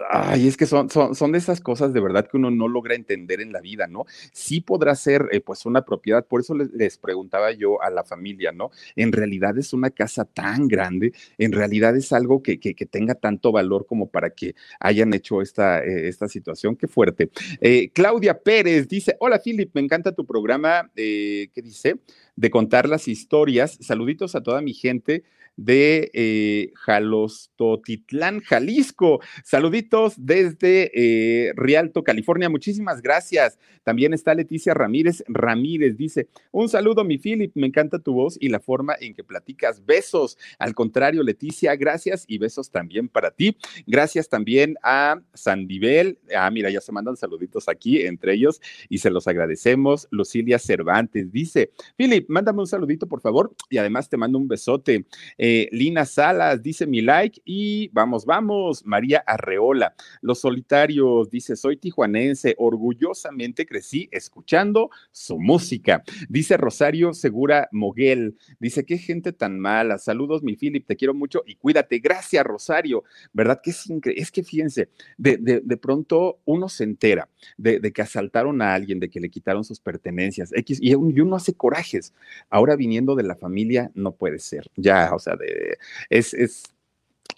Ay, 0.08 0.48
es 0.48 0.56
que 0.56 0.66
son, 0.66 0.88
son, 0.88 1.14
son, 1.14 1.32
de 1.32 1.38
esas 1.38 1.60
cosas 1.60 1.92
de 1.92 2.00
verdad 2.00 2.26
que 2.26 2.36
uno 2.36 2.50
no 2.50 2.68
logra 2.68 2.94
entender 2.94 3.40
en 3.40 3.52
la 3.52 3.60
vida, 3.60 3.86
¿no? 3.86 4.06
Sí 4.32 4.60
podrá 4.60 4.94
ser 4.94 5.28
eh, 5.32 5.40
pues 5.40 5.66
una 5.66 5.84
propiedad, 5.84 6.26
por 6.26 6.40
eso 6.40 6.54
les, 6.54 6.98
preguntaba 6.98 7.52
yo 7.52 7.82
a 7.82 7.90
la 7.90 8.04
familia, 8.04 8.52
¿no? 8.52 8.70
En 8.96 9.12
realidad 9.12 9.58
es 9.58 9.72
una 9.72 9.90
casa 9.90 10.24
tan 10.24 10.68
grande, 10.68 11.12
en 11.38 11.52
realidad 11.52 11.96
es 11.96 12.12
algo 12.12 12.42
que, 12.42 12.58
que, 12.58 12.74
tenga 12.86 13.14
tanto 13.14 13.52
valor 13.52 13.86
como 13.86 14.08
para 14.08 14.30
que 14.30 14.54
hayan 14.80 15.12
hecho 15.14 15.42
esta, 15.42 15.84
eh, 15.84 16.08
esta 16.08 16.28
situación, 16.28 16.76
qué 16.76 16.88
fuerte. 16.88 17.30
Eh, 17.60 17.90
Claudia 17.92 18.38
Pérez 18.38 18.88
dice, 18.88 19.16
hola 19.20 19.40
Philip, 19.42 19.70
me 19.74 19.80
encanta 19.80 20.12
tu 20.12 20.24
programa, 20.24 20.90
¿qué 20.94 21.50
dice? 21.56 22.00
De 22.36 22.50
contar 22.50 22.88
las 22.88 23.06
historias, 23.08 23.78
saluditos 23.80 24.34
a 24.34 24.42
toda 24.42 24.60
mi 24.60 24.72
gente 24.72 25.24
de 25.60 26.10
eh, 26.14 26.72
Jalostotitlán, 26.74 28.40
Jalisco. 28.40 29.20
Saluditos 29.44 30.14
desde 30.16 30.90
eh, 30.94 31.52
Rialto, 31.54 32.02
California. 32.02 32.48
Muchísimas 32.48 33.02
gracias. 33.02 33.58
También 33.84 34.14
está 34.14 34.34
Leticia 34.34 34.72
Ramírez. 34.72 35.22
Ramírez 35.28 35.98
dice, 35.98 36.28
un 36.50 36.68
saludo, 36.68 37.04
mi 37.04 37.18
Philip, 37.18 37.52
me 37.54 37.66
encanta 37.66 37.98
tu 37.98 38.14
voz 38.14 38.38
y 38.40 38.48
la 38.48 38.60
forma 38.60 38.94
en 39.00 39.14
que 39.14 39.22
platicas. 39.22 39.84
Besos. 39.84 40.38
Al 40.58 40.74
contrario, 40.74 41.22
Leticia, 41.22 41.76
gracias 41.76 42.24
y 42.26 42.38
besos 42.38 42.70
también 42.70 43.08
para 43.08 43.30
ti. 43.30 43.56
Gracias 43.86 44.30
también 44.30 44.76
a 44.82 45.20
Sandivel. 45.34 46.18
Ah, 46.34 46.50
mira, 46.50 46.70
ya 46.70 46.80
se 46.80 46.92
mandan 46.92 47.16
saluditos 47.16 47.68
aquí 47.68 48.00
entre 48.00 48.32
ellos 48.32 48.62
y 48.88 48.98
se 48.98 49.10
los 49.10 49.28
agradecemos. 49.28 50.08
Lucilia 50.10 50.58
Cervantes 50.58 51.30
dice, 51.30 51.70
Philip, 51.96 52.28
mándame 52.30 52.60
un 52.60 52.66
saludito, 52.66 53.06
por 53.06 53.20
favor, 53.20 53.54
y 53.68 53.76
además 53.76 54.08
te 54.08 54.16
mando 54.16 54.38
un 54.38 54.48
besote. 54.48 55.04
Eh, 55.36 55.49
Lina 55.72 56.04
Salas 56.04 56.62
dice 56.62 56.86
mi 56.86 57.00
like 57.00 57.40
y 57.44 57.88
vamos, 57.88 58.24
vamos. 58.24 58.84
María 58.84 59.22
Arreola, 59.26 59.94
Los 60.20 60.40
Solitarios 60.40 61.30
dice, 61.30 61.56
soy 61.56 61.76
tijuanense, 61.76 62.54
orgullosamente 62.58 63.66
crecí 63.66 64.08
escuchando 64.12 64.90
su 65.10 65.38
música. 65.38 66.02
Dice 66.28 66.56
Rosario 66.56 67.14
Segura 67.14 67.68
Moguel, 67.72 68.36
dice, 68.58 68.84
qué 68.84 68.98
gente 68.98 69.32
tan 69.32 69.58
mala. 69.58 69.98
Saludos, 69.98 70.42
mi 70.42 70.56
Philip, 70.56 70.86
te 70.86 70.96
quiero 70.96 71.14
mucho 71.14 71.42
y 71.46 71.56
cuídate. 71.56 71.98
Gracias, 71.98 72.44
Rosario. 72.44 73.04
¿Verdad 73.32 73.60
que 73.62 73.70
es 73.70 73.88
increíble? 73.88 74.22
Es 74.22 74.30
que 74.30 74.42
fíjense, 74.42 74.88
de, 75.16 75.36
de, 75.38 75.76
pronto 75.76 76.40
uno 76.44 76.68
se 76.68 76.84
entera 76.84 77.28
de, 77.56 77.80
de, 77.80 77.92
que 77.92 78.02
asaltaron 78.02 78.60
a 78.62 78.74
alguien, 78.74 79.00
de 79.00 79.08
que 79.08 79.20
le 79.20 79.30
quitaron 79.30 79.64
sus 79.64 79.80
pertenencias, 79.80 80.52
X, 80.52 80.78
y 80.80 80.94
uno 80.94 81.36
hace 81.36 81.54
corajes. 81.54 82.12
Ahora 82.48 82.76
viniendo 82.76 83.14
de 83.14 83.22
la 83.22 83.36
familia, 83.36 83.90
no 83.94 84.12
puede 84.12 84.38
ser. 84.38 84.66
Ya, 84.76 85.14
o 85.14 85.18
sea, 85.18 85.36
de, 85.40 85.78
es, 86.10 86.34
es 86.34 86.64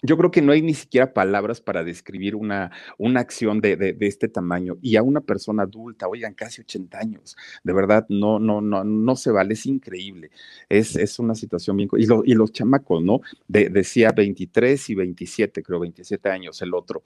yo 0.03 0.17
creo 0.17 0.31
que 0.31 0.41
no 0.41 0.51
hay 0.51 0.61
ni 0.61 0.73
siquiera 0.73 1.13
palabras 1.13 1.61
para 1.61 1.83
describir 1.83 2.35
una, 2.35 2.71
una 2.97 3.21
acción 3.21 3.61
de, 3.61 3.77
de, 3.77 3.95
este 4.01 4.27
tamaño. 4.27 4.77
Y 4.81 4.97
a 4.97 5.01
una 5.01 5.21
persona 5.21 5.63
adulta, 5.63 6.07
oigan, 6.07 6.33
casi 6.33 6.61
80 6.61 6.99
años, 6.99 7.37
de 7.63 7.73
verdad, 7.73 8.05
no, 8.09 8.37
no, 8.37 8.59
no, 8.59 8.83
no 8.83 9.15
se 9.15 9.31
vale, 9.31 9.53
es 9.53 9.65
increíble, 9.65 10.31
es, 10.67 10.95
es 10.97 11.19
una 11.19 11.35
situación 11.35 11.77
bien, 11.77 11.89
y, 11.97 12.03
y 12.03 12.35
los 12.35 12.51
chamacos, 12.51 13.01
¿no? 13.01 13.21
De, 13.47 13.69
decía 13.69 14.11
23 14.11 14.89
y 14.89 14.95
27, 14.95 15.63
creo, 15.63 15.79
27 15.79 16.29
años 16.29 16.61
el 16.61 16.73
otro, 16.73 17.03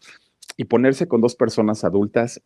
y 0.58 0.66
ponerse 0.66 1.08
con 1.08 1.22
dos 1.22 1.36
personas 1.36 1.84
adultas, 1.84 2.42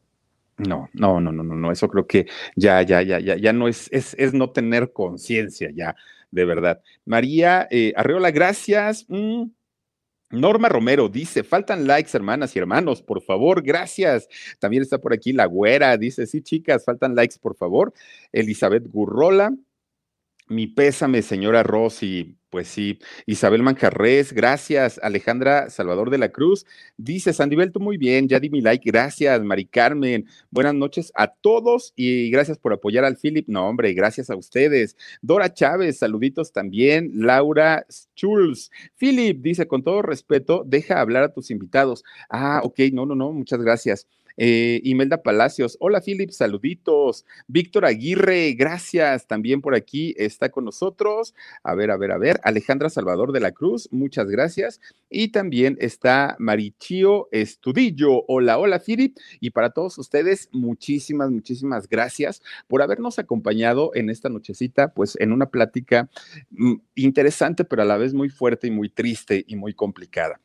no, 0.58 0.90
no, 0.94 1.20
no, 1.22 1.32
no, 1.32 1.44
no, 1.44 1.56
no, 1.56 1.72
eso 1.72 1.88
creo 1.88 2.06
que 2.06 2.28
ya, 2.56 2.82
ya, 2.82 3.02
ya, 3.02 3.20
ya, 3.20 3.38
ya 3.38 3.54
no 3.54 3.68
es, 3.68 3.88
es, 3.92 4.16
es 4.20 4.34
no 4.34 4.52
tener 4.52 4.92
conciencia 4.92 5.72
ya, 5.74 5.96
de 6.32 6.46
verdad. 6.46 6.82
María 7.06 7.68
eh, 7.70 7.94
Arreola, 7.96 8.32
gracias. 8.32 9.06
Mm. 9.08 9.52
Norma 10.32 10.70
Romero 10.70 11.10
dice, 11.10 11.44
faltan 11.44 11.86
likes, 11.86 12.12
hermanas 12.14 12.56
y 12.56 12.60
hermanos, 12.60 13.02
por 13.02 13.22
favor, 13.22 13.62
gracias. 13.62 14.28
También 14.60 14.82
está 14.82 14.98
por 14.98 15.14
aquí 15.14 15.34
la 15.34 15.46
güera, 15.46 15.98
dice, 15.98 16.26
sí, 16.26 16.42
chicas, 16.42 16.86
faltan 16.86 17.16
likes, 17.16 17.36
por 17.40 17.56
favor. 17.56 17.94
Elizabeth 18.32 18.88
Gurrola, 18.88 19.54
mi 20.48 20.68
pésame, 20.68 21.22
señora 21.22 21.64
Rosy. 21.64 22.38
Pues 22.52 22.68
sí, 22.68 23.00
Isabel 23.26 23.64
Manjarres, 23.64 24.34
gracias. 24.34 25.00
Alejandra 25.02 25.70
Salvador 25.70 26.10
de 26.10 26.18
la 26.18 26.34
Cruz 26.34 26.66
dice: 26.98 27.32
Sandivel, 27.32 27.72
tú 27.72 27.80
muy 27.80 27.96
bien, 27.96 28.28
ya 28.28 28.42
di 28.42 28.50
mi 28.50 28.60
like, 28.60 28.84
gracias. 28.92 29.42
Mari 29.42 29.68
Carmen, 29.68 30.28
buenas 30.50 30.74
noches 30.76 31.14
a 31.16 31.28
todos 31.34 31.94
y 31.96 32.30
gracias 32.30 32.58
por 32.58 32.74
apoyar 32.74 33.06
al 33.06 33.16
Philip. 33.16 33.48
No, 33.48 33.70
hombre, 33.70 33.94
gracias 33.94 34.30
a 34.30 34.36
ustedes. 34.36 34.98
Dora 35.22 35.54
Chávez, 35.54 36.00
saluditos 36.00 36.52
también. 36.52 37.12
Laura 37.16 37.86
Schulz, 38.18 38.70
Philip 38.98 39.42
dice: 39.42 39.66
con 39.66 39.82
todo 39.82 40.02
respeto, 40.02 40.64
deja 40.66 41.00
hablar 41.00 41.24
a 41.24 41.34
tus 41.34 41.52
invitados. 41.52 42.04
Ah, 42.30 42.60
ok, 42.66 42.80
no, 42.92 43.06
no, 43.06 43.16
no, 43.16 43.32
muchas 43.32 43.62
gracias. 43.62 44.08
Eh, 44.38 44.82
Imelda 44.84 45.24
Palacios, 45.24 45.78
hola 45.80 46.02
Philip, 46.02 46.32
saluditos. 46.32 47.26
Víctor 47.48 47.86
Aguirre, 47.86 48.54
gracias. 48.54 49.28
También 49.28 49.62
por 49.62 49.76
aquí 49.76 50.14
está 50.18 50.50
con 50.50 50.66
nosotros. 50.66 51.34
A 51.64 51.76
ver, 51.76 51.92
a 51.92 51.98
ver, 51.98 52.12
a 52.12 52.18
ver. 52.18 52.40
Alejandra 52.44 52.90
Salvador 52.90 53.32
de 53.32 53.40
la 53.40 53.52
Cruz, 53.52 53.90
muchas 53.92 54.28
gracias. 54.28 54.80
Y 55.10 55.30
también 55.30 55.78
está 55.80 56.36
Marichio 56.40 57.28
Estudillo. 57.32 58.24
Hola, 58.28 58.58
hola 58.58 58.80
Philip. 58.80 59.18
Y 59.40 59.52
para 59.52 59.72
todos 59.72 59.98
ustedes, 59.98 60.50
muchísimas, 60.52 61.32
muchísimas 61.32 61.88
gracias 61.88 62.42
por 62.68 62.82
habernos 62.82 63.20
acompañado 63.20 63.92
en 63.94 64.10
esta 64.10 64.30
nochecita, 64.30 64.94
pues 64.94 65.18
en 65.20 65.32
una 65.32 65.48
plática 65.48 66.10
mm, 66.52 66.76
interesante, 66.96 67.66
pero 67.66 67.82
a 67.82 67.86
la 67.86 67.98
vez 67.98 68.14
muy 68.14 68.30
fuerte 68.30 68.68
y 68.68 68.72
muy 68.72 68.90
triste 68.90 69.44
y 69.48 69.56
muy 69.56 69.74
complicada. 69.74 70.40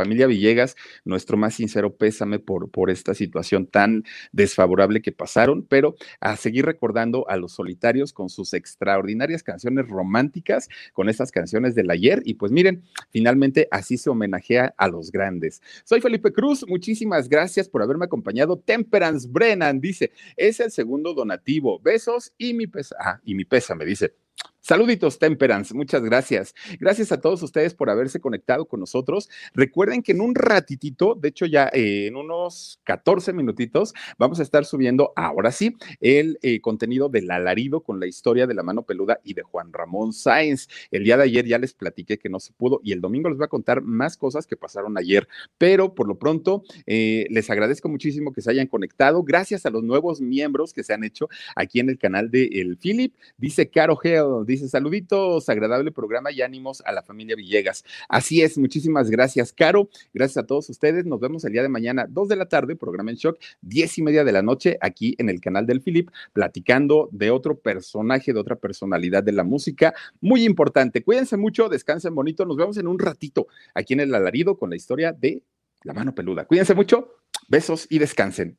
Familia 0.00 0.26
Villegas, 0.26 0.76
nuestro 1.04 1.36
más 1.36 1.54
sincero 1.54 1.94
pésame 1.94 2.38
por, 2.38 2.70
por 2.70 2.90
esta 2.90 3.12
situación 3.12 3.66
tan 3.66 4.04
desfavorable 4.32 5.02
que 5.02 5.12
pasaron, 5.12 5.62
pero 5.62 5.94
a 6.20 6.36
seguir 6.36 6.64
recordando 6.64 7.28
a 7.28 7.36
los 7.36 7.52
solitarios 7.52 8.14
con 8.14 8.30
sus 8.30 8.54
extraordinarias 8.54 9.42
canciones 9.42 9.88
románticas, 9.88 10.68
con 10.94 11.10
estas 11.10 11.30
canciones 11.30 11.74
del 11.74 11.90
ayer. 11.90 12.22
Y 12.24 12.34
pues 12.34 12.50
miren, 12.50 12.82
finalmente 13.10 13.68
así 13.70 13.98
se 13.98 14.08
homenajea 14.08 14.74
a 14.78 14.88
los 14.88 15.12
grandes. 15.12 15.60
Soy 15.84 16.00
Felipe 16.00 16.32
Cruz, 16.32 16.64
muchísimas 16.66 17.28
gracias 17.28 17.68
por 17.68 17.82
haberme 17.82 18.06
acompañado. 18.06 18.58
Temperance 18.58 19.28
Brennan 19.30 19.80
dice, 19.80 20.12
es 20.36 20.60
el 20.60 20.70
segundo 20.70 21.12
donativo. 21.12 21.78
Besos 21.80 22.32
y 22.38 22.54
mi 22.54 22.66
pesa, 22.66 22.96
ah, 22.98 23.20
y 23.22 23.34
mi 23.34 23.44
pésame, 23.44 23.84
dice. 23.84 24.19
Saluditos, 24.62 25.18
Temperance, 25.18 25.72
muchas 25.74 26.02
gracias. 26.02 26.54
Gracias 26.78 27.12
a 27.12 27.20
todos 27.20 27.42
ustedes 27.42 27.74
por 27.74 27.88
haberse 27.88 28.20
conectado 28.20 28.66
con 28.66 28.80
nosotros. 28.80 29.30
Recuerden 29.54 30.02
que 30.02 30.12
en 30.12 30.20
un 30.20 30.34
ratitito, 30.34 31.14
de 31.14 31.28
hecho 31.28 31.46
ya 31.46 31.70
eh, 31.72 32.06
en 32.06 32.16
unos 32.16 32.78
14 32.84 33.32
minutitos, 33.32 33.94
vamos 34.18 34.38
a 34.38 34.42
estar 34.42 34.66
subiendo, 34.66 35.12
ahora 35.16 35.50
sí, 35.50 35.76
el 36.00 36.38
eh, 36.42 36.60
contenido 36.60 37.08
del 37.08 37.30
alarido 37.30 37.82
con 37.82 38.00
la 38.00 38.06
historia 38.06 38.46
de 38.46 38.54
la 38.54 38.62
mano 38.62 38.82
peluda 38.82 39.18
y 39.24 39.32
de 39.32 39.42
Juan 39.42 39.72
Ramón 39.72 40.12
Sáenz. 40.12 40.68
El 40.90 41.04
día 41.04 41.16
de 41.16 41.24
ayer 41.24 41.46
ya 41.46 41.58
les 41.58 41.72
platiqué 41.72 42.18
que 42.18 42.28
no 42.28 42.38
se 42.38 42.52
pudo 42.52 42.80
y 42.84 42.92
el 42.92 43.00
domingo 43.00 43.30
les 43.30 43.38
voy 43.38 43.46
a 43.46 43.48
contar 43.48 43.80
más 43.80 44.18
cosas 44.18 44.46
que 44.46 44.56
pasaron 44.56 44.98
ayer, 44.98 45.26
pero 45.56 45.94
por 45.94 46.06
lo 46.06 46.18
pronto 46.18 46.64
eh, 46.86 47.26
les 47.30 47.48
agradezco 47.48 47.88
muchísimo 47.88 48.32
que 48.32 48.42
se 48.42 48.50
hayan 48.50 48.66
conectado. 48.66 49.22
Gracias 49.22 49.64
a 49.64 49.70
los 49.70 49.82
nuevos 49.82 50.20
miembros 50.20 50.74
que 50.74 50.84
se 50.84 50.92
han 50.92 51.02
hecho 51.02 51.28
aquí 51.56 51.80
en 51.80 51.88
el 51.88 51.98
canal 51.98 52.30
de 52.30 52.44
El 52.44 52.76
Philip. 52.76 53.14
Dice 53.38 53.70
Caro 53.70 53.96
Geo, 53.96 54.44
dice 54.50 54.68
saluditos, 54.68 55.48
agradable 55.48 55.92
programa 55.92 56.30
y 56.30 56.42
ánimos 56.42 56.82
a 56.84 56.92
la 56.92 57.02
familia 57.02 57.36
Villegas. 57.36 57.84
Así 58.08 58.42
es, 58.42 58.58
muchísimas 58.58 59.10
gracias, 59.10 59.52
Caro. 59.52 59.88
Gracias 60.12 60.38
a 60.38 60.46
todos 60.46 60.68
ustedes. 60.68 61.06
Nos 61.06 61.20
vemos 61.20 61.44
el 61.44 61.52
día 61.52 61.62
de 61.62 61.68
mañana, 61.68 62.06
dos 62.08 62.28
de 62.28 62.36
la 62.36 62.48
tarde, 62.48 62.76
programa 62.76 63.10
en 63.10 63.16
shock, 63.16 63.38
diez 63.60 63.96
y 63.98 64.02
media 64.02 64.24
de 64.24 64.32
la 64.32 64.42
noche, 64.42 64.76
aquí 64.80 65.14
en 65.18 65.28
el 65.28 65.40
canal 65.40 65.66
del 65.66 65.80
Philip, 65.80 66.10
platicando 66.32 67.08
de 67.12 67.30
otro 67.30 67.58
personaje, 67.58 68.32
de 68.32 68.40
otra 68.40 68.56
personalidad 68.56 69.22
de 69.22 69.32
la 69.32 69.44
música. 69.44 69.94
Muy 70.20 70.44
importante. 70.44 71.02
Cuídense 71.02 71.36
mucho, 71.36 71.68
descansen 71.68 72.14
bonito. 72.14 72.44
Nos 72.44 72.56
vemos 72.56 72.76
en 72.76 72.86
un 72.86 72.98
ratito 72.98 73.46
aquí 73.74 73.94
en 73.94 74.00
el 74.00 74.14
alarido 74.14 74.58
con 74.58 74.70
la 74.70 74.76
historia 74.76 75.12
de 75.12 75.42
la 75.82 75.94
mano 75.94 76.14
peluda. 76.14 76.44
Cuídense 76.44 76.74
mucho, 76.74 77.16
besos 77.48 77.86
y 77.88 77.98
descansen. 77.98 78.58